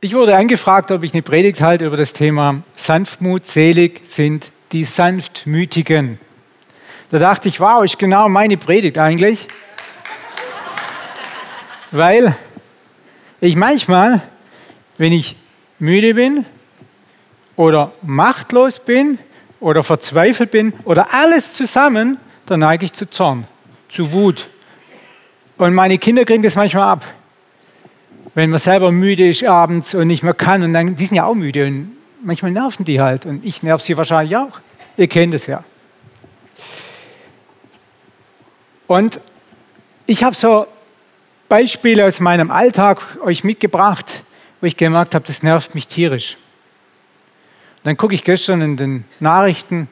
Ich 0.00 0.14
wurde 0.14 0.36
angefragt, 0.36 0.92
ob 0.92 1.02
ich 1.02 1.12
eine 1.12 1.22
Predigt 1.22 1.60
halte 1.60 1.84
über 1.84 1.96
das 1.96 2.12
Thema 2.12 2.62
Sanftmut, 2.76 3.48
selig 3.48 4.02
sind 4.04 4.52
die 4.70 4.84
Sanftmütigen. 4.84 6.20
Da 7.10 7.18
dachte 7.18 7.48
ich, 7.48 7.58
wow, 7.58 7.82
ist 7.82 7.98
genau 7.98 8.28
meine 8.28 8.56
Predigt 8.56 8.96
eigentlich. 8.96 9.48
Weil 11.90 12.36
ich 13.40 13.56
manchmal, 13.56 14.22
wenn 14.98 15.12
ich 15.12 15.34
müde 15.80 16.14
bin 16.14 16.46
oder 17.56 17.90
machtlos 18.02 18.78
bin 18.78 19.18
oder 19.58 19.82
verzweifelt 19.82 20.52
bin 20.52 20.74
oder 20.84 21.12
alles 21.12 21.54
zusammen, 21.54 22.18
dann 22.46 22.60
neige 22.60 22.84
ich 22.84 22.92
zu 22.92 23.10
Zorn, 23.10 23.48
zu 23.88 24.12
Wut. 24.12 24.48
Und 25.56 25.74
meine 25.74 25.98
Kinder 25.98 26.24
kriegen 26.24 26.44
das 26.44 26.54
manchmal 26.54 26.84
ab 26.84 27.04
wenn 28.34 28.50
man 28.50 28.58
selber 28.58 28.92
müde 28.92 29.28
ist 29.28 29.44
abends 29.44 29.94
und 29.94 30.06
nicht 30.06 30.22
mehr 30.22 30.34
kann. 30.34 30.62
Und 30.62 30.72
dann, 30.72 30.96
die 30.96 31.06
sind 31.06 31.16
ja 31.16 31.24
auch 31.24 31.34
müde 31.34 31.66
und 31.66 31.96
manchmal 32.22 32.52
nerven 32.52 32.84
die 32.84 33.00
halt. 33.00 33.26
Und 33.26 33.44
ich 33.44 33.62
nerv 33.62 33.82
sie 33.82 33.96
wahrscheinlich 33.96 34.36
auch. 34.36 34.60
Ihr 34.96 35.08
kennt 35.08 35.34
es 35.34 35.46
ja. 35.46 35.64
Und 38.86 39.20
ich 40.06 40.24
habe 40.24 40.34
so 40.34 40.66
Beispiele 41.48 42.06
aus 42.06 42.20
meinem 42.20 42.50
Alltag 42.50 43.18
euch 43.22 43.44
mitgebracht, 43.44 44.22
wo 44.60 44.66
ich 44.66 44.76
gemerkt 44.76 45.14
habe, 45.14 45.24
das 45.24 45.42
nervt 45.42 45.74
mich 45.74 45.86
tierisch. 45.86 46.36
Und 47.78 47.86
dann 47.86 47.96
gucke 47.96 48.14
ich 48.14 48.24
gestern 48.24 48.60
in 48.60 48.76
den 48.76 49.04
Nachrichten, 49.20 49.88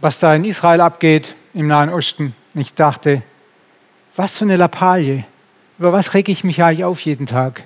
was 0.00 0.20
da 0.20 0.34
in 0.34 0.44
Israel 0.44 0.80
abgeht, 0.80 1.34
im 1.52 1.66
Nahen 1.66 1.90
Osten. 1.90 2.34
Und 2.54 2.60
ich 2.60 2.74
dachte, 2.74 3.22
was 4.16 4.38
für 4.38 4.44
eine 4.44 4.56
Lappalie. 4.56 5.24
Über 5.78 5.92
was 5.92 6.14
rege 6.14 6.30
ich 6.30 6.44
mich 6.44 6.62
eigentlich 6.62 6.84
auf 6.84 7.00
jeden 7.00 7.26
Tag? 7.26 7.64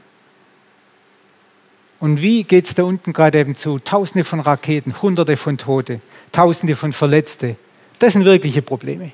Und 2.00 2.22
wie 2.22 2.44
geht 2.44 2.64
es 2.64 2.74
da 2.74 2.84
unten 2.84 3.12
gerade 3.12 3.38
eben 3.38 3.54
zu? 3.54 3.78
Tausende 3.80 4.24
von 4.24 4.40
Raketen, 4.40 5.02
Hunderte 5.02 5.36
von 5.36 5.58
Tote, 5.58 6.00
Tausende 6.32 6.76
von 6.76 6.92
Verletzte. 6.92 7.56
Das 7.98 8.12
sind 8.12 8.24
wirkliche 8.24 8.62
Probleme. 8.62 9.12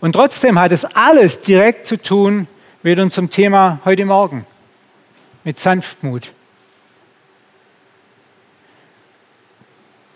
Und 0.00 0.12
trotzdem 0.12 0.58
hat 0.58 0.72
es 0.72 0.84
alles 0.84 1.40
direkt 1.40 1.86
zu 1.86 2.00
tun 2.00 2.46
mit 2.82 2.98
unserem 2.98 3.30
Thema 3.30 3.80
heute 3.84 4.04
Morgen, 4.04 4.46
mit 5.44 5.58
Sanftmut. 5.58 6.32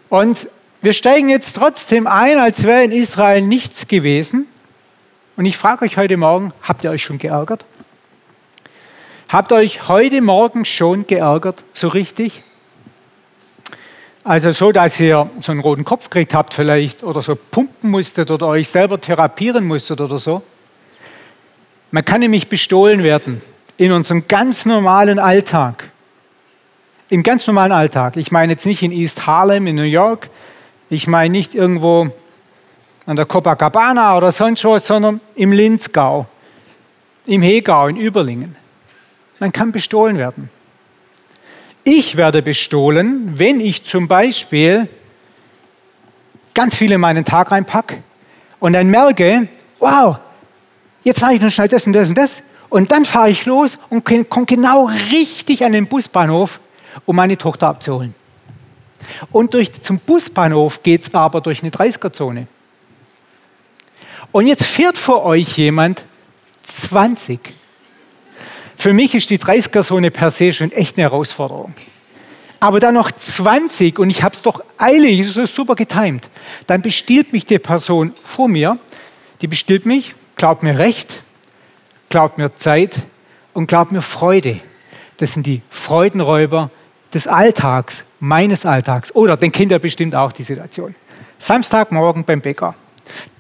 Und 0.09 0.49
wir 0.83 0.93
steigen 0.93 1.29
jetzt 1.29 1.55
trotzdem 1.55 2.07
ein, 2.07 2.39
als 2.39 2.65
wäre 2.65 2.85
in 2.85 2.93
Israel 2.93 3.41
nichts 3.41 3.89
gewesen. 3.89 4.47
Und 5.37 5.47
ich 5.47 5.57
frage 5.57 5.87
euch 5.87 5.97
heute 5.97 6.19
Morgen, 6.19 6.53
habt 6.63 6.85
ihr 6.85 6.91
euch 6.91 7.03
schon 7.03 7.19
geärgert? 7.19 7.65
Habt 9.31 9.51
ihr 9.51 9.57
euch 9.57 9.89
heute 9.89 10.21
Morgen 10.21 10.67
schon 10.67 11.07
geärgert, 11.07 11.65
so 11.73 11.89
richtig? 11.89 12.43
Also 14.25 14.53
so, 14.53 14.73
dass 14.73 15.01
ihr 15.01 15.31
so 15.41 15.53
einen 15.53 15.63
roten 15.63 15.85
Kopf 15.85 16.11
gekriegt 16.11 16.35
habt 16.35 16.53
vielleicht 16.53 17.03
oder 17.03 17.23
so 17.23 17.35
pumpen 17.35 17.91
musstet 17.91 18.31
oder 18.31 18.47
euch 18.47 18.69
selber 18.69 19.01
therapieren 19.01 19.65
musstet 19.65 20.03
oder 20.03 20.19
so. 20.19 20.43
Man 21.91 22.05
kann 22.05 22.21
nämlich 22.21 22.49
bestohlen 22.49 23.03
werden 23.03 23.41
in 23.79 23.91
unserem 23.91 24.29
ganz 24.29 24.67
normalen 24.67 25.19
Alltag. 25.19 25.91
Im 27.09 27.23
ganz 27.23 27.47
normalen 27.47 27.73
Alltag. 27.73 28.17
Ich 28.19 28.33
meine 28.33 28.53
jetzt 28.53 28.67
nicht 28.67 28.83
in 28.83 28.93
East 28.93 29.27
Harlem 29.27 29.67
in 29.67 29.77
New 29.77 29.83
York. 29.83 30.29
Ich 30.91 31.07
meine 31.07 31.33
nicht 31.33 31.55
irgendwo 31.55 32.11
an 33.07 33.17
der 33.17 33.27
Copacabana 33.27 34.17
oder 34.17 34.33
sonst 34.33 34.65
was, 34.65 34.87
sondern 34.87 35.21
im 35.35 35.53
Linzgau, 35.53 36.27
im 37.27 37.43
Hegau, 37.43 37.89
in 37.89 37.97
Überlingen. 37.97 38.57
Man 39.39 39.53
kann 39.53 39.73
bestohlen 39.73 40.19
werden. 40.19 40.51
Ich 41.85 42.17
werde 42.17 42.43
bestohlen, 42.43 43.39
wenn 43.39 43.61
ich 43.61 43.83
zum 43.83 44.07
Beispiel 44.07 44.89
ganz 46.55 46.77
viel 46.77 46.93
in 46.93 47.01
meinen 47.01 47.25
Tag 47.25 47.51
reinpacke 47.51 48.03
und 48.61 48.75
dann 48.75 48.89
merke, 48.89 49.49
wow, 49.81 50.19
jetzt 51.03 51.21
mache 51.21 51.35
ich 51.35 51.41
nur 51.41 51.51
schnell 51.51 51.69
das 51.69 51.87
und 51.87 51.93
das 51.93 52.09
und 52.09 52.17
das 52.17 52.43
und 52.69 52.93
dann 52.93 53.05
fahre 53.05 53.31
ich 53.31 53.45
los 53.47 53.79
und 53.91 54.05
komme 54.05 54.47
genau 54.47 54.89
richtig 55.11 55.65
an 55.65 55.73
den 55.73 55.89
Busbahnhof, 55.89 56.61
um 57.05 57.17
meine 57.17 57.37
Tochter 57.37 57.69
abzuholen. 57.69 58.15
Und 59.31 59.55
durch, 59.55 59.73
zum 59.83 59.99
Busbahnhof 59.99 60.83
geht 60.83 61.03
es 61.03 61.15
aber 61.15 61.41
durch 61.41 61.63
eine 61.63 61.71
30er-Zone. 61.71 62.47
Und 64.33 64.47
jetzt 64.47 64.65
fährt 64.65 64.97
vor 64.97 65.25
euch 65.25 65.59
jemand 65.59 66.05
20. 66.65 67.39
Für 68.77 68.93
mich 68.95 69.15
ist 69.15 69.31
die 69.31 69.39
30er-Zone 69.39 70.11
per 70.11 70.31
se 70.31 70.53
schon 70.53 70.73
echt 70.73 70.97
eine 70.97 71.05
Herausforderung. 71.05 71.75
Aber 72.59 72.81
dann 72.81 72.95
noch 72.95 73.11
20 73.11 73.99
und 73.99 74.09
ich 74.09 74.23
habe 74.23 74.35
es 74.35 74.43
doch 74.43 74.65
eilig, 74.79 75.21
es 75.21 75.37
ist 75.37 75.55
super 75.55 75.75
getimt. 75.75 76.31
Dann 76.67 76.81
bestiehlt 76.81 77.33
mich 77.33 77.45
die 77.45 77.59
Person 77.59 78.15
vor 78.25 78.49
mir, 78.49 78.79
die 79.41 79.49
bestillt 79.49 79.85
mich, 79.85 80.15
glaubt 80.37 80.63
mir 80.63 80.79
Recht, 80.79 81.23
glaubt 82.09 82.39
mir 82.39 82.55
Zeit 82.55 83.03
und 83.53 83.67
glaubt 83.67 83.93
mir 83.93 84.03
Freude. 84.03 84.61
Das 85.19 85.35
sind 85.35 85.47
die 85.47 85.61
Freudenräuber 85.71 86.71
des 87.13 87.27
Alltags, 87.27 88.05
meines 88.21 88.65
Alltags. 88.65 89.15
Oder 89.15 89.37
den 89.37 89.53
Kindern 89.53 89.81
bestimmt 89.81 90.15
auch 90.15 90.33
die 90.33 90.45
Situation. 90.45 90.95
Samstagmorgen 91.39 92.25
beim 92.25 92.41
Bäcker. 92.41 92.75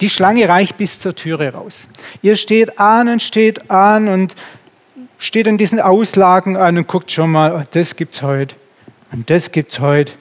Die 0.00 0.09
Schlange 0.09 0.49
reicht 0.49 0.77
bis 0.77 0.99
zur 0.99 1.15
Türe 1.15 1.53
raus. 1.53 1.84
Ihr 2.23 2.37
steht 2.37 2.78
an 2.78 3.09
und 3.09 3.23
steht 3.23 3.71
an 3.71 4.09
und 4.09 4.34
steht 5.19 5.47
an 5.47 5.59
diesen 5.59 5.81
Auslagen 5.81 6.56
an 6.56 6.77
und 6.77 6.89
guckt 6.89 7.11
schon 7.11 7.31
mal, 7.31 7.55
oh, 7.55 7.67
das 7.71 7.97
gibt's 7.97 8.23
heute 8.23 8.56
und 9.12 9.31
das 9.31 9.53
gibt's 9.53 9.78
heute. 9.78 10.12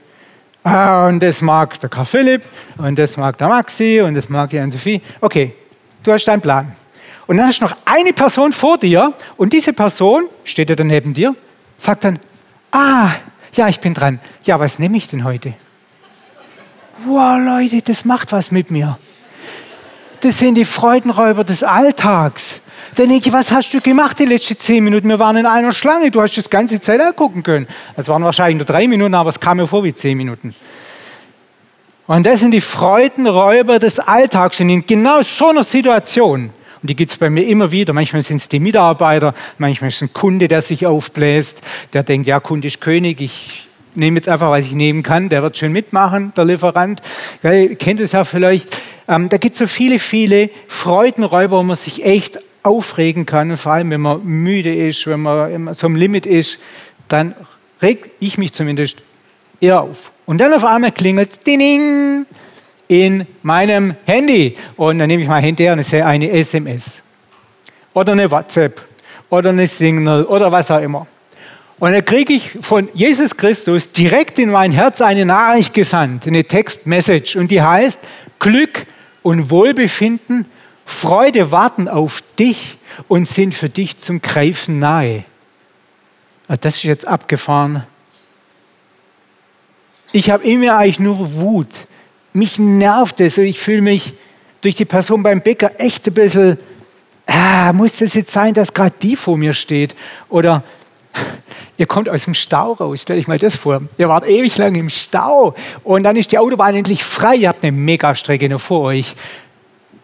Ah, 0.64 1.08
und 1.08 1.22
das 1.22 1.42
mag 1.42 1.80
der 1.80 1.90
Karl 1.90 2.06
Philipp 2.06 2.44
und 2.78 3.00
das 3.00 3.18
mag 3.18 3.38
der 3.40 3.48
Maxi 3.48 4.02
und 4.06 4.14
das 4.14 4.30
mag 4.30 4.52
die 4.52 4.60
Anne-Sophie. 4.60 5.02
Okay, 5.20 5.56
du 6.04 6.12
hast 6.12 6.26
deinen 6.26 6.42
Plan. 6.42 6.76
Und 7.26 7.38
dann 7.38 7.48
hast 7.48 7.62
du 7.62 7.66
noch 7.66 7.76
eine 7.86 8.14
Person 8.14 8.52
vor 8.52 8.78
dir 8.78 9.14
und 9.38 9.54
diese 9.54 9.74
Person, 9.74 10.26
steht 10.44 10.70
ja 10.70 10.76
dann 10.76 10.88
neben 10.88 11.14
dir, 11.14 11.36
sagt 11.80 12.04
dann, 12.04 12.20
ah, 12.72 13.10
ja, 13.54 13.68
ich 13.70 13.80
bin 13.80 13.96
dran. 13.96 14.20
Ja, 14.44 14.60
was 14.60 14.78
nehme 14.78 14.98
ich 14.98 15.10
denn 15.10 15.24
heute? 15.24 15.54
Wow, 17.06 17.40
Leute, 17.44 17.82
das 17.82 18.06
macht 18.06 18.32
was 18.32 18.52
mit 18.52 18.70
mir 18.70 19.00
das 20.22 20.40
sind 20.40 20.56
die 20.56 20.66
Freudenräuber 20.66 21.44
des 21.44 21.64
Alltags. 21.64 22.62
Dann 22.96 23.10
denke 23.10 23.30
ich, 23.30 23.34
was 23.34 23.52
hast 23.52 23.74
du 23.74 23.80
gemacht 23.80 24.20
die 24.20 24.26
letzten 24.26 24.58
zehn 24.58 24.84
Minuten? 24.84 25.08
Wir 25.08 25.20
waren 25.20 25.38
in 25.38 25.46
einer 25.46 25.72
Schlange, 25.72 26.12
du 26.12 26.22
hast 26.22 26.36
das 26.36 26.50
ganze 26.50 26.82
Zeit 26.82 27.00
angucken 27.00 27.42
können. 27.42 27.68
Es 27.96 28.08
waren 28.08 28.24
wahrscheinlich 28.24 28.58
nur 28.58 28.66
drei 28.66 28.88
Minuten, 28.88 29.14
aber 29.14 29.30
es 29.30 29.40
kam 29.40 29.58
mir 29.58 29.68
vor 29.68 29.84
wie 29.84 29.94
zehn 29.94 30.18
Minuten. 30.18 30.54
Und 32.08 32.26
das 32.26 32.42
sind 32.42 32.52
die 32.52 32.62
Freudenräuber 32.62 33.80
des 33.80 34.00
Alltags. 34.00 34.60
Und 34.60 34.70
in 34.70 34.86
genau 34.86 35.22
so 35.22 35.48
einer 35.48 35.64
Situation, 35.64 36.50
und 36.82 36.90
die 36.90 36.96
gibt 36.96 37.12
es 37.12 37.18
bei 37.18 37.30
mir 37.30 37.48
immer 37.48 37.72
wieder, 37.72 37.94
manchmal 37.94 38.22
sind 38.24 38.38
es 38.38 38.50
die 38.50 38.60
Mitarbeiter, 38.60 39.34
manchmal 39.58 39.90
ist 39.90 39.98
es 39.98 40.02
ein 40.02 40.14
Kunde, 40.14 40.48
der 40.48 40.62
sich 40.62 40.86
aufbläst, 40.86 41.62
der 41.94 42.04
denkt, 42.04 42.28
ja, 42.28 42.40
Kunde 42.40 42.68
ist 42.68 42.82
König, 42.82 43.22
ich 43.22 43.68
nehme 43.96 44.18
jetzt 44.18 44.28
einfach, 44.28 44.50
was 44.50 44.66
ich 44.66 44.74
nehmen 44.74 45.04
kann, 45.04 45.30
der 45.30 45.44
wird 45.44 45.58
schön 45.58 45.72
mitmachen, 45.72 46.34
der 46.36 46.46
Lieferant. 46.46 47.02
Ihr 47.44 47.76
kennt 47.76 48.00
es 48.00 48.12
ja 48.12 48.24
vielleicht. 48.24 48.70
Ähm, 49.12 49.28
da 49.28 49.36
gibt 49.36 49.56
es 49.56 49.60
so 49.60 49.68
viele, 49.68 50.00
viele 50.00 50.50
Freudenräuber, 50.68 51.58
wo 51.58 51.64
man 51.64 51.76
sich 51.76 52.06
echt 52.06 52.40
aufregen 52.64 53.26
kann. 53.26 53.52
Und 53.52 53.58
vor 53.58 53.74
allem, 53.74 53.90
wenn 53.90 54.00
man 54.00 54.24
müde 54.24 54.74
ist, 54.74 55.06
wenn 55.06 55.20
man 55.20 55.74
so 55.74 55.88
am 55.88 55.98
Limit 55.98 56.26
ist, 56.26 56.60
dann 57.10 57.36
reg 57.82 58.12
ich 58.22 58.38
mich 58.38 58.54
zumindest 58.54 59.00
eher 59.60 59.82
auf. 59.82 60.14
Und 60.26 60.38
dann 60.38 60.54
auf 60.54 60.64
einmal 60.64 60.94
klingelt 60.94 61.46
Ding 61.46 62.26
in 62.88 63.28
meinem 63.44 63.96
Handy. 64.06 64.56
Und 64.78 65.00
dann 65.00 65.10
nehme 65.10 65.24
ich 65.24 65.28
mein 65.28 65.44
Handy 65.44 65.64
her 65.64 65.74
und 65.74 65.84
sehe 65.84 66.06
eine 66.06 66.32
SMS. 66.32 67.02
Oder 67.94 68.14
eine 68.14 68.32
WhatsApp. 68.32 68.82
Oder 69.30 69.50
eine 69.50 69.68
Signal. 69.68 70.24
Oder 70.24 70.54
was 70.54 70.72
auch 70.72 70.82
immer. 70.82 71.06
Und 71.80 71.92
dann 71.92 72.06
kriege 72.06 72.32
ich 72.32 72.52
von 72.62 72.88
Jesus 72.94 73.36
Christus 73.36 73.92
direkt 73.92 74.40
in 74.40 74.52
mein 74.52 74.72
Herz 74.72 75.02
eine 75.02 75.26
Nachricht 75.26 75.74
gesandt, 75.74 76.28
eine 76.28 76.46
Textmessage. 76.46 77.38
Und 77.38 77.52
die 77.52 77.62
heißt, 77.62 78.02
Glück 78.40 78.86
und 79.24 79.50
Wohlbefinden, 79.50 80.46
Freude 80.86 81.52
warten 81.52 81.88
auf 81.88 82.24
dich 82.38 82.78
und 83.08 83.28
sind 83.28 83.56
für 83.56 83.70
dich 83.70 84.00
zum 84.00 84.22
Greifen 84.22 84.80
nahe. 84.80 85.24
Ah, 86.48 86.58
das 86.58 86.76
ist 86.76 86.84
jetzt 86.84 87.08
abgefahren. 87.08 87.86
Ich 90.12 90.30
habe 90.30 90.44
immer 90.44 90.78
eigentlich 90.78 91.00
nur 91.00 91.36
Wut. 91.36 91.88
Mich 92.34 92.60
nervt 92.60 93.22
es 93.22 93.38
und 93.38 93.46
ich 93.46 93.60
fühle 93.60 93.82
mich 93.82 94.14
durch 94.62 94.76
die 94.76 94.86
Person 94.86 95.24
beim 95.24 95.42
Bäcker 95.42 95.72
echt 95.80 96.08
ein 96.08 96.14
bisschen, 96.14 96.58
ah, 97.26 97.72
muss 97.74 97.98
das 97.98 98.14
jetzt 98.14 98.32
sein, 98.32 98.54
dass 98.54 98.74
gerade 98.74 98.96
die 99.02 99.16
vor 99.16 99.38
mir 99.38 99.54
steht? 99.54 99.96
Oder 100.30 100.64
Ihr 101.78 101.88
kommt 101.88 102.10
aus 102.10 102.26
dem 102.26 102.34
Stau 102.34 102.74
raus, 102.74 103.02
stell 103.02 103.18
ich 103.18 103.28
mal 103.28 103.40
das 103.40 103.56
vor. 103.56 103.80
Ihr 103.98 104.08
wart 104.08 104.28
ewig 104.28 104.58
lang 104.58 104.76
im 104.76 104.90
Stau 104.90 105.56
und 105.84 106.04
dann 106.04 106.16
ist 106.16 106.32
die 106.32 106.38
Autobahn 106.38 106.76
endlich 106.76 107.04
frei. 107.04 107.36
Ihr 107.36 107.50
habt 107.50 107.64
eine 107.64 107.72
Megastrecke 107.72 108.48
noch 108.50 108.62
vor 108.62 108.82
euch. 108.82 109.16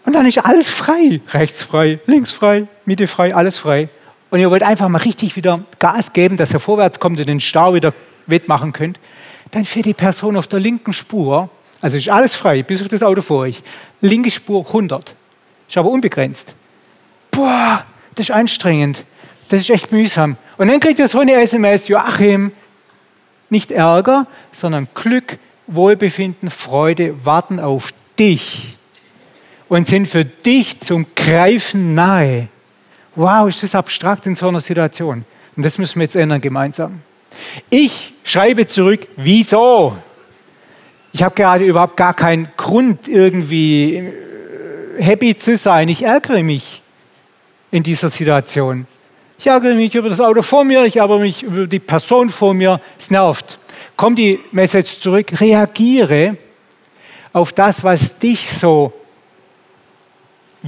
Und 0.05 0.13
dann 0.13 0.25
ist 0.25 0.37
alles 0.39 0.69
frei. 0.69 1.21
Rechts 1.29 1.61
frei, 1.61 1.99
links 2.05 2.33
frei, 2.33 2.67
Mitte 2.85 3.07
frei, 3.07 3.35
alles 3.35 3.57
frei. 3.57 3.89
und 4.29 4.39
ihr 4.39 4.51
wollt 4.51 4.63
einfach 4.63 4.89
mal 4.89 4.99
richtig 4.99 5.35
wieder 5.35 5.61
Gas 5.79 6.13
geben, 6.13 6.37
dass 6.37 6.53
ihr 6.53 6.59
vorwärts 6.59 6.99
kommt 6.99 7.19
und 7.19 7.27
den 7.27 7.39
Stau 7.39 7.73
wieder 7.73 7.93
wettmachen 8.25 8.73
könnt, 8.73 8.99
dann 9.51 9.65
fährt 9.65 9.85
die 9.85 9.93
Person 9.93 10.37
auf 10.37 10.47
der 10.47 10.59
linken 10.59 10.93
Spur, 10.93 11.49
also 11.81 11.97
ist 11.97 12.09
alles 12.09 12.35
frei, 12.35 12.63
bis 12.63 12.81
auf 12.81 12.87
das 12.87 13.03
Auto 13.03 13.21
vor 13.21 13.39
euch, 13.39 13.61
linke 14.01 14.31
Spur 14.31 14.65
100, 14.65 15.15
ist 15.69 15.77
aber 15.77 15.89
unbegrenzt. 15.89 16.53
Boah, 17.31 17.85
das 18.15 18.29
ist 18.29 18.35
anstrengend, 18.35 19.05
das 19.49 19.61
ist 19.61 19.69
echt 19.69 19.91
mühsam. 19.91 20.37
Und 20.57 20.67
dann 20.67 20.79
kriegt 20.79 20.99
ihr 20.99 21.07
so 21.07 21.19
eine 21.19 21.33
SMS, 21.33 21.87
Joachim, 21.87 22.51
nicht 23.49 23.71
Ärger, 23.71 24.27
sondern 24.51 24.87
Glück, 24.93 25.37
Wohlbefinden, 25.67 26.49
Freude 26.49 27.25
warten 27.25 27.59
auf 27.59 27.93
dich 28.19 28.77
und 29.69 29.85
sind 29.85 30.07
für 30.07 30.25
dich 30.25 30.79
zum 30.79 31.05
Greifen 31.15 31.93
nahe. 31.93 32.47
Wow, 33.15 33.47
ist 33.47 33.63
das 33.63 33.75
abstrakt 33.75 34.25
in 34.25 34.35
so 34.35 34.47
einer 34.47 34.61
Situation. 34.61 35.25
Und 35.55 35.63
das 35.63 35.77
müssen 35.77 35.99
wir 35.99 36.03
jetzt 36.03 36.15
ändern 36.15 36.41
gemeinsam. 36.41 37.01
Ich 37.69 38.13
schreibe 38.23 38.67
zurück, 38.67 39.07
wieso? 39.17 39.97
Ich 41.13 41.23
habe 41.23 41.35
gerade 41.35 41.65
überhaupt 41.65 41.97
gar 41.97 42.13
keinen 42.13 42.49
Grund, 42.57 43.07
irgendwie 43.07 43.95
äh, 43.95 44.13
happy 44.99 45.35
zu 45.35 45.57
sein. 45.57 45.89
Ich 45.89 46.03
ärgere 46.03 46.43
mich 46.43 46.81
in 47.71 47.83
dieser 47.83 48.09
Situation. 48.09 48.87
Ich 49.37 49.47
ärgere 49.47 49.75
mich 49.75 49.93
über 49.95 50.09
das 50.09 50.19
Auto 50.19 50.41
vor 50.41 50.63
mir, 50.63 50.85
ich 50.85 50.97
ärgere 50.97 51.19
mich 51.19 51.43
über 51.43 51.67
die 51.67 51.79
Person 51.79 52.29
vor 52.29 52.53
mir. 52.53 52.81
Es 52.97 53.11
nervt. 53.11 53.59
Kommt 53.95 54.17
die 54.19 54.39
Message 54.51 54.99
zurück, 54.99 55.39
reagiere 55.39 56.37
auf 57.33 57.53
das, 57.53 57.83
was 57.83 58.17
dich 58.17 58.49
so 58.49 58.93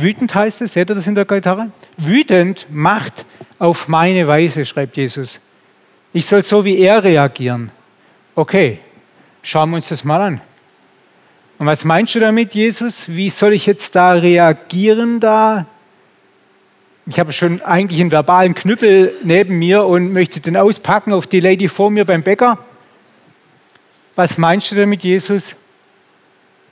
wütend 0.02 0.34
heißt 0.34 0.62
es, 0.62 0.74
seht 0.74 0.90
ihr 0.90 0.96
das 0.96 1.08
in 1.08 1.16
der 1.16 1.26
Gitarre? 1.26 1.72
Wütend 1.98 2.68
macht 2.70 3.26
auf 3.58 3.88
meine 3.88 4.28
Weise, 4.28 4.66
schreibt 4.66 4.98
Jesus. 4.98 5.40
Ich 6.14 6.26
soll 6.26 6.44
so 6.44 6.66
wie 6.66 6.78
er 6.80 7.04
reagieren. 7.04 7.72
Okay, 8.36 8.80
schauen 9.44 9.70
wir 9.72 9.78
uns 9.78 9.90
das 9.90 10.04
mal 10.04 10.22
an. 10.22 10.42
Und 11.58 11.68
was 11.68 11.84
meinst 11.84 12.16
du 12.16 12.20
damit, 12.20 12.54
Jesus? 12.56 13.10
Wie 13.10 13.30
soll 13.30 13.54
ich 13.54 13.66
jetzt 13.66 13.96
da 13.96 14.14
reagieren 14.14 15.20
da? 15.20 15.66
Ich 17.08 17.20
habe 17.20 17.32
schon 17.32 17.62
eigentlich 17.62 18.02
einen 18.02 18.12
verbalen 18.12 18.54
Knüppel 18.54 19.14
neben 19.24 19.58
mir 19.58 19.86
und 19.86 20.14
möchte 20.14 20.40
den 20.40 20.58
auspacken 20.58 21.14
auf 21.14 21.28
die 21.28 21.40
Lady 21.40 21.68
vor 21.68 21.90
mir 21.90 22.06
beim 22.06 22.24
Bäcker. 22.24 22.60
Was 24.16 24.38
meinst 24.38 24.72
du 24.72 24.76
damit, 24.76 25.04
Jesus? 25.04 25.56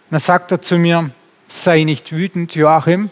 dann 0.10 0.20
sagt 0.20 0.52
er 0.52 0.62
zu 0.62 0.78
mir, 0.78 1.12
sei 1.48 1.84
nicht 1.84 2.12
wütend, 2.12 2.56
Joachim. 2.56 3.10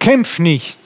Kämpf 0.00 0.38
nicht 0.38 0.78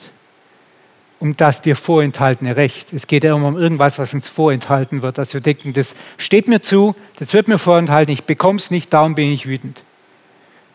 um 1.19 1.35
das 1.35 1.61
dir 1.61 1.75
vorenthaltene 1.75 2.55
Recht. 2.55 2.93
Es 2.93 3.05
geht 3.05 3.25
ja 3.25 3.35
immer 3.35 3.49
um 3.49 3.57
irgendwas, 3.57 3.99
was 3.99 4.13
uns 4.13 4.29
vorenthalten 4.29 5.01
wird, 5.01 5.17
dass 5.17 5.33
wir 5.33 5.41
denken, 5.41 5.73
das 5.73 5.95
steht 6.17 6.47
mir 6.47 6.61
zu, 6.61 6.95
das 7.17 7.33
wird 7.33 7.49
mir 7.49 7.57
vorenthalten, 7.57 8.13
ich 8.13 8.23
bekomme 8.23 8.57
es 8.57 8.71
nicht, 8.71 8.93
darum 8.93 9.15
bin 9.15 9.29
ich 9.29 9.45
wütend. 9.45 9.83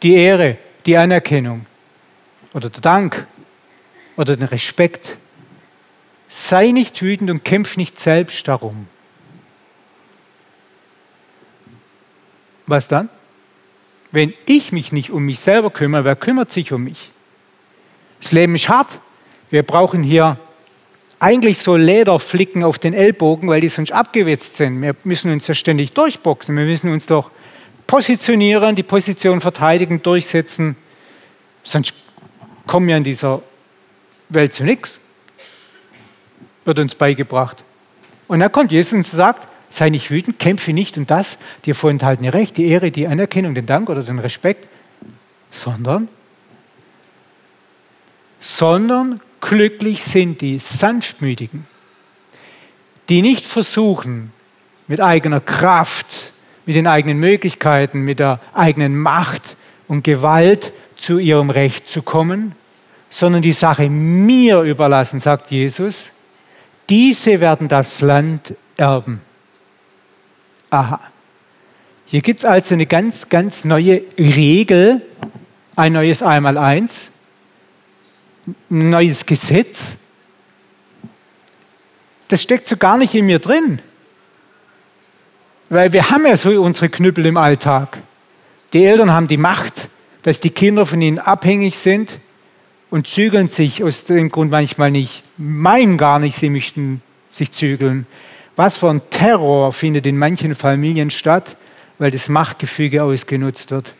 Die 0.02 0.14
Ehre, 0.14 0.58
die 0.84 0.98
Anerkennung 0.98 1.64
oder 2.54 2.70
der 2.70 2.80
Dank 2.80 3.26
oder 4.16 4.36
den 4.36 4.46
Respekt. 4.46 5.18
Sei 6.28 6.70
nicht 6.70 7.02
wütend 7.02 7.30
und 7.30 7.44
kämpf 7.44 7.76
nicht 7.76 7.98
selbst 7.98 8.48
darum. 8.48 8.88
Was 12.66 12.88
dann? 12.88 13.10
Wenn 14.10 14.32
ich 14.46 14.72
mich 14.72 14.92
nicht 14.92 15.10
um 15.10 15.26
mich 15.26 15.40
selber 15.40 15.70
kümmere, 15.70 16.04
wer 16.04 16.16
kümmert 16.16 16.50
sich 16.50 16.72
um 16.72 16.84
mich? 16.84 17.10
Das 18.22 18.32
Leben 18.32 18.54
ist 18.54 18.68
hart, 18.68 19.00
wir 19.50 19.62
brauchen 19.64 20.02
hier 20.02 20.38
eigentlich 21.18 21.58
so 21.58 21.76
Lederflicken 21.76 22.64
auf 22.64 22.78
den 22.78 22.94
Ellbogen, 22.94 23.48
weil 23.48 23.60
die 23.60 23.68
sonst 23.68 23.92
abgewetzt 23.92 24.56
sind. 24.56 24.80
Wir 24.80 24.94
müssen 25.04 25.30
uns 25.30 25.46
ja 25.46 25.54
ständig 25.54 25.92
durchboxen. 25.92 26.56
Wir 26.56 26.64
müssen 26.64 26.90
uns 26.90 27.06
doch 27.06 27.30
positionieren, 27.86 28.76
die 28.76 28.82
Position 28.82 29.40
verteidigen, 29.40 30.02
durchsetzen. 30.02 30.76
Sonst 31.62 31.94
kommen 32.66 32.88
wir 32.88 32.96
in 32.96 33.04
dieser 33.04 33.42
Welt 34.28 34.52
zu 34.52 34.64
nichts. 34.64 35.00
Wird 36.64 36.78
uns 36.78 36.94
beigebracht. 36.94 37.62
Und 38.26 38.40
dann 38.40 38.50
kommt 38.50 38.72
Jesus 38.72 38.92
und 38.94 39.06
sagt, 39.06 39.46
sei 39.70 39.90
nicht 39.90 40.10
wütend, 40.10 40.38
kämpfe 40.38 40.72
nicht 40.72 40.96
um 40.96 41.06
das 41.06 41.38
dir 41.64 41.74
vorenthaltene 41.74 42.32
Recht, 42.32 42.56
die 42.56 42.68
Ehre, 42.68 42.90
die 42.90 43.06
Anerkennung, 43.06 43.54
den 43.54 43.66
Dank 43.66 43.90
oder 43.90 44.02
den 44.02 44.18
Respekt, 44.18 44.68
sondern, 45.50 46.08
sondern 48.40 49.20
Glücklich 49.44 50.02
sind 50.04 50.40
die 50.40 50.58
Sanftmütigen, 50.58 51.66
die 53.10 53.20
nicht 53.20 53.44
versuchen, 53.44 54.32
mit 54.86 55.02
eigener 55.02 55.40
Kraft, 55.40 56.32
mit 56.64 56.76
den 56.76 56.86
eigenen 56.86 57.18
Möglichkeiten, 57.18 58.00
mit 58.00 58.20
der 58.20 58.40
eigenen 58.54 58.96
Macht 58.96 59.58
und 59.86 60.02
Gewalt 60.02 60.72
zu 60.96 61.18
ihrem 61.18 61.50
Recht 61.50 61.88
zu 61.88 62.02
kommen, 62.02 62.54
sondern 63.10 63.42
die 63.42 63.52
Sache 63.52 63.88
mir 63.88 64.62
überlassen, 64.62 65.20
sagt 65.20 65.50
Jesus. 65.50 66.10
Diese 66.88 67.40
werden 67.40 67.68
das 67.68 68.00
Land 68.00 68.54
erben. 68.76 69.20
Aha. 70.70 71.00
Hier 72.06 72.20
gibt 72.20 72.40
es 72.40 72.44
also 72.44 72.74
eine 72.74 72.86
ganz, 72.86 73.28
ganz 73.28 73.64
neue 73.64 74.02
Regel, 74.18 75.00
ein 75.76 75.92
neues 75.92 76.22
Einmaleins 76.22 77.10
ein 78.46 78.90
neues 78.90 79.26
Gesetz. 79.26 79.96
Das 82.28 82.42
steckt 82.42 82.68
so 82.68 82.76
gar 82.76 82.98
nicht 82.98 83.14
in 83.14 83.26
mir 83.26 83.38
drin. 83.38 83.80
Weil 85.68 85.92
wir 85.92 86.10
haben 86.10 86.26
ja 86.26 86.36
so 86.36 86.50
unsere 86.62 86.88
Knüppel 86.88 87.26
im 87.26 87.36
Alltag. 87.36 87.98
Die 88.72 88.84
Eltern 88.84 89.10
haben 89.10 89.28
die 89.28 89.36
Macht, 89.36 89.88
dass 90.24 90.40
die 90.40 90.50
Kinder 90.50 90.86
von 90.86 91.00
ihnen 91.00 91.18
abhängig 91.18 91.78
sind 91.78 92.18
und 92.90 93.06
zügeln 93.06 93.48
sich 93.48 93.84
aus 93.84 94.04
dem 94.04 94.30
Grund 94.30 94.50
manchmal 94.50 94.90
nicht, 94.90 95.22
meinen 95.36 95.98
gar 95.98 96.18
nicht, 96.18 96.36
sie 96.36 96.48
möchten 96.48 97.02
sich 97.30 97.52
zügeln. 97.52 98.06
Was 98.56 98.78
für 98.78 98.88
ein 98.88 99.02
Terror 99.10 99.72
findet 99.72 100.06
in 100.06 100.16
manchen 100.16 100.54
Familien 100.54 101.10
statt, 101.10 101.56
weil 101.98 102.10
das 102.10 102.28
Machtgefüge 102.28 103.02
ausgenutzt 103.02 103.70
wird. 103.70 103.94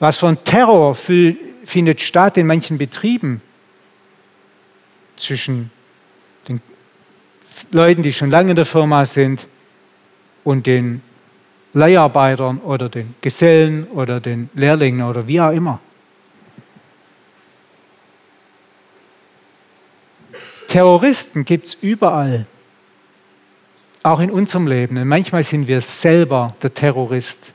Was 0.00 0.18
für 0.18 0.26
ein 0.26 0.42
Terror 0.44 0.94
findet 0.94 2.00
statt 2.00 2.36
in 2.36 2.46
manchen 2.46 2.76
Betrieben 2.76 3.40
zwischen 5.16 5.70
den 6.48 6.60
Leuten, 7.70 8.02
die 8.02 8.12
schon 8.12 8.30
lange 8.30 8.50
in 8.50 8.56
der 8.56 8.66
Firma 8.66 9.06
sind 9.06 9.46
und 10.42 10.66
den 10.66 11.00
Leiharbeitern 11.74 12.58
oder 12.58 12.88
den 12.88 13.14
Gesellen 13.20 13.84
oder 13.84 14.20
den 14.20 14.50
Lehrlingen 14.54 15.06
oder 15.06 15.26
wie 15.26 15.40
auch 15.40 15.52
immer. 15.52 15.80
Terroristen 20.68 21.44
gibt 21.44 21.68
es 21.68 21.74
überall, 21.74 22.46
auch 24.02 24.20
in 24.20 24.30
unserem 24.30 24.66
Leben. 24.66 24.96
Und 24.96 25.06
manchmal 25.06 25.44
sind 25.44 25.68
wir 25.68 25.82
selber 25.82 26.54
der 26.62 26.72
Terrorist. 26.72 27.52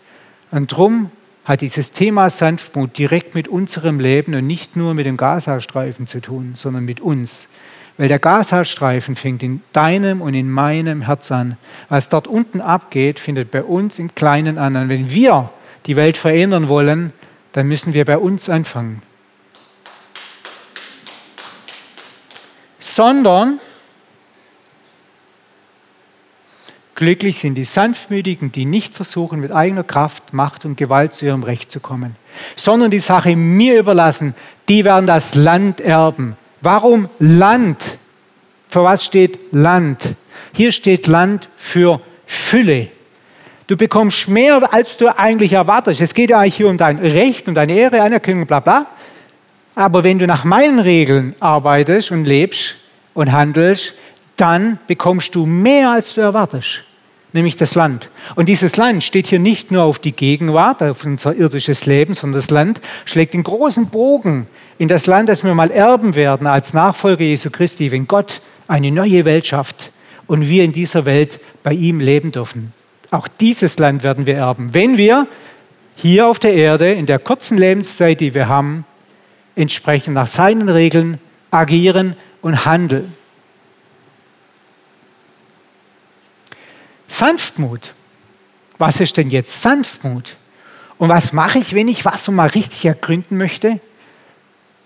Und 0.52 0.72
darum 0.72 1.12
hat 1.44 1.62
dieses 1.62 1.94
Thema 1.94 2.30
Sanftmut 2.30 2.98
direkt 2.98 3.34
mit 3.34 3.48
unserem 3.48 4.00
Leben 4.00 4.36
und 4.36 4.46
nicht 4.46 4.76
nur 4.76 4.94
mit 4.94 5.06
dem 5.06 5.18
Gazastreifen 5.18 6.06
zu 6.06 6.20
tun, 6.20 6.54
sondern 6.56 6.86
mit 6.86 7.00
uns. 7.00 7.48
Weil 7.98 8.08
der 8.08 8.20
Gazastreifen 8.20 9.16
fängt 9.16 9.42
in 9.42 9.62
deinem 9.74 10.22
und 10.22 10.34
in 10.34 10.52
meinem 10.52 11.02
Herz 11.02 11.32
an. 11.32 11.58
Was 11.90 12.10
dort 12.10 12.28
unten 12.28 12.62
abgeht, 12.62 13.20
findet 13.20 13.50
bei 13.50 13.64
uns 13.64 13.98
im 13.98 14.14
Kleinen 14.14 14.58
an. 14.58 14.76
Und 14.76 14.90
wenn 14.90 15.12
wir 15.12 15.50
die 15.88 15.96
Welt 15.96 16.18
verändern 16.18 16.70
wollen, 16.70 17.12
dann 17.54 17.68
müssen 17.68 17.94
wir 17.94 18.06
bei 18.06 18.18
uns 18.18 18.50
anfangen. 18.50 19.02
Sondern 22.80 23.60
Glücklich 26.98 27.38
sind 27.38 27.54
die 27.54 27.64
Sanftmütigen, 27.64 28.52
die 28.52 28.66
nicht 28.66 28.96
versuchen, 28.96 29.40
mit 29.40 29.54
eigener 29.54 29.84
Kraft, 29.84 30.34
Macht 30.34 30.66
und 30.66 30.78
Gewalt 30.78 31.14
zu 31.14 31.28
ihrem 31.28 31.44
Recht 31.44 31.72
zu 31.72 31.80
kommen, 31.80 32.16
sondern 32.56 32.90
die 32.90 32.98
Sache 32.98 33.36
mir 33.36 33.78
überlassen, 33.78 34.34
die 34.68 34.84
werden 34.84 35.06
das 35.06 35.36
Land 35.36 35.80
erben. 35.80 36.38
Warum 36.62 37.10
Land? 37.20 37.98
Für 38.68 38.84
was 38.84 39.06
steht 39.06 39.40
Land? 39.52 40.16
Hier 40.54 40.72
steht 40.72 41.08
Land 41.08 41.50
für 41.56 42.02
Fülle. 42.26 42.90
Du 43.68 43.76
bekommst 43.76 44.28
mehr, 44.30 44.74
als 44.74 44.98
du 44.98 45.08
eigentlich 45.18 45.54
erwartest. 45.54 46.02
Es 46.02 46.14
geht 46.14 46.30
ja 46.30 46.40
eigentlich 46.40 46.56
hier 46.56 46.70
um 46.70 46.78
dein 46.78 47.00
Recht 47.00 47.48
und 47.48 47.56
deine 47.56 47.74
Ehre, 47.74 48.02
Anerkennung, 48.02 48.46
bla 48.46 48.60
bla. 48.60 48.86
Aber 49.76 50.04
wenn 50.04 50.20
du 50.20 50.26
nach 50.26 50.44
meinen 50.44 50.80
Regeln 50.80 51.36
arbeitest 51.40 52.12
und 52.12 52.26
lebst 52.26 52.76
und 53.14 53.32
handelst, 53.32 53.94
dann 54.38 54.80
bekommst 54.88 55.36
du 55.36 55.46
mehr, 55.46 55.92
als 55.92 56.14
du 56.14 56.22
erwartest 56.22 56.84
nämlich 57.34 57.56
das 57.56 57.76
Land. 57.76 58.10
Und 58.36 58.50
dieses 58.50 58.78
Land 58.78 59.04
steht 59.04 59.28
hier 59.28 59.40
nicht 59.40 59.72
nur 59.72 59.84
auf 59.84 60.00
die 60.00 60.12
Gegenwart, 60.12 60.82
auf 60.82 61.06
unser 61.06 61.36
irdisches 61.36 61.86
Leben, 61.86 62.14
sondern 62.14 62.40
das 62.40 62.50
Land 62.50 62.82
schlägt 63.06 63.34
den 63.34 63.44
großen 63.44 63.88
Bogen 63.88 64.48
in 64.78 64.88
das 64.88 65.08
Land, 65.08 65.30
das 65.30 65.44
wir 65.44 65.54
mal 65.54 65.72
erben 65.72 66.16
werden 66.16 66.48
als 66.48 66.74
Nachfolger 66.74 67.24
Jesu 67.24 67.50
Christi, 67.50 67.92
wenn 67.92 68.08
Gott 68.08 68.42
eine 68.68 68.92
neue 68.92 69.26
Welt 69.26 69.48
schafft 69.48 69.92
und 70.28 70.48
wir 70.48 70.64
in 70.64 70.72
dieser 70.72 71.06
Welt 71.06 71.40
bei 71.64 71.74
ihm 71.74 72.00
leben 72.00 72.32
dürfen. 72.32 72.74
Auch 73.10 73.28
dieses 73.28 73.80
Land 73.80 74.04
werden 74.04 74.26
wir 74.26 74.36
erben, 74.36 74.74
wenn 74.74 74.98
wir 74.98 75.28
hier 75.96 76.28
auf 76.28 76.40
der 76.40 76.54
Erde 76.54 76.92
in 76.92 77.06
der 77.06 77.20
kurzen 77.20 77.58
Lebenszeit, 77.58 78.20
die 78.20 78.34
wir 78.34 78.48
haben, 78.48 78.86
entsprechend 79.56 80.14
nach 80.14 80.28
seinen 80.28 80.70
Regeln 80.70 81.20
agieren 81.50 82.16
und 82.42 82.66
handeln. 82.66 83.14
Sanftmut. 87.08 87.94
Was 88.78 89.00
ist 89.00 89.18
denn 89.18 89.32
jetzt 89.32 89.64
Sanftmut? 89.64 90.38
Und 91.00 91.10
was 91.10 91.34
mache 91.34 91.58
ich, 91.58 91.74
wenn 91.74 91.88
ich 91.88 92.06
was 92.06 92.28
mal 92.28 92.50
richtig 92.50 92.86
ergründen 92.86 93.38
möchte? 93.38 93.80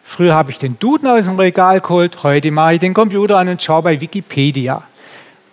Früher 0.04 0.34
habe 0.34 0.52
ich 0.52 0.60
den 0.60 0.78
Duden 0.80 1.08
aus 1.08 1.26
dem 1.26 1.40
Regal 1.40 1.80
geholt, 1.80 2.24
heute 2.24 2.52
mache 2.52 2.76
ich 2.76 2.80
den 2.80 2.94
Computer 2.94 3.38
an 3.38 3.50
und 3.50 3.62
schaue 3.62 3.84
bei 3.84 4.02
Wikipedia. 4.02 4.84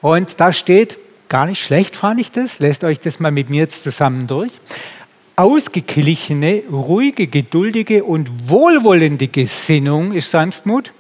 Und 0.01 0.41
da 0.41 0.53
steht, 0.53 0.99
gar 1.29 1.47
nicht 1.47 1.63
schlecht 1.63 1.97
fand 1.97 2.21
ich 2.21 2.31
das, 2.31 2.59
lässt 2.59 2.85
euch 2.85 3.01
das 3.01 3.21
mal 3.21 3.31
mit 3.31 3.51
mir 3.51 3.63
jetzt 3.63 3.83
zusammen 3.83 4.27
durch. 4.27 4.53
Ausgeglichene, 5.37 6.65
ruhige, 6.71 7.29
geduldige 7.29 8.05
und 8.05 8.49
wohlwollende 8.49 9.29
Gesinnung 9.29 10.13
ist 10.13 10.31
Sanftmut, 10.31 10.93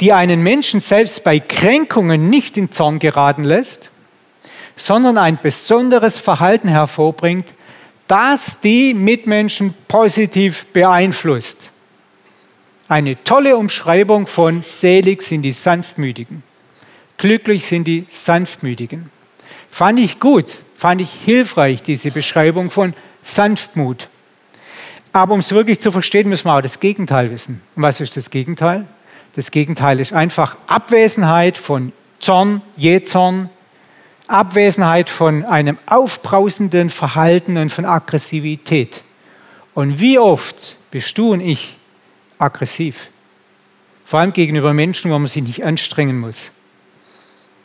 die 0.00 0.12
einen 0.12 0.42
Menschen 0.42 0.80
selbst 0.80 1.22
bei 1.22 1.38
Kränkungen 1.38 2.28
nicht 2.28 2.56
in 2.56 2.72
Zorn 2.72 2.98
geraten 2.98 3.44
lässt, 3.44 3.90
sondern 4.76 5.18
ein 5.18 5.38
besonderes 5.40 6.18
Verhalten 6.18 6.68
hervorbringt, 6.68 7.54
das 8.08 8.60
die 8.60 8.94
Mitmenschen 8.94 9.74
positiv 9.86 10.66
beeinflusst. 10.72 11.70
Eine 12.90 13.22
tolle 13.22 13.56
Umschreibung 13.56 14.26
von 14.26 14.62
selig 14.62 15.22
sind 15.22 15.42
die 15.42 15.52
Sanftmütigen. 15.52 16.42
Glücklich 17.18 17.64
sind 17.66 17.84
die 17.84 18.04
Sanftmütigen. 18.08 19.10
Fand 19.70 20.00
ich 20.00 20.18
gut, 20.18 20.46
fand 20.74 21.00
ich 21.00 21.12
hilfreich, 21.24 21.82
diese 21.82 22.10
Beschreibung 22.10 22.68
von 22.68 22.92
Sanftmut. 23.22 24.08
Aber 25.12 25.34
um 25.34 25.38
es 25.38 25.52
wirklich 25.52 25.78
zu 25.78 25.92
verstehen, 25.92 26.28
müssen 26.28 26.46
wir 26.48 26.56
auch 26.56 26.62
das 26.62 26.80
Gegenteil 26.80 27.30
wissen. 27.30 27.62
Und 27.76 27.84
was 27.84 28.00
ist 28.00 28.16
das 28.16 28.28
Gegenteil? 28.28 28.84
Das 29.36 29.52
Gegenteil 29.52 30.00
ist 30.00 30.12
einfach 30.12 30.56
Abwesenheit 30.66 31.58
von 31.58 31.92
Zorn, 32.18 32.60
Jähzorn, 32.76 33.50
Abwesenheit 34.26 35.08
von 35.08 35.44
einem 35.44 35.78
aufbrausenden 35.86 36.90
Verhalten 36.90 37.56
und 37.56 37.70
von 37.70 37.84
Aggressivität. 37.84 39.04
Und 39.74 40.00
wie 40.00 40.18
oft 40.18 40.74
bist 40.90 41.16
du 41.16 41.34
und 41.34 41.40
ich 41.40 41.76
aggressiv. 42.40 43.10
Vor 44.04 44.20
allem 44.20 44.32
gegenüber 44.32 44.72
Menschen, 44.74 45.10
wo 45.10 45.18
man 45.18 45.28
sich 45.28 45.42
nicht 45.42 45.64
anstrengen 45.64 46.18
muss. 46.18 46.50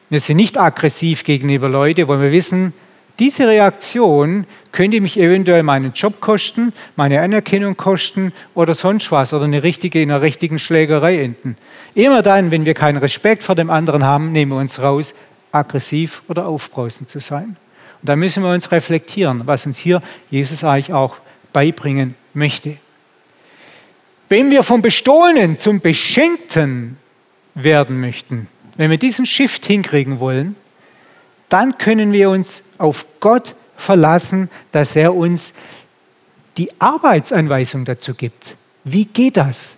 Wir 0.09 0.19
sind 0.19 0.37
nicht 0.37 0.59
aggressiv 0.59 1.23
gegenüber 1.23 1.69
Leuten, 1.69 2.07
wo 2.07 2.19
wir 2.19 2.31
wissen, 2.31 2.73
diese 3.17 3.47
Reaktion 3.47 4.45
könnte 4.73 4.99
mich 4.99 5.17
eventuell 5.17 5.63
meinen 5.63 5.93
Job 5.93 6.19
kosten, 6.19 6.73
meine 6.97 7.21
Anerkennung 7.21 7.77
kosten 7.77 8.33
oder 8.53 8.75
sonst 8.75 9.09
was 9.11 9.33
oder 9.33 9.45
eine 9.45 9.63
richtige, 9.63 10.01
in 10.01 10.11
einer 10.11 10.21
richtigen 10.21 10.59
Schlägerei 10.59 11.23
enden. 11.23 11.55
Immer 11.93 12.21
dann, 12.21 12.51
wenn 12.51 12.65
wir 12.65 12.73
keinen 12.73 12.97
Respekt 12.97 13.41
vor 13.41 13.55
dem 13.55 13.69
anderen 13.69 14.03
haben, 14.03 14.33
nehmen 14.33 14.51
wir 14.51 14.57
uns 14.59 14.81
raus, 14.81 15.13
aggressiv 15.53 16.23
oder 16.27 16.45
aufbrausend 16.45 17.09
zu 17.09 17.19
sein. 17.19 17.55
Und 18.01 18.09
da 18.09 18.17
müssen 18.17 18.43
wir 18.43 18.51
uns 18.51 18.71
reflektieren, 18.71 19.43
was 19.45 19.65
uns 19.65 19.77
hier 19.77 20.01
Jesus 20.29 20.65
eigentlich 20.65 20.93
auch 20.93 21.15
beibringen 21.53 22.15
möchte. 22.33 22.77
Wenn 24.27 24.49
wir 24.49 24.63
vom 24.63 24.81
Bestohlenen 24.81 25.57
zum 25.57 25.81
Beschenkten 25.81 26.97
werden 27.53 27.99
möchten, 27.99 28.47
wenn 28.75 28.89
wir 28.89 28.97
diesen 28.97 29.25
Shift 29.25 29.65
hinkriegen 29.65 30.19
wollen, 30.19 30.55
dann 31.49 31.77
können 31.77 32.11
wir 32.11 32.29
uns 32.29 32.63
auf 32.79 33.05
Gott 33.19 33.55
verlassen, 33.77 34.49
dass 34.71 34.95
er 34.95 35.13
uns 35.13 35.53
die 36.57 36.69
Arbeitsanweisung 36.79 37.85
dazu 37.85 38.15
gibt. 38.15 38.55
Wie 38.83 39.05
geht 39.05 39.37
das? 39.37 39.77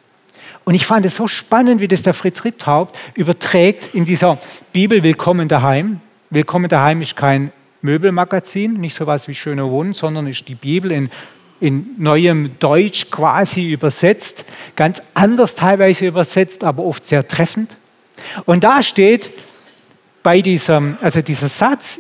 Und 0.64 0.76
ich 0.76 0.86
fand 0.86 1.06
es 1.06 1.16
so 1.16 1.28
spannend, 1.28 1.82
wie 1.82 1.88
das 1.88 2.04
der 2.04 2.14
Fritz 2.14 2.44
Ripthaupt 2.46 2.98
überträgt 3.16 3.94
in 3.94 4.06
dieser 4.06 4.38
Bibel 4.72 5.04
Willkommen 5.04 5.48
daheim. 5.48 6.00
Willkommen 6.30 6.70
daheim 6.70 7.02
ist 7.02 7.16
kein 7.16 7.52
Möbelmagazin, 7.82 8.74
nicht 8.74 8.96
so 8.96 9.08
was 9.08 9.28
wie 9.28 9.36
Schöner 9.36 9.70
Wohnen, 9.70 9.94
sondern 9.94 10.28
ist 10.28 10.48
die 10.48 10.56
Bibel 10.56 10.92
in 10.92 11.10
in 11.60 11.96
neuem 11.98 12.58
Deutsch 12.60 13.10
quasi 13.10 13.72
übersetzt, 13.72 14.46
ganz 14.76 15.02
anders 15.14 15.56
teilweise 15.56 16.08
übersetzt, 16.08 16.64
aber 16.64 16.84
oft 16.84 17.06
sehr 17.06 17.28
treffend. 17.28 17.78
Und 18.46 18.64
da 18.64 18.82
steht 18.82 19.30
bei 20.24 20.42
diesem, 20.42 20.98
also 21.02 21.22
dieser 21.22 21.48
Satz, 21.48 22.00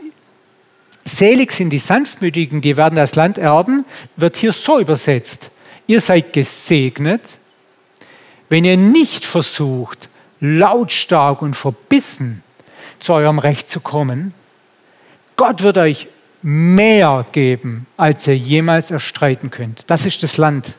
selig 1.05 1.51
sind 1.53 1.69
die 1.71 1.79
Sanftmütigen, 1.79 2.61
die 2.61 2.77
werden 2.77 2.95
das 2.95 3.15
Land 3.15 3.37
erben, 3.37 3.85
wird 4.15 4.37
hier 4.37 4.53
so 4.53 4.79
übersetzt. 4.79 5.49
Ihr 5.87 6.01
seid 6.01 6.33
gesegnet, 6.33 7.21
wenn 8.49 8.65
ihr 8.65 8.77
nicht 8.77 9.25
versucht, 9.25 10.09
lautstark 10.39 11.41
und 11.41 11.55
verbissen 11.55 12.43
zu 12.99 13.13
eurem 13.13 13.39
Recht 13.39 13.69
zu 13.69 13.79
kommen. 13.79 14.33
Gott 15.35 15.61
wird 15.63 15.77
euch 15.77 16.07
mehr 16.41 17.25
geben, 17.31 17.87
als 17.97 18.27
ihr 18.27 18.37
jemals 18.37 18.91
erstreiten 18.91 19.51
könnt. 19.51 19.83
Das 19.87 20.05
ist 20.05 20.23
das 20.23 20.37
Land. 20.37 20.73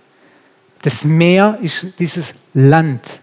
Das 0.83 1.05
Meer 1.05 1.59
ist 1.61 1.87
dieses 1.99 2.35
Land. 2.55 3.21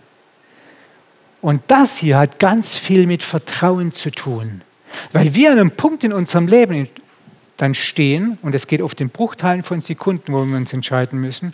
Und 1.42 1.62
das 1.68 1.98
hier 1.98 2.18
hat 2.18 2.39
ganz 2.39 2.75
viel 2.77 3.08
mit 3.08 3.24
Vertrauen 3.24 3.92
zu 3.92 4.12
tun. 4.12 4.62
Weil 5.12 5.36
wir 5.36 5.51
an 5.51 5.60
einem 5.60 5.72
Punkt 5.72 6.04
in 6.04 6.13
unserem 6.13 6.48
Leben 6.48 6.89
dann 7.58 7.75
stehen, 7.75 8.38
und 8.42 8.56
es 8.56 8.68
geht 8.68 8.82
auf 8.82 8.96
den 8.96 9.10
Bruchteilen 9.10 9.63
von 9.63 9.82
Sekunden, 9.82 10.34
wo 10.34 10.44
wir 10.44 10.58
uns 10.58 10.74
entscheiden 10.74 11.20
müssen, 11.22 11.54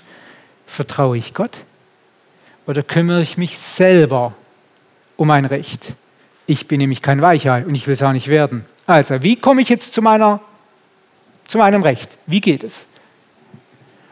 vertraue 0.65 1.17
ich 1.17 1.33
Gott 1.33 1.59
oder 2.65 2.83
kümmere 2.83 3.21
ich 3.21 3.37
mich 3.37 3.59
selber 3.59 4.33
um 5.17 5.29
ein 5.31 5.45
Recht? 5.45 5.93
Ich 6.47 6.67
bin 6.67 6.79
nämlich 6.79 7.01
kein 7.01 7.21
Weichei 7.21 7.65
und 7.65 7.75
ich 7.75 7.87
will 7.87 7.93
es 7.93 8.03
auch 8.03 8.13
nicht 8.13 8.29
werden. 8.29 8.65
Also, 8.87 9.21
wie 9.23 9.35
komme 9.35 9.61
ich 9.61 9.69
jetzt 9.69 9.93
zu 9.93 10.01
meiner 10.01 10.41
zu 11.51 11.57
meinem 11.57 11.83
Recht. 11.83 12.17
Wie 12.27 12.39
geht 12.39 12.63
es? 12.63 12.87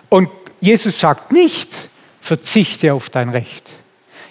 Und 0.10 0.30
Jesus 0.60 1.00
sagt 1.00 1.32
nicht, 1.32 1.70
verzichte 2.20 2.94
auf 2.94 3.10
dein 3.10 3.30
Recht. 3.30 3.70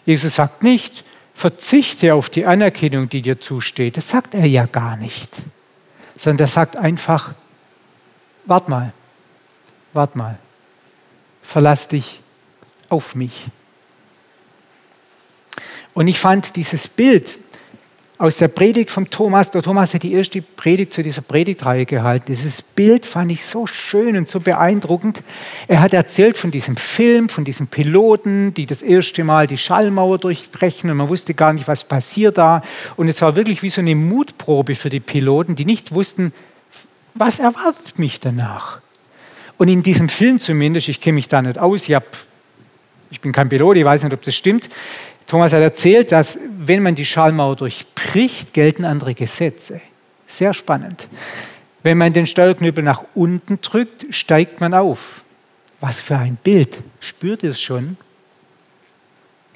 Jesus 0.04 0.34
sagt 0.34 0.62
nicht, 0.62 1.04
verzichte 1.34 2.12
auf 2.12 2.28
die 2.28 2.44
Anerkennung, 2.44 3.08
die 3.08 3.22
dir 3.22 3.40
zusteht. 3.40 3.96
Das 3.96 4.10
sagt 4.10 4.34
er 4.34 4.44
ja 4.44 4.66
gar 4.66 4.98
nicht. 4.98 5.40
Sondern 6.18 6.44
er 6.44 6.48
sagt 6.48 6.76
einfach, 6.76 7.32
wart 8.44 8.68
mal, 8.68 8.92
wart 9.94 10.14
mal, 10.14 10.38
verlass 11.42 11.88
dich 11.88 12.20
auf 12.90 13.14
mich. 13.14 13.46
Und 15.94 16.08
ich 16.08 16.20
fand 16.20 16.56
dieses 16.56 16.86
Bild 16.88 17.38
aus 18.18 18.38
der 18.38 18.48
Predigt 18.48 18.90
von 18.90 19.08
Thomas. 19.08 19.52
Der 19.52 19.62
Thomas 19.62 19.94
hat 19.94 20.02
die 20.02 20.12
erste 20.12 20.42
Predigt 20.42 20.92
zu 20.92 21.04
dieser 21.04 21.22
Predigtreihe 21.22 21.86
gehalten. 21.86 22.26
Dieses 22.26 22.62
Bild 22.62 23.06
fand 23.06 23.30
ich 23.30 23.44
so 23.44 23.66
schön 23.66 24.16
und 24.16 24.28
so 24.28 24.40
beeindruckend. 24.40 25.22
Er 25.68 25.80
hat 25.80 25.94
erzählt 25.94 26.36
von 26.36 26.50
diesem 26.50 26.76
Film, 26.76 27.28
von 27.28 27.44
diesen 27.44 27.68
Piloten, 27.68 28.52
die 28.54 28.66
das 28.66 28.82
erste 28.82 29.22
Mal 29.22 29.46
die 29.46 29.56
Schallmauer 29.56 30.18
durchbrechen 30.18 30.90
und 30.90 30.96
man 30.96 31.08
wusste 31.08 31.32
gar 31.32 31.52
nicht, 31.52 31.68
was 31.68 31.84
passiert 31.84 32.38
da. 32.38 32.62
Und 32.96 33.08
es 33.08 33.22
war 33.22 33.36
wirklich 33.36 33.62
wie 33.62 33.70
so 33.70 33.80
eine 33.80 33.94
Mutprobe 33.94 34.74
für 34.74 34.90
die 34.90 35.00
Piloten, 35.00 35.54
die 35.54 35.64
nicht 35.64 35.94
wussten, 35.94 36.32
was 37.14 37.38
erwartet 37.38 38.00
mich 38.00 38.18
danach. 38.18 38.80
Und 39.58 39.68
in 39.68 39.82
diesem 39.84 40.08
Film 40.08 40.40
zumindest, 40.40 40.88
ich 40.88 41.00
kenne 41.00 41.14
mich 41.14 41.28
da 41.28 41.40
nicht 41.40 41.58
aus, 41.58 41.88
ich, 41.88 41.94
hab, 41.94 42.04
ich 43.10 43.20
bin 43.20 43.32
kein 43.32 43.48
Pilot, 43.48 43.76
ich 43.76 43.84
weiß 43.84 44.02
nicht, 44.02 44.12
ob 44.12 44.22
das 44.22 44.34
stimmt, 44.34 44.68
Thomas 45.28 45.52
hat 45.52 45.60
erzählt, 45.60 46.10
dass 46.10 46.38
wenn 46.58 46.82
man 46.82 46.94
die 46.94 47.04
Schallmauer 47.04 47.54
durchbricht, 47.54 48.54
gelten 48.54 48.86
andere 48.86 49.14
Gesetze. 49.14 49.82
Sehr 50.26 50.54
spannend. 50.54 51.06
Wenn 51.82 51.98
man 51.98 52.14
den 52.14 52.26
Steuerknüppel 52.26 52.82
nach 52.82 53.02
unten 53.14 53.60
drückt, 53.60 54.06
steigt 54.12 54.60
man 54.60 54.72
auf. 54.72 55.22
Was 55.80 56.00
für 56.00 56.16
ein 56.16 56.36
Bild. 56.42 56.82
Spürt 56.98 57.42
ihr 57.42 57.50
es 57.50 57.60
schon? 57.60 57.98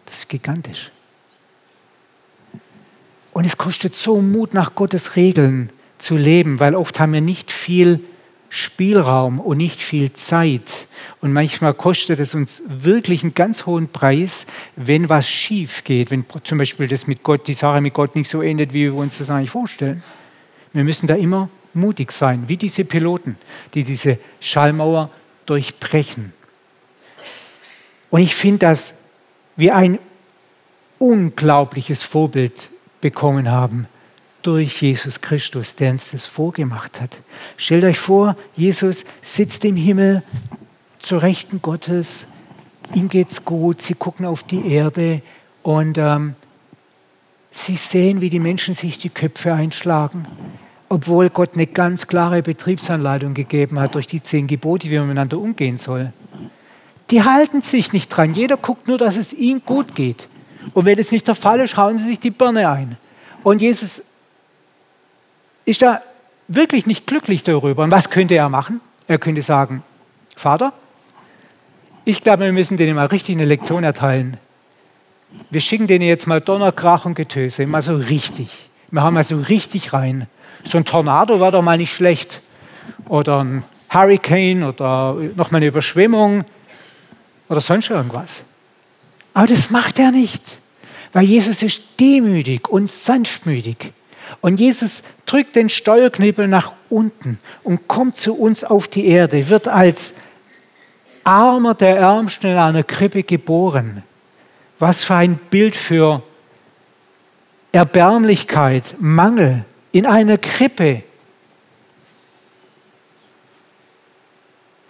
Das 0.05 0.19
ist 0.19 0.29
gigantisch. 0.29 0.93
Und 3.33 3.47
es 3.47 3.57
kostet 3.57 3.95
so 3.95 4.21
Mut, 4.21 4.52
nach 4.52 4.75
Gottes 4.75 5.17
Regeln 5.17 5.71
zu 5.97 6.19
leben, 6.19 6.61
weil 6.61 6.75
oft 6.75 7.00
haben 7.00 7.14
wir 7.14 7.23
nicht 7.23 7.50
viel 7.50 8.00
Spielraum 8.55 9.41
und 9.41 9.57
nicht 9.57 9.81
viel 9.81 10.13
Zeit. 10.13 10.87
Und 11.23 11.33
manchmal 11.33 11.73
kostet 11.73 12.21
es 12.21 12.35
uns 12.35 12.63
wirklich 12.67 13.23
einen 13.23 13.33
ganz 13.33 13.65
hohen 13.65 13.89
Preis, 13.89 14.45
wenn 14.77 15.09
was 15.09 15.27
schief 15.27 15.85
geht, 15.85 16.11
wenn 16.11 16.27
zum 16.45 16.59
Beispiel 16.59 16.87
das 16.87 17.07
mit 17.07 17.23
Gott, 17.23 17.49
die 17.49 17.55
Sache 17.55 17.81
mit 17.81 17.95
Gott 17.95 18.15
nicht 18.15 18.29
so 18.29 18.43
endet, 18.43 18.75
wie 18.75 18.85
wir 18.85 18.95
uns 18.95 19.17
das 19.17 19.31
eigentlich 19.31 19.49
vorstellen. 19.49 20.03
Wir 20.75 20.85
müssen 20.85 21.07
da 21.07 21.15
immer 21.15 21.49
mutig 21.73 22.13
sein, 22.13 22.45
wie 22.47 22.59
diese 22.59 22.85
Piloten, 22.85 23.39
die 23.73 23.85
diese 23.85 24.19
Schallmauer 24.39 25.09
durchbrechen. 25.47 26.35
Und 28.11 28.21
ich 28.21 28.35
finde 28.35 28.59
das 28.59 28.99
wir 29.57 29.77
ein 29.77 29.99
unglaubliches 30.99 32.03
Vorbild 32.03 32.69
bekommen 33.01 33.51
haben 33.51 33.89
durch 34.43 34.83
Jesus 34.83 35.21
Christus, 35.21 35.75
der 35.75 35.93
uns 35.93 36.11
das 36.11 36.27
vorgemacht 36.27 37.01
hat. 37.01 37.11
Stellt 37.57 37.85
euch 37.85 37.99
vor, 37.99 38.37
Jesus 38.55 39.05
sitzt 39.21 39.65
im 39.65 39.77
Himmel 39.77 40.23
zur 40.99 41.23
Rechten 41.23 41.63
Gottes, 41.63 42.27
ihm 42.95 43.09
geht's 43.09 43.45
gut, 43.45 43.83
sie 43.83 43.95
gucken 43.95 44.27
auf 44.27 44.43
die 44.43 44.73
Erde 44.73 45.23
und 45.63 45.99
ähm, 45.99 46.35
sie 47.51 47.77
sehen, 47.77 48.21
wie 48.21 48.31
die 48.31 48.41
Menschen 48.41 48.75
sich 48.75 48.99
die 48.99 49.11
Köpfe 49.11 49.53
einschlagen, 49.53 50.27
obwohl 50.89 51.31
Gott 51.31 51.55
eine 51.55 51.67
ganz 51.67 52.07
klare 52.07 52.43
Betriebsanleitung 52.43 53.35
gegeben 53.35 53.79
hat 53.79 53.95
durch 53.95 54.07
die 54.07 54.23
zehn 54.23 54.47
Gebote, 54.47 54.91
wie 54.91 54.99
man 54.99 55.09
miteinander 55.09 55.39
umgehen 55.39 55.79
soll. 55.79 56.13
Die 57.11 57.23
halten 57.23 57.63
sich 57.63 57.93
nicht 57.93 58.09
dran. 58.09 58.33
Jeder 58.33 58.57
guckt 58.57 58.89
nur, 58.89 58.99
dass 58.99 59.17
es 59.17 59.33
ihm 59.33 59.63
gut 59.65 59.95
geht. 59.95 60.29
Und 60.73 60.85
wenn 60.85 60.99
es 60.99 61.13
nicht 61.13 61.29
der 61.29 61.35
Fall 61.35 61.61
ist, 61.61 61.77
hauen 61.77 61.99
sie 61.99 62.07
sich 62.07 62.21
die 62.21 62.31
Birne 62.31 62.71
ein. 62.71 62.97
Und 63.43 63.61
Jesus 63.61 64.03
ist 65.64 65.83
da 65.83 66.00
wirklich 66.49 66.87
nicht 66.87 67.07
glücklich 67.07 67.42
darüber. 67.42 67.85
Und 67.85 67.90
was 67.90 68.11
könnte 68.11 68.35
er 68.35 68.49
machen? 68.49 68.81
Er 69.07 69.19
könnte 69.19 69.42
sagen, 69.42 69.83
Vater, 70.37 70.73
ich 72.04 72.21
glaube, 72.21 72.45
wir 72.45 72.52
müssen 72.52 72.76
denen 72.76 72.97
mal 72.97 73.07
richtig 73.07 73.37
eine 73.37 73.45
Lektion 73.45 73.85
erteilen. 73.85 74.37
Wir 75.50 75.61
schicken 75.61 75.87
denen 75.87 76.04
jetzt 76.04 76.26
mal 76.26 76.40
Donner, 76.40 76.73
Krach 76.73 77.04
und 77.04 77.14
Getöse, 77.14 77.66
mal 77.66 77.83
so 77.83 77.97
richtig. 77.97 78.71
Wir 78.90 79.02
haben 79.02 79.14
mal 79.14 79.25
so 79.25 79.37
richtig 79.37 79.92
rein. 79.92 80.26
So 80.64 80.78
ein 80.78 80.85
Tornado 80.85 81.40
war 81.40 81.50
doch 81.52 81.62
mal 81.62 81.78
nicht 81.78 81.92
schlecht. 81.92 82.42
Oder 83.09 83.45
ein 83.45 83.64
Hurricane 83.92 84.64
oder 84.64 85.16
nochmal 85.37 85.61
eine 85.61 85.66
Überschwemmung 85.66 86.45
oder 87.49 87.61
sonst 87.61 87.90
irgendwas. 87.90 88.45
Aber 89.35 89.47
das 89.47 89.71
macht 89.71 89.99
er 89.99 90.11
nicht, 90.11 90.59
weil 91.12 91.25
Jesus 91.25 91.62
ist 91.62 91.83
demütig 92.00 92.69
und 92.69 92.88
sanftmütig. 92.88 93.92
Und 94.41 94.59
Jesus 94.59 95.03
drückt 95.27 95.57
den 95.57 95.69
Steuerknüppel 95.69 96.49
nach 96.49 96.73
unten 96.89 97.39
und 97.62 97.89
kommt 97.89 98.17
zu 98.17 98.35
uns 98.35 98.65
auf 98.65 98.89
die 98.89 99.07
Erde, 99.07 99.49
wird 99.49 99.69
als 99.69 100.15
Armer 101.25 101.75
der 101.75 101.97
Ärmsten 101.97 102.51
in 102.51 102.59
einer 102.59 102.83
Krippe 102.83 103.23
geboren. 103.23 104.03
Was 104.79 105.05
für 105.05 105.15
ein 105.15 105.37
Bild 105.37 105.77
für 105.77 106.23
Erbärmlichkeit, 107.73 108.97
Mangel 108.99 109.65
in 109.93 110.07
einer 110.07 110.39
Krippe. 110.39 111.03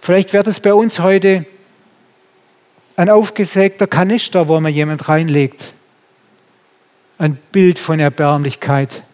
Vielleicht 0.00 0.32
wird 0.32 0.46
es 0.46 0.58
bei 0.58 0.74
uns 0.74 0.98
heute 0.98 1.46
ein 2.96 3.08
aufgesägter 3.08 3.86
Kanister, 3.86 4.48
wo 4.48 4.58
man 4.60 4.72
jemand 4.72 5.08
reinlegt. 5.08 5.74
Ein 7.18 7.36
Bild 7.52 7.78
von 7.78 8.00
Erbärmlichkeit. 8.00 9.04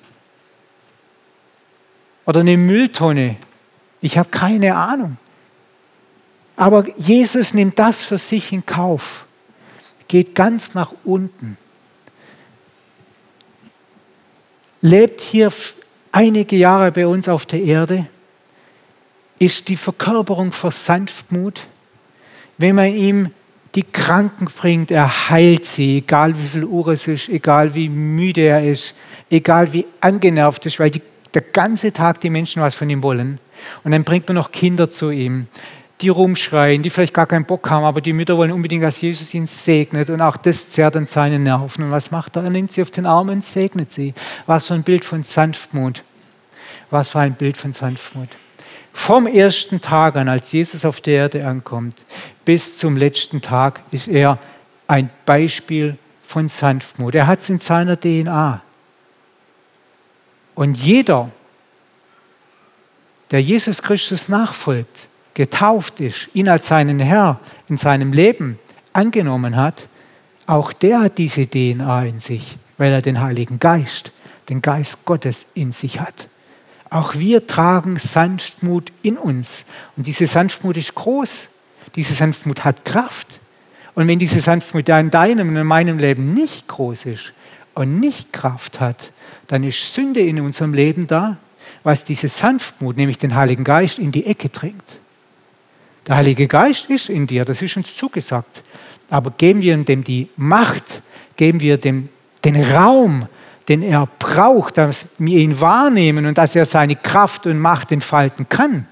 Oder 2.28 2.40
eine 2.40 2.58
Mülltonne. 2.58 3.36
Ich 4.02 4.18
habe 4.18 4.28
keine 4.28 4.76
Ahnung. 4.76 5.16
Aber 6.56 6.86
Jesus 6.98 7.54
nimmt 7.54 7.78
das 7.78 8.02
für 8.02 8.18
sich 8.18 8.52
in 8.52 8.66
Kauf, 8.66 9.24
geht 10.08 10.34
ganz 10.34 10.74
nach 10.74 10.92
unten, 11.04 11.56
lebt 14.82 15.22
hier 15.22 15.50
einige 16.12 16.56
Jahre 16.56 16.92
bei 16.92 17.06
uns 17.06 17.30
auf 17.30 17.46
der 17.46 17.62
Erde, 17.62 18.06
ist 19.38 19.68
die 19.68 19.76
Verkörperung 19.76 20.52
für 20.52 20.70
Sanftmut. 20.70 21.66
Wenn 22.58 22.74
man 22.74 22.92
ihm 22.92 23.30
die 23.74 23.84
Kranken 23.84 24.46
bringt, 24.46 24.90
er 24.90 25.30
heilt 25.30 25.64
sie, 25.64 25.98
egal 25.98 26.36
wie 26.38 26.48
viel 26.48 26.64
Uhr 26.64 26.88
es 26.88 27.08
ist, 27.08 27.30
egal 27.30 27.74
wie 27.74 27.88
müde 27.88 28.42
er 28.42 28.70
ist, 28.70 28.94
egal 29.30 29.72
wie 29.72 29.86
angenervt 30.02 30.66
ist, 30.66 30.78
weil 30.78 30.90
die, 30.90 31.00
der 31.34 31.42
ganze 31.42 31.92
Tag 31.92 32.20
die 32.20 32.30
Menschen 32.30 32.62
was 32.62 32.74
von 32.74 32.88
ihm 32.88 33.02
wollen. 33.02 33.38
Und 33.84 33.92
dann 33.92 34.04
bringt 34.04 34.28
man 34.28 34.36
noch 34.36 34.52
Kinder 34.52 34.90
zu 34.90 35.10
ihm, 35.10 35.48
die 36.00 36.08
rumschreien, 36.08 36.82
die 36.82 36.90
vielleicht 36.90 37.14
gar 37.14 37.26
keinen 37.26 37.44
Bock 37.44 37.68
haben, 37.70 37.84
aber 37.84 38.00
die 38.00 38.12
Mütter 38.12 38.36
wollen 38.36 38.52
unbedingt, 38.52 38.84
dass 38.84 39.00
Jesus 39.00 39.34
ihn 39.34 39.46
segnet. 39.46 40.10
Und 40.10 40.20
auch 40.20 40.36
das 40.36 40.70
zerrt 40.70 40.96
an 40.96 41.06
seinen 41.06 41.42
Nerven. 41.42 41.84
Und 41.84 41.90
was 41.90 42.10
macht 42.10 42.36
er? 42.36 42.44
Er 42.44 42.50
nimmt 42.50 42.72
sie 42.72 42.82
auf 42.82 42.90
den 42.90 43.06
Arm 43.06 43.28
und 43.28 43.42
segnet 43.42 43.90
sie. 43.90 44.14
Was 44.46 44.68
für 44.68 44.74
ein 44.74 44.84
Bild 44.84 45.04
von 45.04 45.24
Sanftmut. 45.24 46.04
Was 46.90 47.10
für 47.10 47.20
ein 47.20 47.34
Bild 47.34 47.56
von 47.56 47.72
Sanftmut. 47.72 48.28
Vom 48.92 49.26
ersten 49.26 49.80
Tag 49.80 50.16
an, 50.16 50.28
als 50.28 50.52
Jesus 50.52 50.84
auf 50.84 51.00
der 51.00 51.14
Erde 51.14 51.46
ankommt, 51.46 51.96
bis 52.44 52.78
zum 52.78 52.96
letzten 52.96 53.42
Tag 53.42 53.80
ist 53.90 54.08
er 54.08 54.38
ein 54.86 55.10
Beispiel 55.24 55.96
von 56.24 56.48
Sanftmut. 56.48 57.14
Er 57.14 57.26
hat 57.26 57.40
es 57.40 57.50
in 57.50 57.60
seiner 57.60 57.98
DNA. 57.98 58.62
Und 60.58 60.76
jeder, 60.76 61.30
der 63.30 63.40
Jesus 63.40 63.80
Christus 63.80 64.28
nachfolgt, 64.28 65.06
getauft 65.34 66.00
ist, 66.00 66.30
ihn 66.34 66.48
als 66.48 66.66
seinen 66.66 66.98
Herr 66.98 67.38
in 67.68 67.76
seinem 67.76 68.12
Leben 68.12 68.58
angenommen 68.92 69.54
hat, 69.54 69.86
auch 70.48 70.72
der 70.72 71.02
hat 71.02 71.18
diese 71.18 71.46
DNA 71.46 72.06
in 72.06 72.18
sich, 72.18 72.58
weil 72.76 72.92
er 72.92 73.02
den 73.02 73.20
Heiligen 73.20 73.60
Geist, 73.60 74.10
den 74.48 74.60
Geist 74.60 75.04
Gottes 75.04 75.46
in 75.54 75.70
sich 75.70 76.00
hat. 76.00 76.26
Auch 76.90 77.14
wir 77.14 77.46
tragen 77.46 77.96
Sanftmut 77.96 78.90
in 79.02 79.16
uns. 79.16 79.64
Und 79.96 80.08
diese 80.08 80.26
Sanftmut 80.26 80.76
ist 80.76 80.92
groß. 80.92 81.50
Diese 81.94 82.14
Sanftmut 82.14 82.64
hat 82.64 82.84
Kraft. 82.84 83.38
Und 83.94 84.08
wenn 84.08 84.18
diese 84.18 84.40
Sanftmut 84.40 84.88
in 84.88 85.10
deinem 85.10 85.50
und 85.50 85.56
in 85.56 85.66
meinem 85.68 86.00
Leben 86.00 86.34
nicht 86.34 86.66
groß 86.66 87.06
ist 87.06 87.32
und 87.78 88.00
nicht 88.00 88.32
Kraft 88.32 88.80
hat, 88.80 89.12
dann 89.46 89.62
ist 89.62 89.94
Sünde 89.94 90.18
in 90.18 90.40
unserem 90.40 90.74
Leben 90.74 91.06
da, 91.06 91.36
was 91.84 92.04
diese 92.04 92.26
Sanftmut, 92.26 92.96
nämlich 92.96 93.18
den 93.18 93.36
Heiligen 93.36 93.62
Geist, 93.62 94.00
in 94.00 94.10
die 94.10 94.26
Ecke 94.26 94.48
drängt. 94.48 94.98
Der 96.08 96.16
Heilige 96.16 96.48
Geist 96.48 96.90
ist 96.90 97.08
in 97.08 97.28
dir, 97.28 97.44
das 97.44 97.62
ist 97.62 97.76
uns 97.76 97.94
zugesagt. 97.94 98.64
Aber 99.10 99.30
geben 99.30 99.62
wir 99.62 99.76
dem 99.76 100.02
die 100.02 100.28
Macht, 100.36 101.02
geben 101.36 101.60
wir 101.60 101.78
dem 101.78 102.08
den 102.44 102.60
Raum, 102.62 103.28
den 103.68 103.82
er 103.82 104.08
braucht, 104.18 104.76
dass 104.76 105.06
wir 105.18 105.38
ihn 105.38 105.60
wahrnehmen 105.60 106.26
und 106.26 106.36
dass 106.36 106.56
er 106.56 106.66
seine 106.66 106.96
Kraft 106.96 107.46
und 107.46 107.60
Macht 107.60 107.92
entfalten 107.92 108.48
kann. 108.48 108.88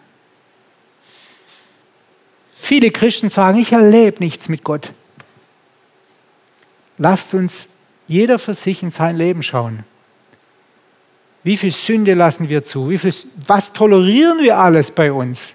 Viele 2.56 2.92
Christen 2.92 3.30
sagen, 3.30 3.58
ich 3.58 3.72
erlebe 3.72 4.22
nichts 4.22 4.48
mit 4.48 4.62
Gott. 4.62 4.92
Lasst 6.98 7.34
uns 7.34 7.68
jeder 8.06 8.38
für 8.38 8.54
sich 8.54 8.82
in 8.82 8.90
sein 8.90 9.16
Leben 9.16 9.42
schauen. 9.42 9.84
Wie 11.42 11.56
viel 11.56 11.70
Sünde 11.70 12.14
lassen 12.14 12.48
wir 12.48 12.64
zu? 12.64 12.90
Wie 12.90 12.98
viel, 12.98 13.14
was 13.46 13.72
tolerieren 13.72 14.40
wir 14.40 14.58
alles 14.58 14.90
bei 14.90 15.12
uns? 15.12 15.54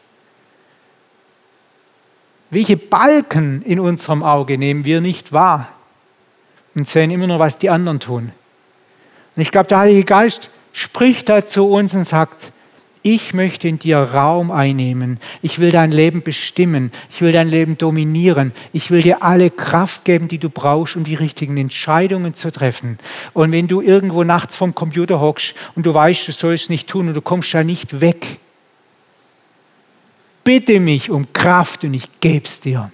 Welche 2.50 2.78
Balken 2.78 3.62
in 3.62 3.80
unserem 3.80 4.24
Auge 4.24 4.58
nehmen 4.58 4.86
wir 4.86 5.02
nicht 5.02 5.34
wahr 5.34 5.70
und 6.76 6.88
sehen 6.88 7.12
immer 7.12 7.28
nur, 7.28 7.40
was 7.40 7.58
die 7.58 7.70
anderen 7.70 8.00
tun? 8.00 8.32
Und 9.36 9.42
ich 9.42 9.52
glaube, 9.52 9.68
der 9.68 9.80
Heilige 9.80 10.04
Geist 10.04 10.50
spricht 10.74 11.30
da 11.30 11.46
zu 11.46 11.70
uns 11.70 11.96
und 11.96 12.06
sagt, 12.06 12.52
ich 13.04 13.34
möchte 13.34 13.68
in 13.68 13.80
dir 13.80 13.98
Raum 13.98 14.52
einnehmen. 14.52 15.20
Ich 15.42 15.58
will 15.58 15.72
dein 15.72 15.92
Leben 15.92 16.22
bestimmen. 16.22 16.92
Ich 17.10 17.22
will 17.22 17.32
dein 17.32 17.50
Leben 17.50 17.78
dominieren. 17.78 18.54
Ich 18.74 18.92
will 18.92 19.02
dir 19.02 19.24
alle 19.24 19.50
Kraft 19.50 20.06
geben, 20.06 20.28
die 20.28 20.38
du 20.38 20.50
brauchst, 20.50 20.96
um 20.96 21.04
die 21.04 21.16
richtigen 21.16 21.58
Entscheidungen 21.58 22.36
zu 22.36 22.52
treffen. 22.52 23.00
Und 23.34 23.52
wenn 23.52 23.68
du 23.68 23.82
irgendwo 23.82 24.24
nachts 24.24 24.56
vom 24.56 24.76
Computer 24.76 25.20
hockst 25.20 25.56
und 25.76 25.86
du 25.86 25.94
weißt, 25.94 26.28
du 26.28 26.32
sollst 26.32 26.66
es 26.66 26.70
nicht 26.70 26.88
tun 26.88 27.08
und 27.08 27.16
du 27.16 27.22
kommst 27.22 27.52
da 27.54 27.64
nicht 27.64 28.02
weg, 28.02 28.40
bitte 30.44 30.80
mich 30.80 31.10
um 31.10 31.34
Kraft 31.34 31.84
und 31.84 31.96
ich 31.96 32.08
gebe 32.20 32.46
es 32.46 32.60
dir. 32.60 32.92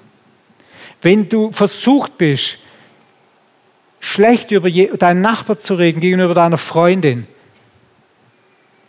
Wenn 1.02 1.28
du 1.28 1.52
versucht 1.52 2.18
bist, 2.18 2.60
schlecht 4.00 4.52
über 4.52 4.70
deinen 4.70 5.22
Nachbar 5.22 5.58
zu 5.60 5.76
reden 5.76 6.00
gegenüber 6.00 6.34
deiner 6.34 6.58
Freundin, 6.58 7.28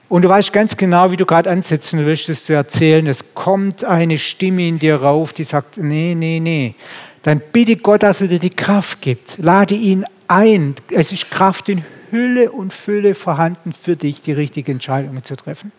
und 0.09 0.23
du 0.23 0.29
weißt 0.29 0.53
ganz 0.53 0.77
genau, 0.77 1.11
wie 1.11 1.17
du 1.17 1.27
gerade 1.27 1.51
ansetzen 1.51 2.05
willst, 2.07 2.29
das 2.29 2.45
zu 2.45 2.55
erzählen, 2.55 3.07
es 3.07 3.35
kommt 3.35 3.85
eine 3.85 4.17
Stimme 4.17 4.67
in 4.67 4.79
dir 4.79 4.97
rauf, 4.97 5.33
die 5.33 5.45
sagt, 5.45 5.77
nee, 5.77 6.15
nee, 6.17 6.41
nee. 6.41 6.75
Dann 7.23 7.43
bitte 7.53 7.77
Gott, 7.77 8.03
dass 8.03 8.21
er 8.23 8.29
dir 8.29 8.39
die 8.39 8.51
Kraft 8.51 9.03
gibt. 9.03 9.37
Lade 9.39 9.75
ihn 9.75 10.07
ein. 10.29 10.77
Es 10.91 11.13
ist 11.13 11.31
Kraft 11.31 11.69
in 11.69 11.85
Hülle 12.11 12.51
und 12.51 12.73
Fülle 12.73 13.15
vorhanden 13.15 13.73
für 13.73 13.97
dich, 13.97 14.23
die 14.23 14.33
richtigen 14.33 14.73
Entscheidungen 14.73 15.23
zu 15.25 15.37
treffen. 15.37 15.73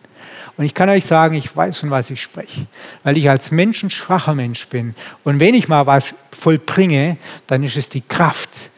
Und 0.56 0.64
ich 0.64 0.74
kann 0.74 0.88
euch 0.88 1.06
sagen, 1.06 1.34
ich 1.34 1.56
weiß, 1.56 1.78
von 1.78 1.90
was 1.90 2.10
ich 2.10 2.22
spreche, 2.22 2.66
weil 3.02 3.16
ich 3.16 3.30
als 3.30 3.50
Mensch 3.50 3.82
ein 3.82 3.90
schwacher 3.90 4.34
Mensch 4.34 4.66
bin. 4.68 4.94
Und 5.24 5.40
wenn 5.40 5.54
ich 5.54 5.68
mal 5.68 5.86
was 5.86 6.14
vollbringe, 6.32 7.16
dann 7.46 7.64
ist 7.64 7.76
es 7.76 7.88
die 7.88 8.02
Kraft, 8.02 8.70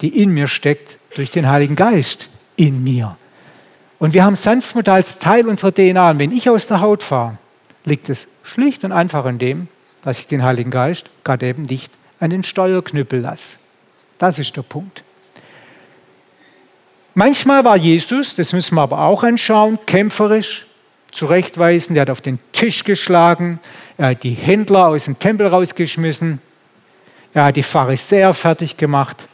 die 0.00 0.22
in 0.22 0.30
mir 0.30 0.46
steckt, 0.46 0.98
durch 1.14 1.30
den 1.30 1.48
Heiligen 1.48 1.76
Geist 1.76 2.30
in 2.56 2.84
mir. 2.84 3.16
Und 3.98 4.14
wir 4.14 4.24
haben 4.24 4.36
Sanftmut 4.36 4.88
als 4.88 5.18
Teil 5.18 5.48
unserer 5.48 5.72
DNA. 5.72 6.10
Und 6.10 6.18
wenn 6.18 6.32
ich 6.32 6.50
aus 6.50 6.66
der 6.66 6.80
Haut 6.80 7.02
fahre, 7.02 7.38
liegt 7.84 8.08
es 8.08 8.28
schlicht 8.42 8.84
und 8.84 8.92
einfach 8.92 9.24
an 9.24 9.38
dem, 9.38 9.68
dass 10.02 10.18
ich 10.18 10.26
den 10.26 10.42
Heiligen 10.42 10.70
Geist 10.70 11.06
gerade 11.24 11.46
eben 11.46 11.62
nicht 11.62 11.92
an 12.20 12.30
den 12.30 12.44
Steuerknüppel 12.44 13.20
lasse. 13.20 13.56
Das 14.18 14.38
ist 14.38 14.56
der 14.56 14.62
Punkt. 14.62 15.02
Manchmal 17.14 17.64
war 17.64 17.76
Jesus, 17.76 18.36
das 18.36 18.52
müssen 18.52 18.74
wir 18.74 18.82
aber 18.82 19.00
auch 19.00 19.22
anschauen, 19.22 19.78
kämpferisch, 19.86 20.66
zurechtweisen. 21.12 21.96
Er 21.96 22.02
hat 22.02 22.10
auf 22.10 22.20
den 22.20 22.38
Tisch 22.52 22.84
geschlagen, 22.84 23.58
er 23.96 24.10
hat 24.10 24.22
die 24.22 24.34
Händler 24.34 24.88
aus 24.88 25.06
dem 25.06 25.18
Tempel 25.18 25.46
rausgeschmissen, 25.46 26.42
er 27.32 27.46
hat 27.46 27.56
die 27.56 27.62
Pharisäer 27.62 28.34
fertig 28.34 28.76
gemacht. 28.76 29.28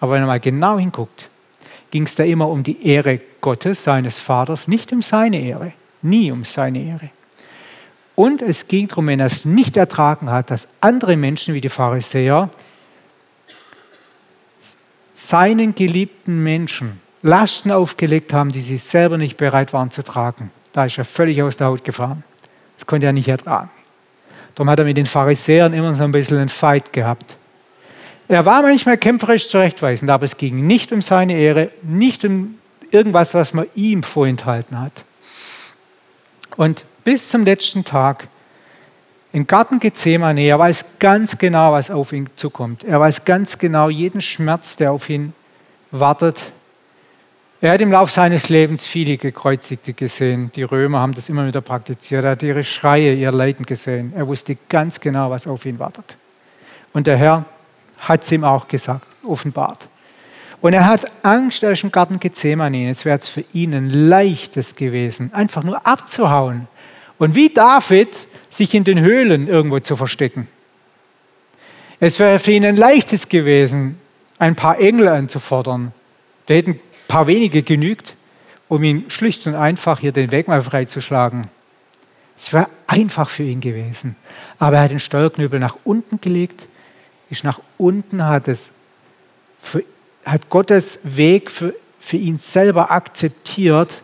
Aber 0.00 0.12
wenn 0.12 0.22
er 0.22 0.26
mal 0.26 0.40
genau 0.40 0.78
hinguckt, 0.78 1.28
ging 1.92 2.06
es 2.06 2.16
da 2.16 2.24
immer 2.24 2.48
um 2.48 2.64
die 2.64 2.88
Ehre 2.88 3.20
Gottes, 3.40 3.84
seines 3.84 4.18
Vaters, 4.18 4.66
nicht 4.66 4.92
um 4.92 5.02
seine 5.02 5.38
Ehre, 5.40 5.74
nie 6.00 6.32
um 6.32 6.44
seine 6.44 6.82
Ehre. 6.82 7.10
Und 8.16 8.42
es 8.42 8.66
ging 8.66 8.88
darum, 8.88 9.06
wenn 9.06 9.20
er 9.20 9.26
es 9.26 9.44
nicht 9.44 9.76
ertragen 9.76 10.30
hat, 10.30 10.50
dass 10.50 10.68
andere 10.80 11.16
Menschen 11.16 11.54
wie 11.54 11.60
die 11.60 11.68
Pharisäer 11.68 12.50
seinen 15.14 15.74
geliebten 15.74 16.42
Menschen 16.42 17.00
Lasten 17.22 17.70
aufgelegt 17.70 18.32
haben, 18.32 18.50
die 18.50 18.62
sie 18.62 18.78
selber 18.78 19.16
nicht 19.16 19.36
bereit 19.36 19.72
waren 19.72 19.90
zu 19.90 20.02
tragen. 20.02 20.50
Da 20.72 20.86
ist 20.86 20.98
er 20.98 21.04
völlig 21.04 21.42
aus 21.42 21.58
der 21.58 21.68
Haut 21.68 21.84
gefahren. 21.84 22.24
Das 22.78 22.86
konnte 22.86 23.06
er 23.06 23.12
nicht 23.12 23.28
ertragen. 23.28 23.70
Darum 24.54 24.70
hat 24.70 24.78
er 24.78 24.84
mit 24.86 24.96
den 24.96 25.06
Pharisäern 25.06 25.72
immer 25.72 25.94
so 25.94 26.04
ein 26.04 26.12
bisschen 26.12 26.38
einen 26.38 26.48
Fight 26.48 26.92
gehabt. 26.92 27.36
Er 28.32 28.46
war 28.46 28.62
manchmal 28.62 28.96
kämpferisch 28.96 29.50
zurechtweisend, 29.50 30.10
aber 30.10 30.24
es 30.24 30.38
ging 30.38 30.66
nicht 30.66 30.90
um 30.90 31.02
seine 31.02 31.34
Ehre, 31.34 31.70
nicht 31.82 32.24
um 32.24 32.54
irgendwas, 32.90 33.34
was 33.34 33.52
man 33.52 33.66
ihm 33.74 34.02
vorenthalten 34.02 34.80
hat. 34.80 35.04
Und 36.56 36.86
bis 37.04 37.28
zum 37.28 37.44
letzten 37.44 37.84
Tag 37.84 38.28
im 39.34 39.46
Garten 39.46 39.80
Gethsemane, 39.80 40.40
er 40.40 40.58
weiß 40.58 40.98
ganz 40.98 41.36
genau, 41.36 41.72
was 41.72 41.90
auf 41.90 42.14
ihn 42.14 42.30
zukommt. 42.36 42.84
Er 42.84 43.00
weiß 43.00 43.26
ganz 43.26 43.58
genau 43.58 43.90
jeden 43.90 44.22
Schmerz, 44.22 44.76
der 44.76 44.92
auf 44.92 45.10
ihn 45.10 45.34
wartet. 45.90 46.52
Er 47.60 47.72
hat 47.72 47.82
im 47.82 47.92
Laufe 47.92 48.12
seines 48.12 48.48
Lebens 48.48 48.86
viele 48.86 49.18
Gekreuzigte 49.18 49.92
gesehen. 49.92 50.50
Die 50.56 50.62
Römer 50.62 51.00
haben 51.00 51.12
das 51.12 51.28
immer 51.28 51.46
wieder 51.46 51.60
praktiziert. 51.60 52.24
Er 52.24 52.30
hat 52.30 52.42
ihre 52.42 52.64
Schreie, 52.64 53.12
ihr 53.12 53.30
Leiden 53.30 53.66
gesehen. 53.66 54.14
Er 54.16 54.26
wusste 54.26 54.56
ganz 54.70 55.00
genau, 55.00 55.30
was 55.30 55.46
auf 55.46 55.66
ihn 55.66 55.78
wartet. 55.78 56.16
Und 56.94 57.06
der 57.06 57.18
Herr 57.18 57.44
hat 58.02 58.22
es 58.22 58.32
ihm 58.32 58.44
auch 58.44 58.68
gesagt, 58.68 59.06
offenbart. 59.24 59.88
Und 60.60 60.74
er 60.74 60.86
hat 60.86 61.10
Angst, 61.24 61.62
er 61.62 61.72
ist 61.72 61.82
im 61.82 61.90
Garten 61.90 62.20
Gethsemane. 62.20 62.86
Jetzt 62.86 63.04
wäre 63.04 63.18
es 63.18 63.28
für 63.28 63.44
ihn 63.52 63.74
ein 63.74 63.90
leichtes 63.90 64.76
gewesen, 64.76 65.32
einfach 65.34 65.64
nur 65.64 65.84
abzuhauen. 65.86 66.68
Und 67.18 67.34
wie 67.34 67.48
David 67.48 68.28
sich 68.48 68.74
in 68.74 68.84
den 68.84 69.00
Höhlen 69.00 69.48
irgendwo 69.48 69.80
zu 69.80 69.96
verstecken. 69.96 70.46
Es 71.98 72.18
wäre 72.18 72.38
für 72.38 72.52
ihn 72.52 72.64
ein 72.64 72.76
leichtes 72.76 73.28
gewesen, 73.28 73.98
ein 74.38 74.54
paar 74.54 74.78
Engel 74.78 75.08
anzufordern. 75.08 75.92
Da 76.46 76.54
hätten 76.54 76.72
ein 76.72 76.80
paar 77.08 77.26
wenige 77.26 77.62
genügt, 77.62 78.16
um 78.68 78.82
ihn 78.82 79.04
schlicht 79.08 79.46
und 79.46 79.54
einfach 79.54 80.00
hier 80.00 80.12
den 80.12 80.30
Weg 80.30 80.48
mal 80.48 80.62
freizuschlagen. 80.62 81.48
Es 82.38 82.52
wäre 82.52 82.68
einfach 82.86 83.28
für 83.28 83.44
ihn 83.44 83.60
gewesen. 83.60 84.16
Aber 84.58 84.76
er 84.76 84.82
hat 84.84 84.90
den 84.90 85.00
Steuerknüppel 85.00 85.60
nach 85.60 85.76
unten 85.84 86.20
gelegt, 86.20 86.68
ist 87.32 87.44
nach 87.44 87.60
unten, 87.78 88.24
hat, 88.24 88.46
es 88.46 88.70
für, 89.58 89.82
hat 90.24 90.50
Gottes 90.50 91.16
Weg 91.16 91.50
für, 91.50 91.74
für 91.98 92.18
ihn 92.18 92.38
selber 92.38 92.90
akzeptiert, 92.90 94.02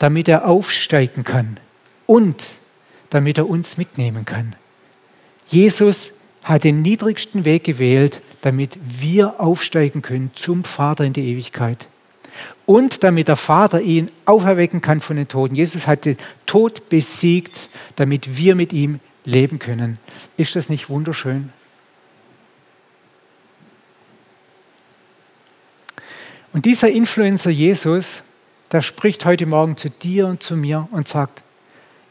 damit 0.00 0.28
er 0.28 0.46
aufsteigen 0.46 1.22
kann. 1.22 1.58
Und 2.06 2.58
damit 3.10 3.38
er 3.38 3.48
uns 3.48 3.76
mitnehmen 3.76 4.24
kann. 4.24 4.56
Jesus 5.46 6.14
hat 6.42 6.64
den 6.64 6.82
niedrigsten 6.82 7.44
Weg 7.44 7.62
gewählt, 7.62 8.22
damit 8.42 8.76
wir 8.84 9.40
aufsteigen 9.40 10.02
können 10.02 10.32
zum 10.34 10.64
Vater 10.64 11.04
in 11.04 11.12
die 11.12 11.30
Ewigkeit. 11.30 11.88
Und 12.66 13.04
damit 13.04 13.28
der 13.28 13.36
Vater 13.36 13.80
ihn 13.80 14.10
auferwecken 14.26 14.80
kann 14.80 15.00
von 15.00 15.16
den 15.16 15.28
Toten. 15.28 15.54
Jesus 15.54 15.86
hat 15.86 16.06
den 16.06 16.18
Tod 16.44 16.88
besiegt, 16.88 17.68
damit 17.94 18.36
wir 18.36 18.56
mit 18.56 18.72
ihm 18.72 18.98
leben 19.24 19.60
können. 19.60 19.98
Ist 20.36 20.56
das 20.56 20.68
nicht 20.68 20.90
wunderschön? 20.90 21.50
Und 26.54 26.64
dieser 26.64 26.88
Influencer 26.88 27.50
Jesus, 27.50 28.22
der 28.72 28.80
spricht 28.80 29.26
heute 29.26 29.44
Morgen 29.44 29.76
zu 29.76 29.90
dir 29.90 30.26
und 30.28 30.42
zu 30.42 30.56
mir 30.56 30.88
und 30.92 31.08
sagt, 31.08 31.42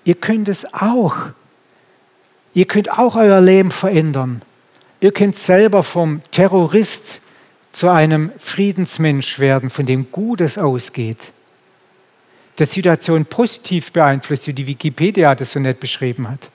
Ihr 0.06 0.16
könnt 0.16 0.50
es 0.50 0.74
auch. 0.74 1.16
Ihr 2.54 2.66
könnt 2.66 2.92
auch 2.92 3.16
euer 3.16 3.40
Leben 3.42 3.72
verändern. 3.72 4.42
Ihr 5.00 5.12
könnt 5.12 5.36
selber 5.36 5.82
vom 5.82 6.22
Terrorist 6.32 7.22
zu 7.72 7.90
einem 7.90 8.32
Friedensmensch 8.38 9.40
werden, 9.40 9.70
von 9.70 9.86
dem 9.86 10.12
Gutes 10.12 10.58
ausgeht, 10.58 11.32
der 12.60 12.68
Situation 12.68 13.26
positiv 13.26 13.92
beeinflusst, 13.92 14.48
wie 14.48 14.54
die 14.54 14.68
Wikipedia 14.68 15.34
das 15.36 15.52
so 15.52 15.60
nett 15.60 15.80
beschrieben 15.80 16.30
hat. 16.30 16.50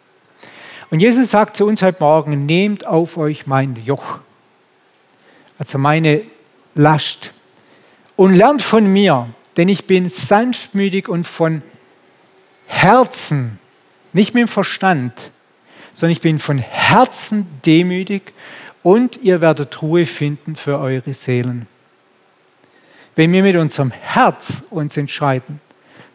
Und 0.90 1.00
Jesus 1.00 1.30
sagt 1.30 1.56
zu 1.56 1.66
uns 1.66 1.82
heute 1.82 2.00
Morgen, 2.00 2.46
nehmt 2.46 2.86
auf 2.86 3.16
euch 3.16 3.46
mein 3.46 3.76
Joch, 3.76 4.18
also 5.58 5.78
meine 5.78 6.22
Last, 6.74 7.32
und 8.18 8.34
lernt 8.34 8.62
von 8.62 8.84
mir, 8.92 9.32
denn 9.56 9.68
ich 9.68 9.84
bin 9.84 10.08
sanftmütig 10.08 11.08
und 11.08 11.22
von 11.22 11.62
Herzen, 12.66 13.60
nicht 14.12 14.34
mit 14.34 14.40
dem 14.40 14.48
Verstand, 14.48 15.30
sondern 15.94 16.10
ich 16.10 16.20
bin 16.20 16.40
von 16.40 16.58
Herzen 16.58 17.46
demütig 17.64 18.32
und 18.82 19.18
ihr 19.22 19.40
werdet 19.40 19.82
Ruhe 19.82 20.04
finden 20.04 20.56
für 20.56 20.80
eure 20.80 21.14
Seelen. 21.14 21.68
Wenn 23.14 23.32
wir 23.32 23.44
mit 23.44 23.54
unserem 23.54 23.92
Herz 23.92 24.64
uns 24.70 24.96
entscheiden, 24.96 25.60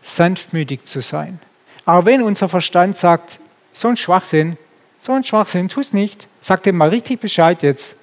sanftmütig 0.01 0.83
zu 0.83 0.99
sein, 0.99 1.39
aber 1.85 2.05
wenn 2.05 2.21
unser 2.21 2.49
Verstand 2.49 2.97
sagt, 2.97 3.39
so 3.71 3.87
ein 3.87 3.95
Schwachsinn, 3.95 4.57
so 4.99 5.13
ein 5.13 5.23
Schwachsinn, 5.23 5.69
tu 5.69 5.79
es 5.79 5.93
nicht, 5.93 6.27
sagt 6.41 6.67
ihm 6.67 6.75
mal 6.75 6.89
richtig 6.89 7.21
Bescheid 7.21 7.63
jetzt, 7.63 7.95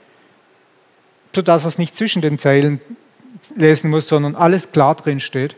sodass 1.35 1.67
er 1.67 1.69
es 1.69 1.77
nicht 1.77 1.95
zwischen 1.95 2.23
den 2.23 2.39
Zeilen 2.39 2.81
lesen 3.57 3.91
muss, 3.91 4.09
sondern 4.09 4.37
alles 4.37 4.73
klar 4.73 4.95
drin 4.95 5.21
steht. 5.21 5.57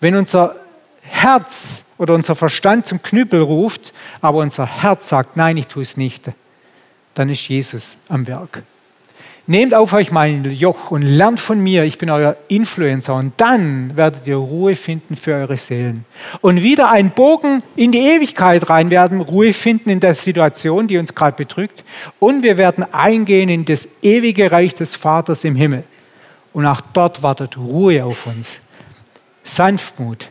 Wenn 0.00 0.16
unser 0.16 0.56
Herz 1.02 1.84
oder 1.98 2.14
unser 2.14 2.34
Verstand 2.34 2.86
zum 2.86 3.02
Knüppel 3.02 3.40
ruft, 3.40 3.92
aber 4.20 4.38
unser 4.38 4.66
Herz 4.66 5.08
sagt, 5.08 5.36
nein, 5.36 5.56
ich 5.56 5.66
tue 5.66 5.82
es 5.82 5.96
nicht, 5.96 6.24
dann 7.14 7.28
ist 7.28 7.48
Jesus 7.48 7.96
am 8.08 8.26
Werk. 8.26 8.62
Nehmt 9.48 9.74
auf 9.74 9.92
euch 9.92 10.12
mein 10.12 10.44
Joch 10.52 10.92
und 10.92 11.02
lernt 11.02 11.40
von 11.40 11.60
mir, 11.60 11.82
ich 11.82 11.98
bin 11.98 12.10
euer 12.10 12.36
Influencer 12.46 13.16
und 13.16 13.32
dann 13.38 13.96
werdet 13.96 14.24
ihr 14.24 14.36
Ruhe 14.36 14.76
finden 14.76 15.16
für 15.16 15.34
eure 15.34 15.56
Seelen. 15.56 16.04
Und 16.40 16.62
wieder 16.62 16.90
ein 16.90 17.10
Bogen 17.10 17.60
in 17.74 17.90
die 17.90 17.98
Ewigkeit 17.98 18.70
rein 18.70 18.90
werden, 18.90 19.20
Ruhe 19.20 19.52
finden 19.52 19.90
in 19.90 19.98
der 19.98 20.14
Situation, 20.14 20.86
die 20.86 20.96
uns 20.96 21.16
gerade 21.16 21.36
bedrückt 21.36 21.82
und 22.20 22.44
wir 22.44 22.56
werden 22.56 22.84
eingehen 22.92 23.48
in 23.48 23.64
das 23.64 23.88
ewige 24.00 24.52
Reich 24.52 24.74
des 24.74 24.94
Vaters 24.94 25.42
im 25.42 25.56
Himmel. 25.56 25.82
Und 26.52 26.66
auch 26.66 26.80
dort 26.92 27.22
wartet 27.22 27.56
Ruhe 27.56 28.04
auf 28.04 28.26
uns. 28.26 28.60
Sanftmut, 29.44 30.28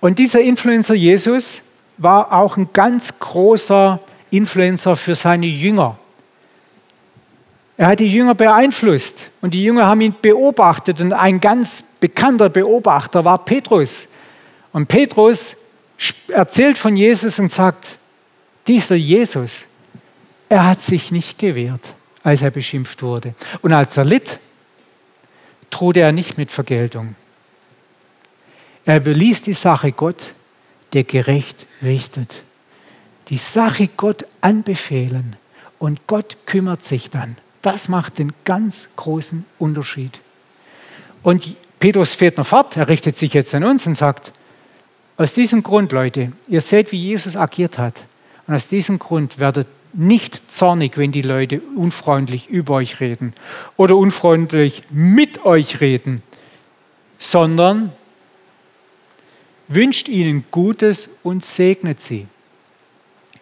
Und 0.00 0.18
dieser 0.18 0.40
Influencer 0.40 0.94
Jesus 0.94 1.62
war 1.96 2.32
auch 2.32 2.56
ein 2.56 2.72
ganz 2.72 3.18
großer 3.18 4.00
Influencer 4.30 4.96
für 4.96 5.16
seine 5.16 5.46
Jünger. 5.46 5.98
Er 7.76 7.88
hat 7.88 8.00
die 8.00 8.08
Jünger 8.08 8.34
beeinflusst 8.34 9.30
und 9.40 9.54
die 9.54 9.64
Jünger 9.64 9.86
haben 9.86 10.00
ihn 10.00 10.14
beobachtet 10.20 11.00
und 11.00 11.12
ein 11.12 11.40
ganz 11.40 11.82
bekannter 12.00 12.48
Beobachter 12.48 13.24
war 13.24 13.44
Petrus. 13.44 14.08
Und 14.72 14.86
Petrus 14.86 15.56
erzählt 16.28 16.78
von 16.78 16.96
Jesus 16.96 17.38
und 17.38 17.50
sagt, 17.50 17.96
dieser 18.66 18.96
Jesus, 18.96 19.50
er 20.48 20.66
hat 20.66 20.80
sich 20.80 21.10
nicht 21.10 21.38
gewehrt, 21.38 21.94
als 22.22 22.42
er 22.42 22.50
beschimpft 22.50 23.02
wurde. 23.02 23.34
Und 23.62 23.72
als 23.72 23.96
er 23.96 24.04
litt, 24.04 24.38
drohte 25.70 26.00
er 26.00 26.12
nicht 26.12 26.38
mit 26.38 26.50
Vergeltung. 26.50 27.14
Er 28.84 28.96
überließ 28.98 29.42
die 29.42 29.54
Sache 29.54 29.92
Gott, 29.92 30.34
der 30.94 31.04
gerecht 31.04 31.66
richtet. 31.82 32.42
Die 33.28 33.36
Sache 33.36 33.88
Gott 33.96 34.24
anbefehlen 34.40 35.36
und 35.78 36.06
Gott 36.06 36.38
kümmert 36.46 36.82
sich 36.82 37.10
dann. 37.10 37.36
Das 37.60 37.88
macht 37.88 38.18
den 38.18 38.32
ganz 38.44 38.88
großen 38.96 39.44
Unterschied. 39.58 40.20
Und 41.22 41.56
Petrus 41.78 42.14
fährt 42.14 42.38
noch 42.38 42.46
fort, 42.46 42.76
er 42.76 42.88
richtet 42.88 43.16
sich 43.16 43.34
jetzt 43.34 43.54
an 43.54 43.64
uns 43.64 43.86
und 43.86 43.96
sagt, 43.96 44.32
aus 45.18 45.34
diesem 45.34 45.62
Grund, 45.62 45.92
Leute, 45.92 46.32
ihr 46.46 46.62
seht, 46.62 46.92
wie 46.92 46.96
Jesus 46.96 47.36
agiert 47.36 47.76
hat. 47.76 48.04
Und 48.46 48.54
aus 48.54 48.68
diesem 48.68 48.98
Grund 48.98 49.38
werdet 49.38 49.66
nicht 49.92 50.52
zornig, 50.52 50.96
wenn 50.96 51.12
die 51.12 51.22
Leute 51.22 51.60
unfreundlich 51.76 52.48
über 52.48 52.74
euch 52.74 53.00
reden 53.00 53.34
oder 53.76 53.96
unfreundlich 53.96 54.82
mit 54.90 55.44
euch 55.44 55.80
reden, 55.80 56.22
sondern 57.18 57.92
wünscht 59.68 60.08
ihnen 60.08 60.44
Gutes 60.50 61.08
und 61.22 61.44
segnet 61.44 62.00
sie. 62.00 62.26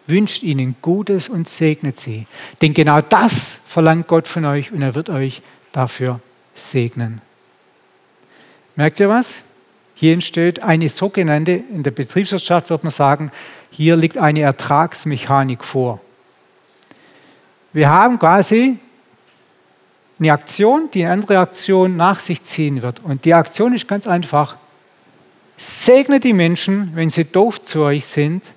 wünscht 0.09 0.41
ihnen 0.41 0.75
Gutes 0.81 1.27
und 1.27 1.49
segnet 1.49 1.97
sie. 1.97 2.27
Denn 2.61 2.73
genau 2.73 3.01
das 3.01 3.59
verlangt 3.65 4.07
Gott 4.07 4.27
von 4.27 4.45
euch 4.45 4.71
und 4.71 4.81
er 4.81 4.95
wird 4.95 5.09
euch 5.09 5.41
dafür 5.73 6.21
segnen. 6.53 7.21
Merkt 8.77 9.01
ihr 9.01 9.09
was? 9.09 9.35
Hier 9.95 10.13
entsteht 10.13 10.61
eine 10.63 10.89
sogenannte, 10.89 11.51
in 11.51 11.83
der 11.83 11.91
Betriebswirtschaft 11.91 12.69
wird 12.69 12.83
man 12.83 12.91
sagen, 12.91 13.31
hier 13.71 13.95
liegt 13.95 14.17
eine 14.17 14.41
Ertragsmechanik 14.41 15.65
vor. 15.65 15.99
Wir 17.73 17.89
haben 17.89 18.17
quasi 18.19 18.79
eine 20.19 20.33
Aktion, 20.33 20.89
die 20.93 21.03
eine 21.03 21.13
andere 21.13 21.39
Aktion 21.39 21.95
nach 21.95 22.19
sich 22.19 22.43
ziehen 22.43 22.81
wird. 22.81 23.03
Und 23.03 23.25
die 23.25 23.33
Aktion 23.33 23.73
ist 23.73 23.87
ganz 23.87 24.07
einfach. 24.07 24.57
Segnet 25.57 26.23
die 26.23 26.33
Menschen, 26.33 26.91
wenn 26.95 27.09
sie 27.09 27.25
doof 27.25 27.63
zu 27.63 27.81
euch 27.81 28.05
sind, 28.05 28.53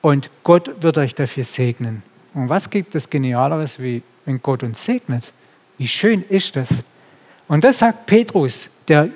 und 0.00 0.30
Gott 0.44 0.82
wird 0.82 0.96
euch 0.96 1.14
dafür 1.14 1.44
segnen. 1.44 2.02
Und 2.32 2.48
was 2.48 2.70
gibt 2.70 2.94
es 2.94 3.10
Genialeres, 3.10 3.80
wie 3.80 4.02
wenn 4.24 4.40
Gott 4.40 4.62
uns 4.62 4.84
segnet? 4.84 5.32
Wie 5.76 5.88
schön 5.88 6.24
ist 6.28 6.54
das? 6.56 6.68
Und 7.48 7.64
das 7.64 7.78
sagt 7.78 8.06
Petrus, 8.06 8.68
der 8.86 9.08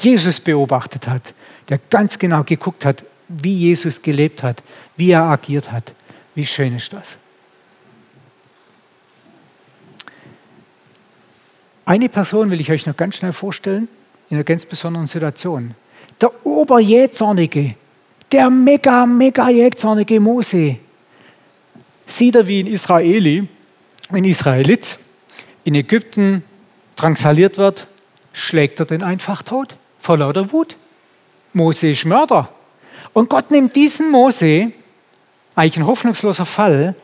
Jesus 0.00 0.38
beobachtet 0.40 1.08
hat, 1.08 1.34
der 1.68 1.80
ganz 1.90 2.18
genau 2.18 2.44
geguckt 2.44 2.84
hat, 2.84 3.04
wie 3.28 3.54
Jesus 3.54 4.00
gelebt 4.00 4.42
hat, 4.42 4.62
wie 4.96 5.10
er 5.10 5.24
agiert 5.24 5.72
hat. 5.72 5.92
Wie 6.34 6.46
schön 6.46 6.76
ist 6.76 6.92
das? 6.92 7.18
Eine 11.84 12.08
Person 12.08 12.50
will 12.50 12.60
ich 12.60 12.70
euch 12.70 12.86
noch 12.86 12.96
ganz 12.96 13.16
schnell 13.16 13.32
vorstellen, 13.32 13.88
in 14.30 14.36
einer 14.36 14.44
ganz 14.44 14.64
besonderen 14.64 15.06
Situation. 15.06 15.74
Der 16.20 16.30
Oberjähzornige, 16.46 17.74
der 18.30 18.50
mega, 18.50 19.04
mega 19.04 19.50
jähzornige 19.50 20.20
Mose. 20.20 20.76
Sieht 22.06 22.36
er 22.36 22.46
wie 22.46 22.62
ein 22.62 22.66
Israeli, 22.66 23.48
ein 24.10 24.24
Israelit, 24.24 24.98
in 25.64 25.74
Ägypten 25.74 26.44
drangsaliert 26.96 27.58
wird, 27.58 27.88
schlägt 28.32 28.80
er 28.80 28.86
den 28.86 29.02
einfach 29.02 29.42
tot, 29.42 29.76
vor 29.98 30.18
lauter 30.18 30.52
Wut. 30.52 30.76
Mose 31.52 31.90
ist 31.90 32.04
Mörder. 32.04 32.48
Und 33.12 33.28
Gott 33.28 33.50
nimmt 33.50 33.74
diesen 33.76 34.10
Mose, 34.10 34.72
eigentlich 35.54 35.76
ein 35.78 35.86
hoffnungsloser 35.86 36.46
Fall, 36.46 36.94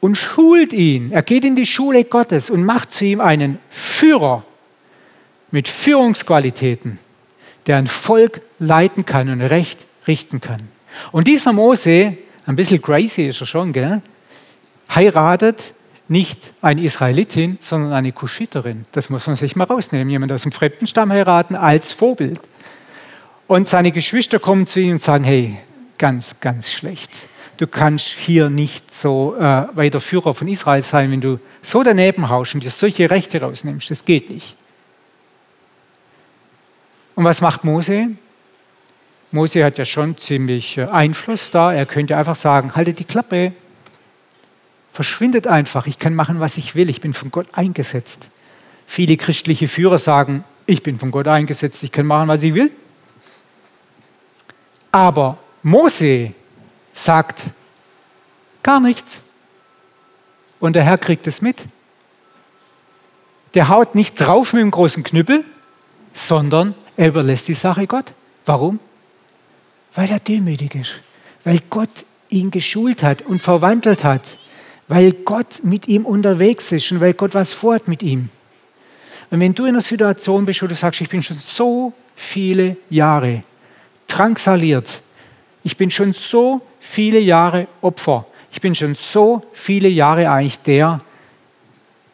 und 0.00 0.16
schult 0.16 0.72
ihn. 0.72 1.12
Er 1.12 1.22
geht 1.22 1.44
in 1.44 1.56
die 1.56 1.66
Schule 1.66 2.04
Gottes 2.04 2.50
und 2.50 2.64
macht 2.64 2.92
zu 2.92 3.04
ihm 3.04 3.20
einen 3.20 3.58
Führer 3.70 4.44
mit 5.50 5.68
Führungsqualitäten, 5.68 6.98
der 7.66 7.76
ein 7.76 7.86
Volk 7.86 8.40
leiten 8.58 9.06
kann 9.06 9.28
und 9.28 9.40
recht 9.40 9.86
richten 10.06 10.40
kann. 10.40 10.68
Und 11.12 11.28
dieser 11.28 11.52
Mose, 11.52 12.16
ein 12.46 12.56
bisschen 12.56 12.80
crazy 12.80 13.28
ist 13.28 13.40
er 13.40 13.46
schon, 13.46 13.72
gell, 13.72 14.02
heiratet 14.94 15.74
nicht 16.08 16.54
eine 16.62 16.82
Israelitin, 16.82 17.58
sondern 17.60 17.92
eine 17.92 18.12
Kuschiterin. 18.12 18.86
Das 18.92 19.10
muss 19.10 19.26
man 19.26 19.36
sich 19.36 19.56
mal 19.56 19.64
rausnehmen. 19.64 20.08
Jemand 20.08 20.32
aus 20.32 20.42
dem 20.42 20.52
Fremdenstamm 20.52 21.12
heiraten 21.12 21.54
als 21.54 21.92
Vorbild. 21.92 22.40
Und 23.46 23.68
seine 23.68 23.92
Geschwister 23.92 24.38
kommen 24.38 24.66
zu 24.66 24.80
ihm 24.80 24.92
und 24.92 25.02
sagen, 25.02 25.24
hey, 25.24 25.58
ganz, 25.98 26.40
ganz 26.40 26.70
schlecht. 26.70 27.10
Du 27.58 27.66
kannst 27.66 28.06
hier 28.06 28.50
nicht 28.50 28.94
so 28.94 29.36
äh, 29.36 29.66
weiter 29.74 30.00
Führer 30.00 30.32
von 30.32 30.46
Israel 30.46 30.82
sein, 30.82 31.10
wenn 31.10 31.20
du 31.20 31.40
so 31.60 31.82
daneben 31.82 32.28
haust 32.28 32.54
und 32.54 32.62
dir 32.62 32.70
solche 32.70 33.10
Rechte 33.10 33.40
rausnimmst. 33.40 33.90
Das 33.90 34.04
geht 34.04 34.30
nicht. 34.30 34.56
Und 37.16 37.24
was 37.24 37.40
macht 37.40 37.64
Mose? 37.64 38.10
Mose 39.32 39.64
hat 39.64 39.76
ja 39.76 39.84
schon 39.84 40.16
ziemlich 40.18 40.78
äh, 40.78 40.84
Einfluss 40.84 41.50
da. 41.50 41.72
Er 41.72 41.84
könnte 41.84 42.16
einfach 42.16 42.36
sagen, 42.36 42.76
haltet 42.76 43.00
die 43.00 43.04
Klappe, 43.04 43.52
verschwindet 44.92 45.48
einfach, 45.48 45.88
ich 45.88 45.98
kann 45.98 46.14
machen, 46.14 46.38
was 46.38 46.58
ich 46.58 46.76
will, 46.76 46.88
ich 46.88 47.00
bin 47.00 47.12
von 47.12 47.32
Gott 47.32 47.48
eingesetzt. 47.52 48.30
Viele 48.86 49.16
christliche 49.16 49.66
Führer 49.66 49.98
sagen, 49.98 50.44
ich 50.66 50.84
bin 50.84 50.96
von 50.96 51.10
Gott 51.10 51.26
eingesetzt, 51.26 51.82
ich 51.82 51.90
kann 51.90 52.06
machen, 52.06 52.28
was 52.28 52.44
ich 52.44 52.54
will. 52.54 52.70
Aber 54.92 55.38
Mose 55.64 56.34
sagt 56.98 57.50
gar 58.62 58.80
nichts. 58.80 59.20
Und 60.60 60.74
der 60.74 60.84
Herr 60.84 60.98
kriegt 60.98 61.26
es 61.26 61.40
mit. 61.40 61.56
Der 63.54 63.68
haut 63.68 63.94
nicht 63.94 64.20
drauf 64.20 64.52
mit 64.52 64.62
dem 64.62 64.70
großen 64.70 65.02
Knüppel, 65.04 65.44
sondern 66.12 66.74
er 66.96 67.08
überlässt 67.08 67.48
die 67.48 67.54
Sache 67.54 67.86
Gott. 67.86 68.12
Warum? 68.44 68.80
Weil 69.94 70.10
er 70.10 70.18
demütig 70.18 70.74
ist. 70.74 70.94
Weil 71.44 71.60
Gott 71.70 72.04
ihn 72.28 72.50
geschult 72.50 73.02
hat 73.02 73.22
und 73.22 73.40
verwandelt 73.40 74.04
hat 74.04 74.38
weil 74.88 75.12
Gott 75.12 75.62
mit 75.62 75.86
ihm 75.86 76.06
unterwegs 76.06 76.72
ist 76.72 76.90
und 76.90 77.00
weil 77.00 77.12
Gott 77.12 77.34
was 77.34 77.52
vorhat 77.52 77.86
mit 77.86 78.02
ihm. 78.02 78.30
Und 79.30 79.40
wenn 79.40 79.54
du 79.54 79.64
in 79.64 79.74
einer 79.74 79.82
Situation 79.82 80.46
bist, 80.46 80.62
wo 80.62 80.66
du 80.66 80.74
sagst, 80.74 81.02
ich 81.02 81.08
bin 81.10 81.22
schon 81.22 81.36
so 81.36 81.92
viele 82.16 82.78
Jahre 82.88 83.42
drangsaliert, 84.08 85.02
ich 85.64 85.76
bin 85.76 85.90
schon 85.90 86.12
so 86.12 86.60
viele 86.80 87.18
Jahre 87.18 87.68
Opfer, 87.80 88.26
ich 88.52 88.60
bin 88.60 88.74
schon 88.74 88.94
so 88.94 89.42
viele 89.52 89.88
Jahre 89.88 90.30
eigentlich 90.30 90.58
der, 90.60 91.00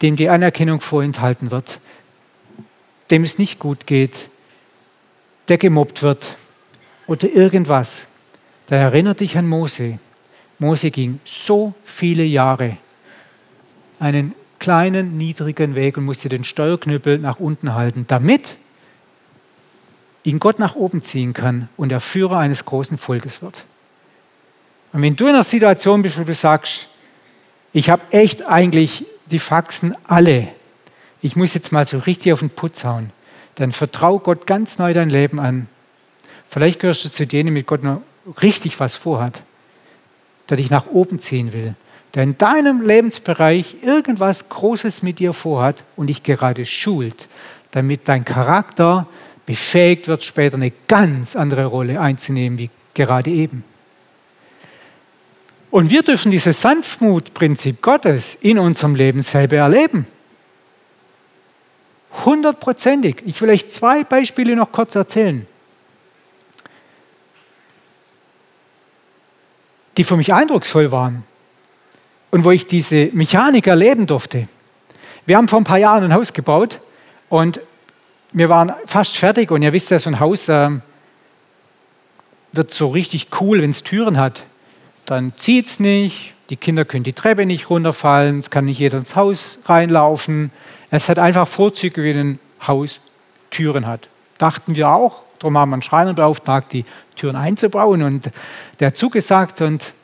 dem 0.02 0.16
die 0.16 0.28
Anerkennung 0.28 0.80
vorenthalten 0.80 1.50
wird, 1.50 1.80
dem 3.11 3.24
es 3.24 3.38
nicht 3.38 3.59
gut 3.59 3.87
geht, 3.87 4.28
der 5.48 5.59
gemobbt 5.59 6.02
wird 6.02 6.37
oder 7.07 7.28
irgendwas, 7.28 8.07
da 8.66 8.76
erinnert 8.76 9.20
dich 9.20 9.37
an 9.37 9.46
Mose. 9.46 9.98
Mose 10.59 10.90
ging 10.90 11.20
so 11.24 11.74
viele 11.85 12.24
Jahre 12.24 12.78
einen 13.98 14.35
kleinen, 14.59 15.18
niedrigen 15.18 15.74
Weg 15.74 15.98
und 15.98 16.04
musste 16.04 16.28
den 16.28 16.44
Steuerknüppel 16.44 17.18
nach 17.18 17.38
unten 17.38 17.74
halten, 17.74 18.07
damit 18.09 18.57
ihn 20.24 20.40
Gott 20.40 20.58
nach 20.58 20.74
oben 20.74 21.02
ziehen 21.02 21.32
kann 21.32 21.68
und 21.76 21.90
der 21.90 22.00
Führer 22.00 22.38
eines 22.38 22.64
großen 22.64 22.98
Volkes 22.98 23.42
wird. 23.42 23.64
Und 24.92 25.02
wenn 25.02 25.16
du 25.16 25.26
in 25.26 25.34
einer 25.34 25.44
Situation 25.44 26.02
bist, 26.02 26.18
wo 26.18 26.24
du 26.24 26.34
sagst, 26.34 26.88
ich 27.72 27.90
habe 27.90 28.02
echt 28.10 28.46
eigentlich 28.46 29.06
die 29.26 29.38
Faxen 29.38 29.94
alle, 30.04 30.48
ich 31.20 31.37
muss 31.37 31.54
jetzt 31.54 31.72
mal 31.72 31.84
so 31.84 31.98
richtig 31.98 32.32
auf 32.32 32.40
den 32.40 32.50
Putz 32.50 32.84
hauen, 32.84 33.10
dann 33.54 33.72
vertrau 33.72 34.18
Gott 34.18 34.46
ganz 34.46 34.78
neu 34.78 34.92
dein 34.92 35.10
Leben 35.10 35.38
an. 35.38 35.68
Vielleicht 36.48 36.80
gehörst 36.80 37.04
du 37.04 37.10
zu 37.10 37.26
denen, 37.26 37.52
mit 37.52 37.66
Gott 37.66 37.82
noch 37.84 38.02
richtig 38.42 38.80
was 38.80 38.96
vorhat 38.96 39.42
der 40.48 40.56
dich 40.56 40.70
nach 40.70 40.87
oben 40.87 41.18
ziehen 41.18 41.52
will, 41.52 41.74
der 42.14 42.22
in 42.22 42.38
deinem 42.38 42.80
Lebensbereich 42.82 43.76
irgendwas 43.82 44.48
Großes 44.48 45.02
mit 45.02 45.18
dir 45.18 45.32
vorhat 45.32 45.84
und 45.96 46.08
dich 46.08 46.22
gerade 46.22 46.66
schult, 46.66 47.28
damit 47.70 48.08
dein 48.08 48.24
Charakter 48.24 49.06
befähigt 49.46 50.09
wird, 50.09 50.24
später 50.24 50.57
eine 50.57 50.72
ganz 50.88 51.37
andere 51.37 51.66
Rolle 51.66 52.00
einzunehmen 52.00 52.59
wie 52.59 52.70
gerade 52.94 53.30
eben. 53.30 53.64
Und 55.70 55.90
wir 55.90 56.02
dürfen 56.02 56.30
dieses 56.30 56.61
Sanftmutprinzip 56.61 57.83
Gottes 57.83 58.37
in 58.40 58.59
unserem 58.59 58.94
Leben 58.94 59.22
selber 59.22 59.57
erleben. 59.57 60.07
Hundertprozentig. 62.24 63.22
Ich 63.26 63.40
will 63.42 63.50
euch 63.50 63.68
zwei 63.68 64.04
Beispiele 64.04 64.54
noch 64.54 64.70
kurz 64.70 64.94
erzählen. 64.94 65.46
die 69.96 70.04
für 70.04 70.16
mich 70.16 70.33
eindrucksvoll 70.33 70.92
waren 70.92 71.24
und 72.30 72.44
wo 72.44 72.50
ich 72.50 72.66
diese 72.66 73.11
Mechanik 73.12 73.66
erleben 73.66 74.07
durfte. 74.07 74.48
Wir 75.26 75.37
haben 75.37 75.48
vor 75.48 75.61
ein 75.61 75.64
paar 75.64 75.78
Jahren 75.78 76.04
ein 76.04 76.14
Haus 76.14 76.33
gebaut 76.33 76.80
und 77.28 77.61
wir 78.35 78.49
waren 78.49 78.73
fast 78.85 79.16
fertig 79.16 79.51
und 79.51 79.62
ihr 79.62 79.73
wisst 79.73 79.90
ja, 79.90 79.99
so 79.99 80.11
ein 80.11 80.20
Haus 80.20 80.49
äh, 80.49 80.70
wird 82.53 82.70
so 82.73 82.88
richtig 82.88 83.29
cool, 83.40 83.62
wenn 83.62 83.70
es 83.70 83.85
Türen 83.85 84.18
hat. 84.18 84.44
Dann 85.07 85.33
zieht 85.37 85.66
es 85.66 85.81
nicht, 85.81 86.35
die 86.51 86.57
Kinder 86.57 86.85
können 86.85 87.05
die 87.05 87.12
Treppe 87.12 87.47
nicht 87.47 87.70
runterfallen, 87.70 88.40
es 88.40 88.51
kann 88.51 88.64
nicht 88.64 88.79
jeder 88.79 88.99
ins 88.99 89.14
Haus 89.14 89.61
reinlaufen. 89.66 90.51
Es 90.90 91.09
hat 91.09 91.18
einfach 91.18 91.47
Vorzüge, 91.47 92.03
wie 92.03 92.11
ein 92.11 92.38
Haus 92.66 93.01
Türen 93.51 93.87
hat. 93.87 94.09
Dachten 94.38 94.75
wir 94.75 94.88
auch, 94.88 95.23
darum 95.38 95.57
haben 95.57 95.70
wir 95.70 95.75
einen 95.75 95.83
Schreiner 95.83 96.12
beauftragt, 96.12 96.73
die 96.73 96.85
Türen 97.14 97.37
einzubauen. 97.37 98.03
Und 98.03 98.31
der 98.81 98.88
hat 98.88 98.97
zugesagt 98.97 99.61
und 99.61 99.94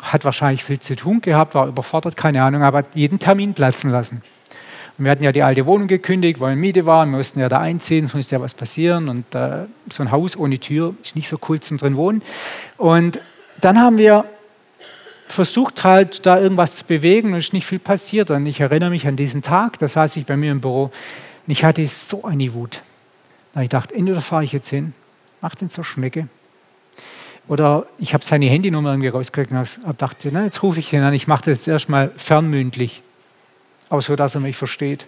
hat 0.00 0.24
wahrscheinlich 0.24 0.62
viel 0.62 0.78
zu 0.78 0.94
tun 0.94 1.20
gehabt, 1.20 1.54
war 1.54 1.66
überfordert, 1.66 2.16
keine 2.16 2.42
Ahnung, 2.44 2.62
aber 2.62 2.84
jeden 2.94 3.18
Termin 3.18 3.54
platzen 3.54 3.90
lassen. 3.90 4.22
Wir 5.02 5.10
hatten 5.10 5.24
ja 5.24 5.32
die 5.32 5.42
alte 5.42 5.66
Wohnung 5.66 5.88
gekündigt, 5.88 6.38
weil 6.38 6.54
Miete 6.54 6.86
war, 6.86 7.04
wir 7.06 7.16
mussten 7.16 7.40
ja 7.40 7.48
da 7.48 7.58
einziehen, 7.58 8.04
es 8.04 8.14
musste 8.14 8.36
ja 8.36 8.40
was 8.40 8.54
passieren 8.54 9.08
und 9.08 9.34
äh, 9.34 9.64
so 9.90 10.04
ein 10.04 10.12
Haus 10.12 10.36
ohne 10.36 10.60
Tür 10.60 10.94
ist 11.02 11.16
nicht 11.16 11.28
so 11.28 11.38
cool 11.48 11.58
zum 11.58 11.78
drin 11.78 11.96
wohnen. 11.96 12.22
Und 12.76 13.20
dann 13.60 13.80
haben 13.80 13.96
wir 13.96 14.24
versucht 15.26 15.82
halt 15.82 16.24
da 16.24 16.38
irgendwas 16.38 16.76
zu 16.76 16.84
bewegen 16.84 17.32
und 17.32 17.38
ist 17.40 17.52
nicht 17.52 17.66
viel 17.66 17.80
passiert. 17.80 18.30
Und 18.30 18.46
ich 18.46 18.60
erinnere 18.60 18.90
mich 18.90 19.08
an 19.08 19.16
diesen 19.16 19.42
Tag, 19.42 19.78
da 19.80 19.88
saß 19.88 20.16
ich 20.18 20.26
bei 20.26 20.36
mir 20.36 20.52
im 20.52 20.60
Büro 20.60 20.84
und 20.84 20.92
ich 21.48 21.64
hatte 21.64 21.84
so 21.88 22.24
eine 22.24 22.54
Wut. 22.54 22.82
Da 23.54 23.62
ich 23.62 23.70
dachte, 23.70 23.96
entweder 23.96 24.20
fahre 24.20 24.44
ich 24.44 24.52
jetzt 24.52 24.68
hin, 24.68 24.94
mache 25.40 25.56
den 25.56 25.68
zur 25.68 25.82
Schnecke 25.82 26.28
Oder 27.48 27.86
ich 27.98 28.14
habe 28.14 28.24
seine 28.24 28.46
Handynummer 28.46 28.90
irgendwie 28.90 29.08
rausgekriegt 29.08 29.50
und 29.52 30.00
dachte, 30.00 30.28
na, 30.30 30.44
jetzt 30.44 30.62
rufe 30.62 30.78
ich 30.78 30.92
ihn 30.92 31.02
an, 31.02 31.12
ich 31.12 31.26
mache 31.26 31.50
das 31.50 31.66
erstmal 31.66 32.12
fernmündlich, 32.16 33.02
aber 33.92 34.00
so, 34.00 34.16
dass 34.16 34.34
er 34.34 34.40
mich 34.40 34.56
versteht. 34.56 35.06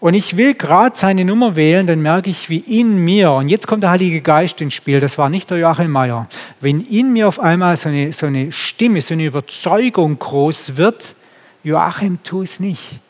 Und 0.00 0.14
ich 0.14 0.38
will 0.38 0.54
gerade 0.54 0.96
seine 0.96 1.26
Nummer 1.26 1.56
wählen, 1.56 1.86
dann 1.86 2.00
merke 2.00 2.30
ich, 2.30 2.48
wie 2.48 2.56
in 2.56 3.04
mir, 3.04 3.32
und 3.32 3.50
jetzt 3.50 3.66
kommt 3.66 3.82
der 3.82 3.90
Heilige 3.90 4.22
Geist 4.22 4.62
ins 4.62 4.72
Spiel, 4.72 4.98
das 4.98 5.18
war 5.18 5.28
nicht 5.28 5.50
der 5.50 5.58
Joachim 5.58 5.90
Meyer, 5.90 6.26
wenn 6.62 6.80
in 6.80 7.12
mir 7.12 7.28
auf 7.28 7.38
einmal 7.38 7.76
so 7.76 7.90
eine, 7.90 8.14
so 8.14 8.24
eine 8.24 8.50
Stimme, 8.50 9.02
so 9.02 9.12
eine 9.12 9.26
Überzeugung 9.26 10.18
groß 10.18 10.78
wird, 10.78 11.16
Joachim, 11.64 12.18
tu 12.22 12.42
es 12.42 12.60
nicht. 12.60 13.00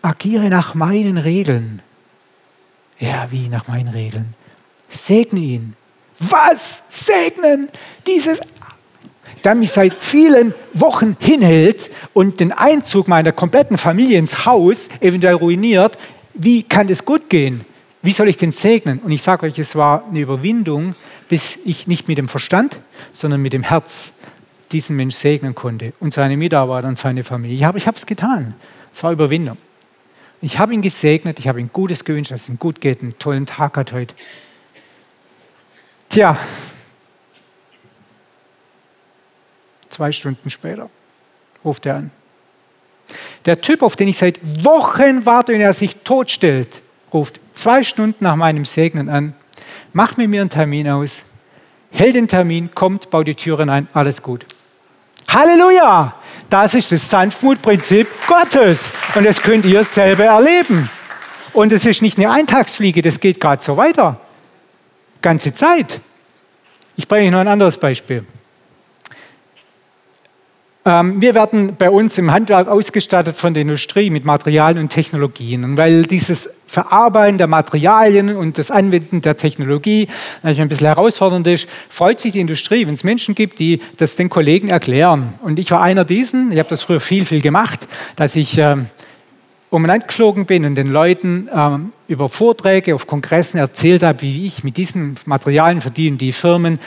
Agiere 0.00 0.48
nach 0.48 0.74
meinen 0.74 1.18
Regeln. 1.18 1.82
Ja, 2.98 3.26
wie 3.30 3.48
nach 3.48 3.68
meinen 3.68 3.88
Regeln? 3.88 4.32
Segne 4.88 5.40
ihn. 5.40 5.76
Was? 6.20 6.84
Segnen? 6.88 7.68
Dieses 8.06 8.40
der 9.44 9.54
mich 9.54 9.70
seit 9.70 9.94
vielen 9.94 10.54
Wochen 10.72 11.16
hinhält 11.20 11.90
und 12.14 12.40
den 12.40 12.50
Einzug 12.50 13.08
meiner 13.08 13.32
kompletten 13.32 13.76
Familie 13.76 14.18
ins 14.18 14.46
Haus 14.46 14.88
eventuell 15.00 15.34
ruiniert, 15.34 15.98
wie 16.32 16.62
kann 16.62 16.88
das 16.88 17.04
gut 17.04 17.28
gehen? 17.28 17.64
Wie 18.02 18.12
soll 18.12 18.28
ich 18.28 18.38
den 18.38 18.52
segnen? 18.52 18.98
Und 18.98 19.12
ich 19.12 19.22
sage 19.22 19.46
euch, 19.46 19.58
es 19.58 19.76
war 19.76 20.04
eine 20.08 20.20
Überwindung, 20.20 20.94
bis 21.28 21.58
ich 21.64 21.86
nicht 21.86 22.08
mit 22.08 22.18
dem 22.18 22.28
Verstand, 22.28 22.80
sondern 23.12 23.40
mit 23.40 23.52
dem 23.52 23.62
Herz 23.62 24.12
diesen 24.72 24.96
Mensch 24.96 25.14
segnen 25.14 25.54
konnte 25.54 25.92
und 26.00 26.12
seine 26.12 26.36
Mitarbeiter 26.36 26.88
und 26.88 26.98
seine 26.98 27.22
Familie. 27.22 27.56
Ich 27.56 27.86
habe 27.86 27.96
es 27.96 28.06
getan. 28.06 28.54
Es 28.92 29.02
war 29.02 29.12
Überwindung. 29.12 29.56
Ich 30.40 30.58
habe 30.58 30.74
ihn 30.74 30.82
gesegnet, 30.82 31.38
ich 31.38 31.48
habe 31.48 31.60
ihm 31.60 31.70
Gutes 31.72 32.04
gewünscht, 32.04 32.30
dass 32.30 32.42
es 32.42 32.48
ihm 32.48 32.58
gut 32.58 32.80
geht, 32.80 33.02
einen 33.02 33.18
tollen 33.18 33.46
Tag 33.46 33.76
hat 33.76 33.92
heute. 33.92 34.14
Tja, 36.08 36.36
Zwei 39.94 40.10
Stunden 40.10 40.50
später 40.50 40.90
ruft 41.64 41.86
er 41.86 41.94
an. 41.94 42.10
Der 43.44 43.60
Typ, 43.60 43.80
auf 43.80 43.94
den 43.94 44.08
ich 44.08 44.18
seit 44.18 44.40
Wochen 44.64 45.24
warte 45.24 45.54
und 45.54 45.60
er 45.60 45.72
sich 45.72 45.94
totstellt, 46.02 46.82
ruft 47.12 47.38
zwei 47.52 47.84
Stunden 47.84 48.24
nach 48.24 48.34
meinem 48.34 48.64
Segnen 48.64 49.08
an, 49.08 49.34
macht 49.92 50.18
mit 50.18 50.28
mir 50.30 50.40
einen 50.40 50.50
Termin 50.50 50.88
aus, 50.88 51.22
hält 51.92 52.16
den 52.16 52.26
Termin, 52.26 52.74
kommt, 52.74 53.08
baut 53.10 53.28
die 53.28 53.36
Türen 53.36 53.70
ein, 53.70 53.86
alles 53.92 54.20
gut. 54.20 54.46
Halleluja! 55.28 56.16
Das 56.50 56.74
ist 56.74 56.90
das 56.90 57.08
Sanftmutprinzip 57.08 58.08
Gottes. 58.26 58.90
Und 59.14 59.24
das 59.24 59.40
könnt 59.40 59.64
ihr 59.64 59.84
selber 59.84 60.24
erleben. 60.24 60.90
Und 61.52 61.72
es 61.72 61.86
ist 61.86 62.02
nicht 62.02 62.18
eine 62.18 62.32
Eintagsfliege, 62.32 63.00
das 63.00 63.20
geht 63.20 63.38
gerade 63.38 63.62
so 63.62 63.76
weiter. 63.76 64.18
Ganze 65.22 65.54
Zeit. 65.54 66.00
Ich 66.96 67.06
bringe 67.06 67.26
euch 67.26 67.30
noch 67.30 67.38
ein 67.38 67.48
anderes 67.48 67.78
Beispiel. 67.78 68.26
Ähm, 70.86 71.20
wir 71.20 71.34
werden 71.34 71.76
bei 71.78 71.88
uns 71.88 72.18
im 72.18 72.30
Handwerk 72.30 72.68
ausgestattet 72.68 73.36
von 73.36 73.54
der 73.54 73.62
Industrie 73.62 74.10
mit 74.10 74.24
Materialien 74.24 74.82
und 74.82 74.90
Technologien. 74.90 75.64
Und 75.64 75.76
weil 75.78 76.02
dieses 76.02 76.50
Verarbeiten 76.66 77.38
der 77.38 77.46
Materialien 77.46 78.36
und 78.36 78.58
das 78.58 78.70
Anwenden 78.70 79.22
der 79.22 79.36
Technologie 79.36 80.08
natürlich 80.42 80.60
ein 80.60 80.68
bisschen 80.68 80.88
herausfordernd 80.88 81.46
ist, 81.46 81.68
freut 81.88 82.20
sich 82.20 82.32
die 82.32 82.40
Industrie, 82.40 82.86
wenn 82.86 82.94
es 82.94 83.04
Menschen 83.04 83.34
gibt, 83.34 83.60
die 83.60 83.80
das 83.96 84.16
den 84.16 84.28
Kollegen 84.28 84.68
erklären. 84.68 85.34
Und 85.40 85.58
ich 85.58 85.70
war 85.70 85.80
einer 85.80 86.04
diesen, 86.04 86.52
ich 86.52 86.58
habe 86.58 86.68
das 86.68 86.82
früher 86.82 87.00
viel, 87.00 87.24
viel 87.24 87.40
gemacht, 87.40 87.88
dass 88.16 88.36
ich 88.36 88.58
ähm, 88.58 88.86
umeinander 89.70 90.06
geflogen 90.06 90.44
bin 90.44 90.66
und 90.66 90.74
den 90.74 90.88
Leuten 90.88 91.48
ähm, 91.54 91.92
über 92.08 92.28
Vorträge 92.28 92.94
auf 92.94 93.06
Kongressen 93.06 93.58
erzählt 93.58 94.02
habe, 94.02 94.20
wie 94.20 94.46
ich 94.46 94.64
mit 94.64 94.76
diesen 94.76 95.16
Materialien 95.24 95.80
verdienen 95.80 96.18
die 96.18 96.32
Firmen 96.32 96.78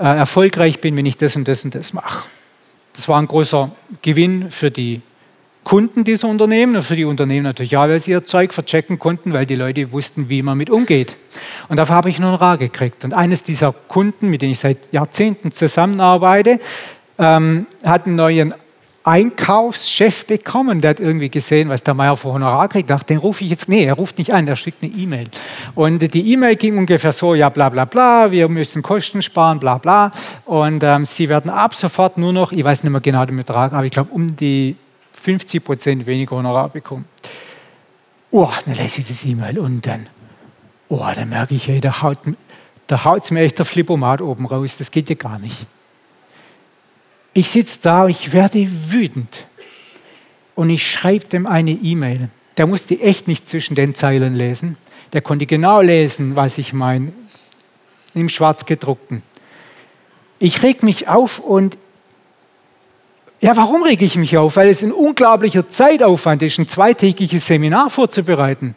äh, 0.00 0.04
erfolgreich 0.04 0.80
bin, 0.80 0.96
wenn 0.96 1.06
ich 1.06 1.16
das 1.16 1.36
und 1.36 1.46
das 1.46 1.64
und 1.64 1.76
das 1.76 1.92
mache. 1.92 2.24
Das 2.94 3.08
war 3.08 3.20
ein 3.20 3.26
großer 3.26 3.70
Gewinn 4.02 4.50
für 4.50 4.70
die 4.70 5.02
Kunden 5.64 6.04
dieser 6.04 6.28
Unternehmen 6.28 6.76
und 6.76 6.82
für 6.82 6.94
die 6.94 7.06
Unternehmen 7.06 7.44
natürlich 7.44 7.76
auch, 7.76 7.88
weil 7.88 7.98
sie 7.98 8.12
ihr 8.12 8.26
Zeug 8.26 8.52
verchecken 8.52 8.98
konnten, 8.98 9.32
weil 9.32 9.46
die 9.46 9.56
Leute 9.56 9.92
wussten, 9.92 10.28
wie 10.28 10.42
man 10.42 10.58
mit 10.58 10.70
umgeht. 10.70 11.16
Und 11.68 11.78
dafür 11.78 11.96
habe 11.96 12.10
ich 12.10 12.18
einen 12.18 12.34
Rat 12.34 12.60
gekriegt. 12.60 13.04
Und 13.04 13.14
eines 13.14 13.42
dieser 13.42 13.72
Kunden, 13.72 14.28
mit 14.28 14.42
denen 14.42 14.52
ich 14.52 14.60
seit 14.60 14.78
Jahrzehnten 14.92 15.52
zusammenarbeite, 15.52 16.60
ähm, 17.18 17.66
hat 17.84 18.06
einen 18.06 18.16
neuen 18.16 18.54
Einkaufschef 19.06 20.24
bekommen, 20.24 20.80
der 20.80 20.90
hat 20.90 21.00
irgendwie 21.00 21.28
gesehen, 21.28 21.68
was 21.68 21.82
der 21.82 21.92
Meier 21.92 22.16
für 22.16 22.32
Honorar 22.32 22.68
kriegt. 22.68 22.88
Dachte, 22.88 23.08
den 23.08 23.18
rufe 23.18 23.44
ich 23.44 23.50
jetzt. 23.50 23.68
Nee, 23.68 23.84
er 23.84 23.92
ruft 23.92 24.16
nicht 24.16 24.32
an, 24.32 24.48
er 24.48 24.56
schickt 24.56 24.82
eine 24.82 24.92
E-Mail. 24.92 25.28
Und 25.74 25.98
die 26.14 26.32
E-Mail 26.32 26.56
ging 26.56 26.78
ungefähr 26.78 27.12
so: 27.12 27.34
Ja, 27.34 27.50
bla, 27.50 27.68
bla, 27.68 27.84
bla, 27.84 28.30
wir 28.30 28.48
müssen 28.48 28.82
Kosten 28.82 29.20
sparen, 29.20 29.60
bla, 29.60 29.76
bla. 29.76 30.10
Und 30.46 30.82
ähm, 30.82 31.04
Sie 31.04 31.28
werden 31.28 31.50
ab 31.50 31.74
sofort 31.74 32.16
nur 32.16 32.32
noch, 32.32 32.50
ich 32.50 32.64
weiß 32.64 32.82
nicht 32.82 32.92
mehr 32.92 33.02
genau 33.02 33.26
den 33.26 33.36
Betrag, 33.36 33.74
aber 33.74 33.84
ich 33.84 33.92
glaube, 33.92 34.10
um 34.10 34.34
die 34.34 34.74
50 35.12 35.62
Prozent 35.62 36.06
weniger 36.06 36.36
Honorar 36.36 36.70
bekommen. 36.70 37.04
Oh, 38.30 38.50
dann 38.64 38.74
lese 38.74 39.02
ich 39.02 39.08
das 39.08 39.22
E-Mail 39.26 39.58
und 39.58 39.86
dann, 39.86 40.06
oh, 40.88 41.06
dann 41.14 41.28
merke 41.28 41.54
ich, 41.54 41.68
hey, 41.68 41.80
da 41.80 42.02
haut 42.02 42.18
es 43.22 43.30
mir 43.30 43.40
echt 43.40 43.58
der 43.58 43.66
Flippomat 43.66 44.22
oben 44.22 44.46
raus. 44.46 44.78
Das 44.78 44.90
geht 44.90 45.10
ja 45.10 45.14
gar 45.14 45.38
nicht. 45.38 45.66
Ich 47.34 47.50
sitze 47.50 47.80
da 47.82 48.04
und 48.04 48.10
ich 48.10 48.32
werde 48.32 48.66
wütend. 48.90 49.46
Und 50.54 50.70
ich 50.70 50.88
schreibe 50.88 51.26
dem 51.26 51.46
eine 51.46 51.72
E-Mail. 51.72 52.28
Der 52.56 52.68
musste 52.68 52.98
echt 53.00 53.26
nicht 53.26 53.48
zwischen 53.48 53.74
den 53.74 53.96
Zeilen 53.96 54.36
lesen. 54.36 54.76
Der 55.12 55.20
konnte 55.20 55.44
genau 55.46 55.80
lesen, 55.80 56.36
was 56.36 56.58
ich 56.58 56.72
meine, 56.72 57.12
im 58.14 58.28
Schwarzgedruckten. 58.28 59.22
Ich 60.38 60.62
reg 60.62 60.84
mich 60.84 61.08
auf 61.08 61.40
und 61.40 61.76
ja, 63.40 63.56
warum 63.56 63.82
rege 63.82 64.04
ich 64.04 64.16
mich 64.16 64.38
auf? 64.38 64.56
Weil 64.56 64.68
es 64.68 64.82
ein 64.82 64.92
unglaublicher 64.92 65.68
Zeitaufwand 65.68 66.42
ist, 66.42 66.58
ein 66.58 66.68
zweitägiges 66.68 67.46
Seminar 67.46 67.90
vorzubereiten. 67.90 68.74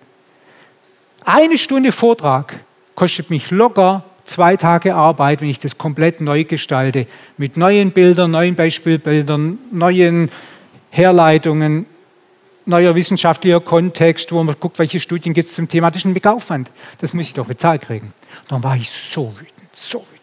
Eine 1.24 1.58
Stunde 1.58 1.91
Vortrag 1.91 2.60
kostet 2.96 3.30
mich 3.30 3.52
locker 3.52 4.04
zwei 4.28 4.58
Tage 4.58 4.96
Arbeit, 4.96 5.42
wenn 5.42 5.50
ich 5.50 5.60
das 5.60 5.78
komplett 5.78 6.22
neu 6.22 6.44
gestalte. 6.44 7.08
Mit 7.38 7.58
neuen 7.58 7.92
Bildern, 7.92 8.32
neuen 8.32 8.56
Beispielbildern, 8.56 9.58
neuen 9.72 10.30
Herleitungen, 10.90 11.86
neuer 12.66 12.96
wissenschaftlicher 12.96 13.62
Kontext, 13.62 14.32
wo 14.32 14.44
man 14.44 14.56
guckt, 14.60 14.78
welche 14.80 15.00
Studien 15.00 15.34
gibt 15.34 15.50
es 15.50 15.56
zum 15.56 15.68
thematischen 15.68 16.16
Aufwand. 16.26 16.72
Das 17.00 17.13
muss 17.13 17.28
ich 17.28 17.34
doch 17.34 17.48
bezahlt 17.48 17.84
kriegen. 17.84 18.13
Dann 18.50 18.63
war 18.63 18.76
ich 18.76 18.92
so 18.92 19.34
wütend, 19.40 19.70
so 19.74 20.00
wütend. 20.00 20.16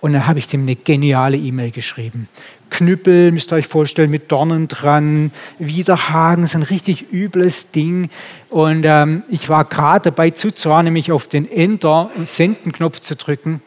Und 0.00 0.14
dann 0.14 0.26
habe 0.26 0.38
ich 0.38 0.48
dem 0.48 0.62
eine 0.62 0.76
geniale 0.76 1.36
E-Mail 1.36 1.70
geschrieben. 1.70 2.28
Knüppel, 2.70 3.32
müsst 3.32 3.52
ihr 3.52 3.56
euch 3.56 3.66
vorstellen, 3.66 4.10
mit 4.10 4.32
Dornen 4.32 4.68
dran, 4.68 5.32
Widerhaken, 5.58 6.46
so 6.46 6.58
ein 6.58 6.62
richtig 6.62 7.12
übles 7.12 7.70
Ding. 7.72 8.08
Und 8.48 8.84
ähm, 8.86 9.24
ich 9.28 9.48
war 9.48 9.64
gerade 9.64 10.10
dabei 10.10 10.30
zuzahlen, 10.30 10.84
nämlich 10.84 11.12
auf 11.12 11.28
den 11.28 11.50
Enter- 11.50 12.10
und 12.16 12.28
Senden-Knopf 12.28 13.00
zu 13.00 13.16
drücken. 13.16 13.60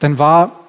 Dann 0.00 0.18
war 0.18 0.60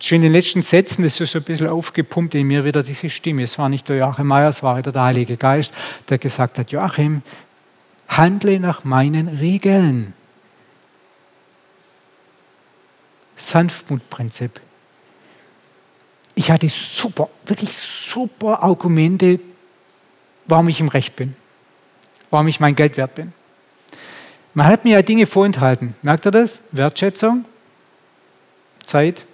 schon 0.00 0.16
in 0.16 0.22
den 0.22 0.32
letzten 0.32 0.62
Sätzen, 0.62 1.02
das 1.02 1.20
ist 1.20 1.32
so 1.32 1.38
ein 1.38 1.44
bisschen 1.44 1.68
aufgepumpt 1.68 2.34
in 2.34 2.46
mir 2.46 2.64
wieder 2.64 2.82
diese 2.82 3.10
Stimme. 3.10 3.42
Es 3.42 3.58
war 3.58 3.68
nicht 3.68 3.88
der 3.88 3.96
Joachim 3.96 4.26
Meyer, 4.26 4.48
es 4.48 4.62
war 4.62 4.76
wieder 4.76 4.92
der 4.92 5.02
Heilige 5.02 5.36
Geist, 5.36 5.72
der 6.08 6.18
gesagt 6.18 6.58
hat, 6.58 6.72
Joachim, 6.72 7.22
handle 8.08 8.60
nach 8.60 8.84
meinen 8.84 9.28
Regeln. 9.28 10.14
Sanftmutprinzip. 13.44 14.60
Ich 16.34 16.50
hatte 16.50 16.68
super, 16.68 17.28
wirklich 17.46 17.76
super 17.76 18.62
Argumente, 18.62 19.38
warum 20.46 20.68
ich 20.68 20.80
im 20.80 20.88
Recht 20.88 21.14
bin, 21.14 21.36
warum 22.30 22.48
ich 22.48 22.58
mein 22.58 22.74
Geld 22.74 22.96
wert 22.96 23.14
bin. 23.14 23.32
Man 24.54 24.66
hat 24.66 24.84
mir 24.84 24.92
ja 24.92 25.02
Dinge 25.02 25.26
vorenthalten. 25.26 25.94
Merkt 26.02 26.26
ihr 26.26 26.30
das? 26.30 26.60
Wertschätzung, 26.72 27.44
Zeit 28.84 29.26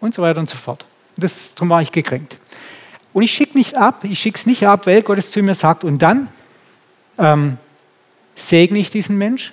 und 0.00 0.14
so 0.14 0.22
weiter 0.22 0.40
und 0.40 0.50
so 0.50 0.56
fort. 0.56 0.84
Das, 1.16 1.54
darum 1.54 1.70
war 1.70 1.82
ich 1.82 1.92
gekränkt. 1.92 2.38
Und 3.12 3.22
ich 3.22 3.32
schicke 3.32 3.56
nicht 3.56 3.76
ab, 3.76 4.04
ich 4.04 4.18
schicke 4.18 4.38
es 4.38 4.46
nicht 4.46 4.66
ab, 4.66 4.86
weil 4.86 5.02
Gott 5.02 5.18
es 5.18 5.30
zu 5.30 5.42
mir 5.42 5.54
sagt. 5.54 5.84
Und 5.84 6.00
dann 6.00 6.28
ähm, 7.18 7.58
segne 8.34 8.78
ich 8.78 8.90
diesen 8.90 9.16
Mensch, 9.16 9.52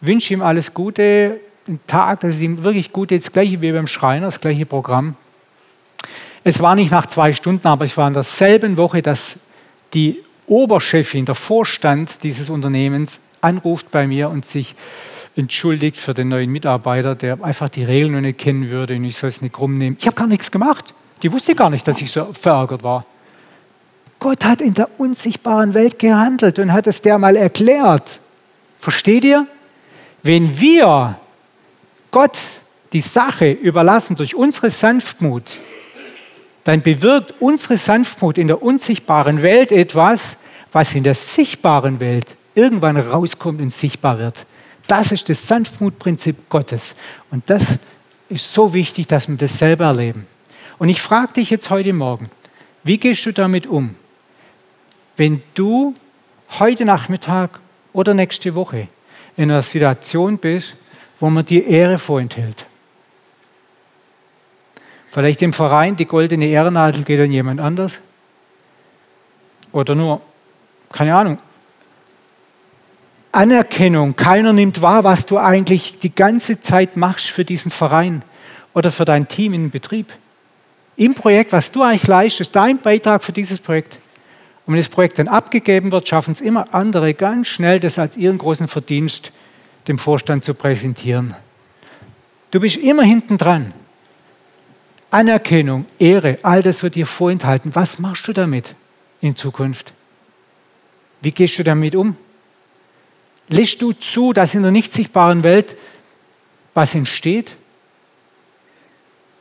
wünsche 0.00 0.34
ihm 0.34 0.42
alles 0.42 0.72
Gute, 0.72 1.40
einen 1.66 1.80
Tag, 1.86 2.20
dass 2.20 2.36
es 2.36 2.40
ihm 2.40 2.64
wirklich 2.64 2.92
gut 2.92 3.10
das 3.10 3.32
gleiche 3.32 3.60
wie 3.60 3.72
beim 3.72 3.86
Schreiner, 3.86 4.26
das 4.26 4.40
gleiche 4.40 4.66
Programm. 4.66 5.16
Es 6.44 6.60
war 6.60 6.74
nicht 6.74 6.90
nach 6.90 7.06
zwei 7.06 7.32
Stunden, 7.32 7.66
aber 7.66 7.84
ich 7.84 7.96
war 7.96 8.08
in 8.08 8.14
derselben 8.14 8.76
Woche, 8.76 9.02
dass 9.02 9.36
die 9.94 10.22
Oberchefin, 10.46 11.24
der 11.24 11.34
Vorstand 11.34 12.24
dieses 12.24 12.50
Unternehmens 12.50 13.20
anruft 13.40 13.90
bei 13.90 14.06
mir 14.06 14.28
und 14.28 14.44
sich 14.44 14.74
entschuldigt 15.36 15.96
für 15.96 16.14
den 16.14 16.28
neuen 16.28 16.50
Mitarbeiter, 16.50 17.14
der 17.14 17.42
einfach 17.42 17.68
die 17.68 17.84
Regeln 17.84 18.12
noch 18.12 18.20
nicht 18.20 18.38
kennen 18.38 18.70
würde 18.70 18.96
und 18.96 19.04
ich 19.04 19.16
soll 19.16 19.30
es 19.30 19.40
nicht 19.40 19.54
krumm 19.54 19.78
nehmen. 19.78 19.96
Ich 19.98 20.06
habe 20.06 20.16
gar 20.16 20.26
nichts 20.26 20.50
gemacht. 20.50 20.94
Die 21.22 21.32
wusste 21.32 21.54
gar 21.54 21.70
nicht, 21.70 21.86
dass 21.86 22.00
ich 22.00 22.10
so 22.10 22.32
verärgert 22.32 22.82
war. 22.82 23.06
Gott 24.18 24.44
hat 24.44 24.60
in 24.60 24.74
der 24.74 24.88
unsichtbaren 25.00 25.74
Welt 25.74 25.98
gehandelt 25.98 26.58
und 26.58 26.72
hat 26.72 26.86
es 26.86 27.02
der 27.02 27.18
mal 27.18 27.36
erklärt. 27.36 28.20
Versteht 28.78 29.24
ihr? 29.24 29.46
Wenn 30.22 30.60
wir 30.60 31.18
Gott 32.12 32.38
die 32.92 33.00
Sache 33.00 33.50
überlassen 33.50 34.16
durch 34.16 34.36
unsere 34.36 34.70
Sanftmut, 34.70 35.58
dann 36.64 36.82
bewirkt 36.82 37.34
unsere 37.40 37.76
Sanftmut 37.76 38.38
in 38.38 38.46
der 38.46 38.62
unsichtbaren 38.62 39.42
Welt 39.42 39.72
etwas, 39.72 40.36
was 40.70 40.94
in 40.94 41.02
der 41.02 41.14
sichtbaren 41.14 41.98
Welt 41.98 42.36
irgendwann 42.54 42.96
rauskommt 42.96 43.60
und 43.60 43.72
sichtbar 43.72 44.18
wird. 44.18 44.46
Das 44.86 45.10
ist 45.10 45.28
das 45.28 45.46
Sanftmutprinzip 45.48 46.48
Gottes. 46.48 46.94
Und 47.30 47.48
das 47.48 47.78
ist 48.28 48.52
so 48.52 48.72
wichtig, 48.72 49.08
dass 49.08 49.28
wir 49.28 49.36
das 49.36 49.58
selber 49.58 49.86
erleben. 49.86 50.26
Und 50.78 50.88
ich 50.88 51.00
frage 51.00 51.34
dich 51.34 51.50
jetzt 51.50 51.70
heute 51.70 51.92
Morgen, 51.92 52.30
wie 52.84 52.98
gehst 52.98 53.24
du 53.26 53.32
damit 53.32 53.66
um, 53.66 53.94
wenn 55.16 55.42
du 55.54 55.94
heute 56.58 56.84
Nachmittag 56.84 57.60
oder 57.92 58.14
nächste 58.14 58.54
Woche 58.54 58.88
in 59.36 59.50
einer 59.50 59.62
Situation 59.62 60.38
bist, 60.38 60.74
wo 61.22 61.30
man 61.30 61.44
dir 61.44 61.64
Ehre 61.68 61.98
vorenthält? 61.98 62.66
Vielleicht 65.08 65.40
im 65.42 65.52
Verein 65.52 65.94
die 65.94 66.04
goldene 66.04 66.46
Ehrennadel 66.46 67.04
geht 67.04 67.20
an 67.20 67.30
jemand 67.30 67.60
anders. 67.60 68.00
Oder 69.70 69.94
nur, 69.94 70.20
keine 70.90 71.14
Ahnung, 71.14 71.38
Anerkennung. 73.30 74.16
Keiner 74.16 74.52
nimmt 74.52 74.82
wahr, 74.82 75.04
was 75.04 75.24
du 75.24 75.38
eigentlich 75.38 76.00
die 76.00 76.12
ganze 76.12 76.60
Zeit 76.60 76.96
machst 76.96 77.30
für 77.30 77.44
diesen 77.44 77.70
Verein 77.70 78.22
oder 78.74 78.90
für 78.90 79.04
dein 79.04 79.28
Team 79.28 79.54
im 79.54 79.70
Betrieb. 79.70 80.12
Im 80.96 81.14
Projekt, 81.14 81.52
was 81.52 81.70
du 81.70 81.82
eigentlich 81.82 82.08
leistest, 82.08 82.56
dein 82.56 82.78
Beitrag 82.78 83.22
für 83.22 83.32
dieses 83.32 83.60
Projekt. 83.60 84.00
Und 84.66 84.74
wenn 84.74 84.80
das 84.80 84.88
Projekt 84.88 85.20
dann 85.20 85.28
abgegeben 85.28 85.92
wird, 85.92 86.08
schaffen 86.08 86.32
es 86.32 86.40
immer 86.40 86.74
andere 86.74 87.14
ganz 87.14 87.46
schnell, 87.46 87.78
das 87.78 88.00
als 88.00 88.16
ihren 88.16 88.38
großen 88.38 88.66
Verdienst 88.66 89.30
dem 89.88 89.98
Vorstand 89.98 90.44
zu 90.44 90.54
präsentieren. 90.54 91.34
Du 92.50 92.60
bist 92.60 92.76
immer 92.76 93.02
hinten 93.02 93.38
dran. 93.38 93.72
Anerkennung, 95.10 95.86
Ehre, 95.98 96.38
all 96.42 96.62
das 96.62 96.82
wird 96.82 96.94
dir 96.94 97.06
vorenthalten. 97.06 97.74
Was 97.74 97.98
machst 97.98 98.26
du 98.28 98.32
damit 98.32 98.74
in 99.20 99.36
Zukunft? 99.36 99.92
Wie 101.20 101.30
gehst 101.30 101.58
du 101.58 101.64
damit 101.64 101.94
um? 101.94 102.16
Lässt 103.48 103.82
du 103.82 103.92
zu, 103.92 104.32
dass 104.32 104.54
in 104.54 104.62
der 104.62 104.70
nicht 104.70 104.92
sichtbaren 104.92 105.42
Welt 105.42 105.76
was 106.74 106.94
entsteht, 106.94 107.56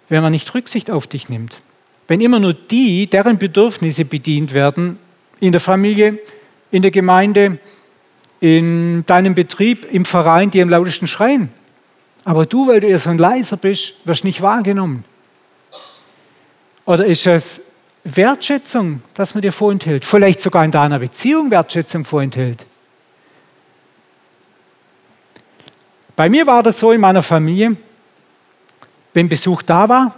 wenn 0.10 0.22
man 0.22 0.34
nicht 0.34 0.54
Rücksicht 0.54 0.92
auf 0.92 1.08
dich 1.08 1.30
nimmt? 1.30 1.62
Wenn 2.08 2.20
immer 2.20 2.39
nur 2.39 2.54
die, 2.54 3.08
deren 3.08 3.38
Bedürfnisse 3.38 4.04
bedient 4.04 4.54
werden, 4.54 5.00
in 5.39 5.54
der 5.54 5.62
Familie, 5.62 6.20
in 6.72 6.82
der 6.82 6.92
Gemeinde, 6.92 7.58
in 8.42 9.06
deinem 9.06 9.36
Betrieb, 9.36 9.86
im 9.92 10.04
Verein, 10.04 10.52
die 10.52 10.62
am 10.62 10.70
lautesten 10.70 11.08
schreien. 11.08 11.50
Aber 12.26 12.46
du, 12.46 12.68
weil 12.68 12.82
du 12.82 12.89
ja 12.89 12.98
so 12.98 13.12
ein 13.12 13.20
leiser 13.20 13.56
bist, 13.56 13.94
wirst 14.04 14.24
nicht 14.24 14.42
wahrgenommen. 14.42 15.06
Oder 16.86 17.06
ist 17.06 17.26
es 17.28 17.62
Wertschätzung, 18.04 19.02
dass 19.14 19.36
man 19.36 19.44
dir 19.44 19.52
vorenthält? 19.52 20.04
Vielleicht 20.04 20.42
sogar 20.42 20.66
in 20.66 20.72
deiner 20.72 20.98
Beziehung 20.98 21.52
Wertschätzung 21.52 22.04
vorenthält. 22.04 22.66
Bei 26.16 26.28
mir 26.28 26.46
war 26.48 26.64
das 26.64 26.80
so 26.80 26.92
in 26.92 27.00
meiner 27.00 27.24
Familie, 27.24 27.78
wenn 29.14 29.30
Besuch 29.30 29.62
da 29.62 29.88
war, 29.88 30.16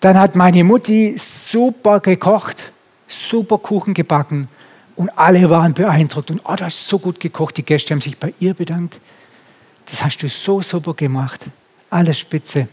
dann 0.00 0.18
hat 0.18 0.34
meine 0.34 0.64
Mutti 0.64 1.14
super 1.18 2.00
gekocht, 2.00 2.72
super 3.06 3.58
Kuchen 3.58 3.92
gebacken 3.92 4.48
und 4.96 5.10
alle 5.10 5.48
waren 5.50 5.74
beeindruckt 5.74 6.30
und 6.30 6.40
oh, 6.44 6.56
du 6.56 6.64
hast 6.64 6.88
so 6.88 6.98
gut 6.98 7.20
gekocht, 7.20 7.56
die 7.58 7.62
Gäste 7.62 7.92
haben 7.92 8.00
sich 8.00 8.18
bei 8.18 8.32
ihr 8.40 8.54
bedankt. 8.54 9.00
Das 9.90 10.02
hast 10.02 10.18
du 10.18 10.28
so 10.28 10.62
super 10.62 10.94
gemacht, 10.94 11.46
alles 11.90 12.18
spitze. 12.18 12.68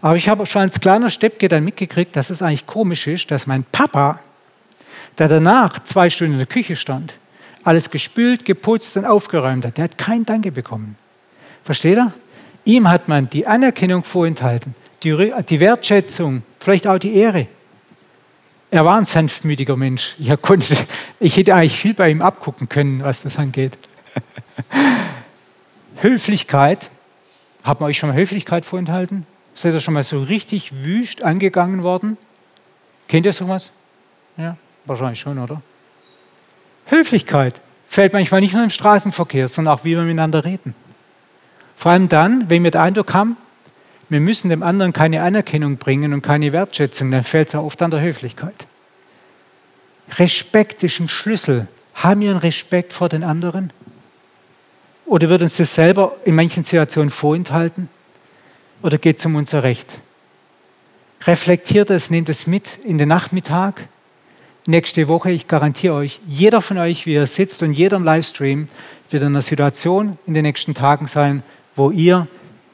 Aber 0.00 0.16
ich 0.16 0.28
habe 0.28 0.46
schon 0.46 0.62
als 0.62 0.80
kleiner 0.80 1.10
Steppke 1.10 1.48
dann 1.48 1.64
mitgekriegt, 1.64 2.14
dass 2.14 2.30
es 2.30 2.40
eigentlich 2.40 2.66
komisch 2.66 3.06
ist, 3.06 3.30
dass 3.30 3.46
mein 3.46 3.64
Papa, 3.64 4.20
der 5.18 5.28
danach 5.28 5.82
zwei 5.82 6.08
Stunden 6.08 6.34
in 6.34 6.38
der 6.38 6.46
Küche 6.46 6.76
stand, 6.76 7.14
alles 7.64 7.90
gespült, 7.90 8.44
geputzt 8.44 8.96
und 8.96 9.04
aufgeräumt 9.04 9.64
hat, 9.64 9.76
der 9.76 9.84
hat 9.84 9.98
kein 9.98 10.24
Danke 10.24 10.52
bekommen. 10.52 10.96
Versteht 11.64 11.98
er? 11.98 12.12
Ihm 12.64 12.88
hat 12.88 13.08
man 13.08 13.28
die 13.28 13.46
Anerkennung 13.46 14.04
vorenthalten, 14.04 14.74
die, 15.02 15.32
die 15.48 15.60
Wertschätzung, 15.60 16.42
vielleicht 16.60 16.86
auch 16.86 16.98
die 16.98 17.14
Ehre. 17.14 17.48
Er 18.70 18.84
war 18.84 18.98
ein 18.98 19.04
sanftmütiger 19.04 19.76
Mensch. 19.76 20.14
Ich, 20.18 20.30
konnte, 20.42 20.76
ich 21.20 21.36
hätte 21.36 21.54
eigentlich 21.54 21.78
viel 21.78 21.94
bei 21.94 22.10
ihm 22.10 22.22
abgucken 22.22 22.68
können, 22.68 23.02
was 23.02 23.22
das 23.22 23.38
angeht. 23.38 23.78
Höflichkeit. 25.96 26.90
Haben 27.64 27.80
wir 27.80 27.86
euch 27.86 27.98
schon 27.98 28.10
mal 28.10 28.16
Höflichkeit 28.16 28.64
vorenthalten? 28.64 29.26
Seid 29.54 29.74
ihr 29.74 29.80
schon 29.80 29.94
mal 29.94 30.04
so 30.04 30.22
richtig 30.22 30.84
wüst 30.84 31.22
angegangen 31.22 31.82
worden? 31.82 32.16
Kennt 33.08 33.26
ihr 33.26 33.32
sowas? 33.32 33.70
Ja, 34.36 34.56
wahrscheinlich 34.84 35.18
schon, 35.18 35.38
oder? 35.38 35.62
Höflichkeit 36.86 37.60
fällt 37.88 38.12
manchmal 38.12 38.40
nicht 38.40 38.52
nur 38.52 38.62
im 38.62 38.70
Straßenverkehr, 38.70 39.48
sondern 39.48 39.74
auch, 39.74 39.84
wie 39.84 39.96
wir 39.96 40.02
miteinander 40.02 40.44
reden. 40.44 40.74
Vor 41.74 41.92
allem 41.92 42.08
dann, 42.08 42.48
wenn 42.50 42.62
wir 42.62 42.70
den 42.70 42.80
Eindruck 42.80 43.14
haben, 43.14 43.36
wir 44.08 44.20
müssen 44.20 44.48
dem 44.48 44.62
anderen 44.62 44.92
keine 44.92 45.22
Anerkennung 45.22 45.76
bringen 45.76 46.12
und 46.12 46.22
keine 46.22 46.52
Wertschätzung, 46.52 47.10
dann 47.10 47.24
fällt 47.24 47.48
es 47.48 47.54
auch 47.54 47.64
oft 47.64 47.80
an 47.82 47.90
der 47.90 48.00
Höflichkeit. 48.00 48.66
Respekt 50.16 50.82
ist 50.82 51.00
ein 51.00 51.08
Schlüssel. 51.08 51.68
Haben 51.94 52.20
wir 52.20 52.30
einen 52.30 52.38
Respekt 52.38 52.92
vor 52.92 53.08
den 53.08 53.24
anderen? 53.24 53.72
Oder 55.04 55.28
wird 55.28 55.42
uns 55.42 55.56
das 55.56 55.74
selber 55.74 56.16
in 56.24 56.34
manchen 56.34 56.64
Situationen 56.64 57.10
vorenthalten? 57.10 57.88
oder 58.82 58.98
geht 58.98 59.18
es 59.18 59.26
um 59.26 59.34
unser 59.36 59.62
Recht? 59.62 60.00
Reflektiert 61.26 61.90
es, 61.90 62.10
nehmt 62.10 62.28
es 62.28 62.46
mit 62.46 62.78
in 62.84 62.98
den 62.98 63.08
Nachmittag. 63.08 63.88
Nächste 64.66 65.08
Woche, 65.08 65.30
ich 65.30 65.48
garantiere 65.48 65.94
euch, 65.94 66.20
jeder 66.28 66.60
von 66.60 66.78
euch, 66.78 67.06
wie 67.06 67.14
er 67.14 67.26
sitzt 67.26 67.62
und 67.62 67.72
jeder 67.72 67.96
im 67.96 68.04
Livestream, 68.04 68.68
wird 69.10 69.22
in 69.22 69.28
einer 69.28 69.42
Situation 69.42 70.18
in 70.26 70.34
den 70.34 70.42
nächsten 70.44 70.74
Tagen 70.74 71.06
sein, 71.06 71.42
wo 71.74 71.90
ihr 71.90 72.28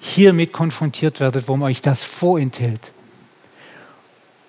hiermit 0.05 0.53
konfrontiert 0.53 1.19
werdet, 1.19 1.49
wo 1.49 1.57
man 1.57 1.71
euch 1.71 1.81
das 1.81 2.03
vorenthält. 2.03 2.93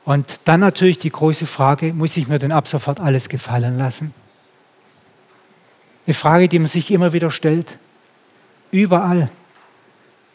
Und 0.04 0.40
dann 0.44 0.60
natürlich 0.60 0.98
die 0.98 1.10
große 1.10 1.48
Frage, 1.48 1.94
muss 1.94 2.18
ich 2.18 2.28
mir 2.28 2.40
denn 2.40 2.52
ab 2.52 2.68
sofort 2.68 3.00
alles 3.00 3.30
gefallen 3.30 3.78
lassen? 3.78 4.14
Eine 6.06 6.14
Frage, 6.14 6.50
die 6.50 6.60
man 6.60 6.68
sich 6.68 6.92
immer 6.92 7.14
wieder 7.14 7.32
stellt. 7.32 7.78
Überall 8.70 9.32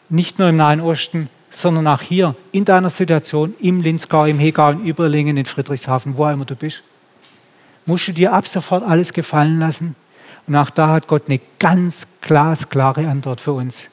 nicht 0.09 0.39
nur 0.39 0.49
im 0.49 0.57
Nahen 0.57 0.81
Osten, 0.81 1.29
sondern 1.51 1.87
auch 1.87 2.01
hier 2.01 2.35
in 2.51 2.65
deiner 2.65 2.89
Situation, 2.89 3.53
im 3.59 3.81
Linzgau, 3.81 4.25
im 4.25 4.39
Hegau, 4.39 4.71
in 4.71 4.85
Überlingen, 4.85 5.37
in 5.37 5.45
Friedrichshafen, 5.45 6.17
wo 6.17 6.27
immer 6.27 6.45
du 6.45 6.55
bist. 6.55 6.81
Musst 7.85 8.07
du 8.07 8.11
dir 8.11 8.33
ab 8.33 8.47
sofort 8.47 8.83
alles 8.83 9.13
gefallen 9.13 9.59
lassen? 9.59 9.95
Und 10.47 10.55
auch 10.55 10.71
da 10.71 10.89
hat 10.89 11.07
Gott 11.07 11.23
eine 11.27 11.39
ganz 11.59 12.07
glasklare 12.21 13.07
Antwort 13.07 13.39
für 13.39 13.53
uns. 13.53 13.89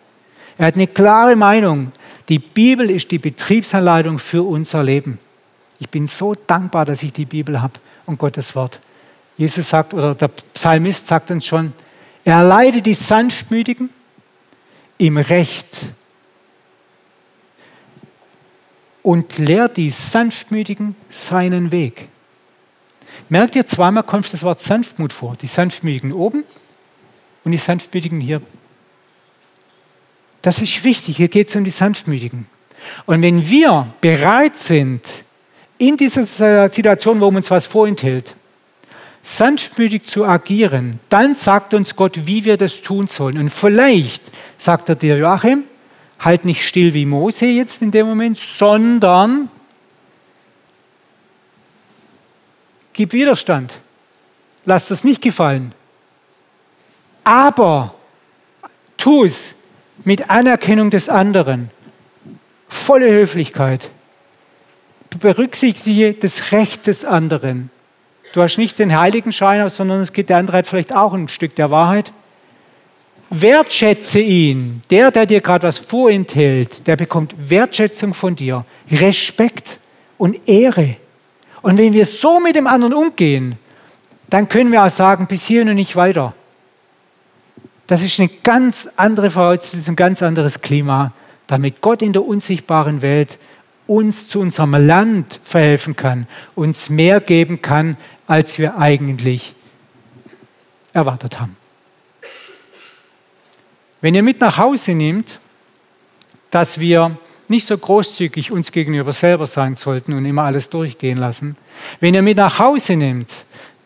Er 0.59 0.67
hat 0.67 0.75
eine 0.75 0.89
klare 0.89 1.37
Meinung. 1.37 1.93
Die 2.29 2.41
Bibel 2.41 2.91
ist 2.91 3.11
die 3.11 3.19
Betriebsanleitung 3.19 4.19
für 4.19 4.43
unser 4.43 4.83
Leben. 4.83 5.19
Ich 5.79 5.89
bin 5.89 6.09
so 6.09 6.35
dankbar, 6.35 6.85
dass 6.85 7.03
ich 7.03 7.13
die 7.13 7.25
Bibel 7.25 7.63
habe 7.63 7.75
und 8.05 8.19
Gottes 8.19 8.55
Wort. 8.55 8.81
Jesus 9.37 9.69
sagt, 9.69 9.95
oder 9.95 10.17
der 10.17 10.29
Psalmist 10.29 11.07
sagt 11.07 11.31
uns 11.31 11.47
schon, 11.47 11.73
er 12.25 12.43
leidet 12.43 12.85
die 12.85 12.95
Sanftmütigen 12.95 13.91
im 14.99 15.17
Recht 15.17 15.87
und 19.03 19.39
lehrt 19.39 19.77
die 19.77 19.91
Sanftmütigen 19.91 20.97
seinen 21.09 21.71
Weg. 21.71 22.09
Merkt 23.29 23.55
ihr, 23.57 23.65
zweimal 23.65 24.03
kommt 24.03 24.31
das 24.33 24.43
Wort 24.43 24.61
Sanftmut 24.61 25.13
vor. 25.13 25.37
Die 25.41 25.47
Sanftmütigen 25.47 26.13
oben 26.13 26.45
und 27.45 27.53
die 27.53 27.59
Sanftmütigen 27.59 28.21
hier. 28.21 28.43
Das 30.43 30.61
ist 30.61 30.85
wichtig. 30.85 31.17
Hier 31.17 31.29
geht 31.29 31.49
es 31.49 31.57
um 31.57 31.65
die 31.65 31.71
Sanftmütigen. 31.71 32.47
Und 33.07 33.23
wenn 33.23 33.49
wir 33.49 33.93
bereit 34.01 34.57
sind, 34.57 35.03
in 35.79 35.97
dieser 35.97 36.69
Situation, 36.71 37.21
wo 37.21 37.29
uns 37.29 37.51
was 37.51 37.67
vorenthält, 37.67 38.35
sanftmütig 39.23 40.05
zu 40.05 40.25
agieren, 40.25 41.01
dann 41.09 41.35
sagt 41.35 41.75
uns 41.75 41.95
Gott, 41.95 42.27
wie 42.27 42.45
wir 42.45 42.57
das 42.57 42.83
tun 42.83 43.09
sollen. 43.09 43.39
Und 43.39 43.51
vielleicht 43.51 44.23
sagt 44.59 44.89
er 44.89 44.95
dir, 44.95 45.17
Joachim, 45.17 45.65
halt 46.19 46.45
nicht 46.45 46.67
still 46.67 46.95
wie 46.95 47.07
Mose 47.07 47.47
jetzt 47.47 47.83
in 47.83 47.91
dem 47.91 48.07
Moment, 48.07 48.39
sondern 48.39 49.51
gib 52.93 53.13
Widerstand. 53.13 53.79
Lass 54.65 54.89
das 54.89 55.05
nicht 55.05 55.23
gefallen. 55.23 55.73
Aber 57.23 57.95
tu 58.97 59.25
es 59.25 59.55
mit 60.05 60.31
Anerkennung 60.31 60.91
des 60.91 61.09
anderen. 61.09 61.71
Volle 62.69 63.11
Höflichkeit. 63.11 63.91
Berücksichtige 65.21 66.15
das 66.15 66.53
Recht 66.53 66.87
des 66.87 67.05
anderen. 67.05 67.71
Du 68.35 68.43
hast 68.43 68.59
nicht 68.59 68.79
den 68.79 68.99
Heiligenschein, 68.99 69.69
sondern 69.71 70.03
es 70.03 70.13
geht 70.13 70.29
der 70.29 70.37
andere 70.37 70.59
hat 70.59 70.67
vielleicht 70.67 70.95
auch 70.95 71.15
ein 71.15 71.29
Stück 71.29 71.57
der 71.57 71.71
Wahrheit. 71.71 72.13
wertschätze 73.31 74.21
ihn. 74.21 74.83
Der, 74.91 75.11
der 75.11 75.27
dir 75.27 75.41
gerade 75.41 75.67
was 75.67 75.79
vorenthält, 75.79 76.87
der 76.87 76.97
bekommt 76.97 77.35
Wertschätzung 77.51 78.15
von 78.15 78.37
dir, 78.37 78.65
Respekt 78.91 79.81
und 80.17 80.49
Ehre. 80.49 80.97
Und 81.63 81.79
wenn 81.79 81.93
wir 81.93 82.07
so 82.07 82.41
mit 82.41 82.57
dem 82.57 82.67
anderen 82.67 82.95
umgehen, 82.95 83.59
dann 84.31 84.49
können 84.49 84.73
wir 84.73 84.85
auch 84.85 84.91
sagen, 84.91 85.27
bis 85.27 85.47
hierhin 85.47 85.71
und 85.71 85.77
nicht 85.77 85.97
weiter. 85.97 86.35
Das 87.89 88.03
ist 88.03 88.21
eine 88.21 88.29
ganz 88.29 88.87
andere 88.97 89.31
Voraussetzung, 89.31 89.95
ein 89.95 89.97
ganz 89.97 90.23
anderes 90.23 90.61
Klima, 90.61 91.13
damit 91.47 91.81
Gott 91.81 92.03
in 92.03 92.13
der 92.13 92.23
unsichtbaren 92.23 93.01
Welt 93.01 93.39
uns 93.87 94.29
zu 94.29 94.41
unserem 94.41 94.73
Land 94.73 95.41
verhelfen 95.43 95.97
kann, 95.97 96.29
uns 96.55 96.91
mehr 96.91 97.23
geben 97.23 97.63
kann, 97.63 97.97
als 98.27 98.59
wir 98.59 98.77
eigentlich 98.77 99.55
erwartet 100.93 101.41
haben. 101.41 101.57
Wenn 104.03 104.15
ihr 104.15 104.23
mit 104.23 104.41
nach 104.41 104.59
Hause 104.59 104.93
nehmt, 104.93 105.41
dass 106.51 106.79
wir 106.79 107.17
nicht 107.49 107.67
so 107.67 107.79
großzügig 107.79 108.53
uns 108.53 108.71
gegenüber 108.71 109.15
selber 109.15 109.47
sein 109.47 109.77
sollten 109.77 110.13
und 110.13 110.27
immer 110.27 110.43
alles 110.45 110.69
durchgehen 110.69 111.17
lassen, 111.17 111.57
wenn 112.01 112.13
ihr 112.13 112.21
mit 112.21 112.37
nach 112.37 112.59
Hause 112.59 112.97
nehmt, 112.97 113.31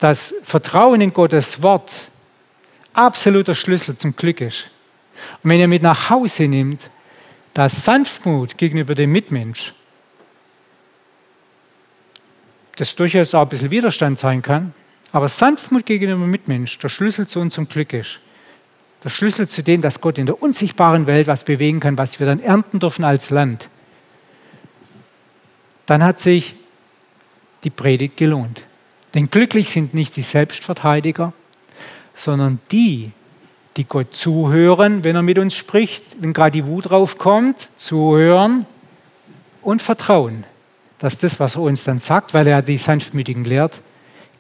dass 0.01 0.35
Vertrauen 0.43 1.01
in 1.01 1.13
Gottes 1.13 1.63
Wort 1.63 2.11
absoluter 2.95 3.55
Schlüssel 3.55 3.97
zum 3.97 4.17
Glück 4.17 4.41
ist. 4.41 4.71
Und 5.43 5.51
wenn 5.51 5.61
ihr 5.61 5.69
mit 5.69 5.83
nach 5.83 6.11
Hause 6.11 6.49
nehmt, 6.49 6.91
dass 7.55 7.85
Sanftmut 7.85 8.57
gegenüber 8.57 8.95
dem 8.95 9.13
Mitmensch, 9.13 9.75
das 12.77 12.95
durchaus 12.97 13.35
auch 13.35 13.43
ein 13.43 13.49
bisschen 13.49 13.71
Widerstand 13.71 14.19
sein 14.19 14.43
kann, 14.43 14.75
aber 15.13 15.29
Sanftmut 15.29 15.85
gegenüber 15.85 16.21
dem 16.21 16.31
Mitmensch 16.31 16.79
der 16.79 16.89
Schlüssel 16.89 17.27
zu 17.27 17.41
unserem 17.41 17.69
Glück 17.69 17.93
ist. 17.93 18.21
Der 19.05 19.11
Schlüssel 19.11 19.49
zu 19.49 19.63
dem, 19.63 19.83
dass 19.83 20.01
Gott 20.01 20.17
in 20.17 20.27
der 20.27 20.41
unsichtbaren 20.41 21.07
Welt 21.07 21.27
was 21.27 21.45
bewegen 21.45 21.81
kann, 21.81 21.99
was 21.99 22.19
wir 22.19 22.27
dann 22.27 22.41
ernten 22.41 22.79
dürfen 22.79 23.05
als 23.05 23.31
Land. 23.31 23.69
Dann 25.87 26.03
hat 26.03 26.21
sich 26.21 26.55
die 27.65 27.71
Predigt 27.71 28.17
gelohnt. 28.17 28.65
Denn 29.15 29.31
glücklich 29.31 29.69
sind 29.69 29.93
nicht 29.93 30.17
die 30.17 30.23
Selbstverteidiger, 30.23 31.33
sondern 32.23 32.61
die, 32.71 33.11
die 33.77 33.85
Gott 33.85 34.15
zuhören, 34.15 35.03
wenn 35.03 35.17
er 35.17 35.23
mit 35.23 35.39
uns 35.39 35.55
spricht, 35.55 36.17
wenn 36.21 36.33
gerade 36.33 36.53
die 36.53 36.67
Wut 36.67 36.91
draufkommt, 36.91 37.69
zuhören 37.77 38.65
und 39.61 39.83
vertrauen, 39.83 40.45
dass 40.99 41.19
das, 41.19 41.41
was 41.41 41.57
er 41.57 41.63
uns 41.63 41.83
dann 41.83 41.99
sagt, 41.99 42.33
weil 42.33 42.47
er 42.47 42.63
die 42.63 42.79
Sanftmütigen 42.79 43.45
lehrt, 43.45 43.81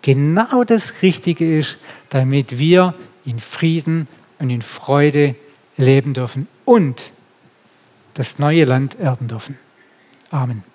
genau 0.00 0.62
das 0.62 1.02
Richtige 1.02 1.58
ist, 1.58 1.78
damit 2.10 2.58
wir 2.58 2.94
in 3.24 3.40
Frieden 3.40 4.06
und 4.38 4.50
in 4.50 4.62
Freude 4.62 5.34
leben 5.76 6.14
dürfen 6.14 6.46
und 6.64 7.12
das 8.14 8.38
neue 8.38 8.64
Land 8.64 8.98
erben 9.00 9.26
dürfen. 9.26 9.58
Amen. 10.30 10.71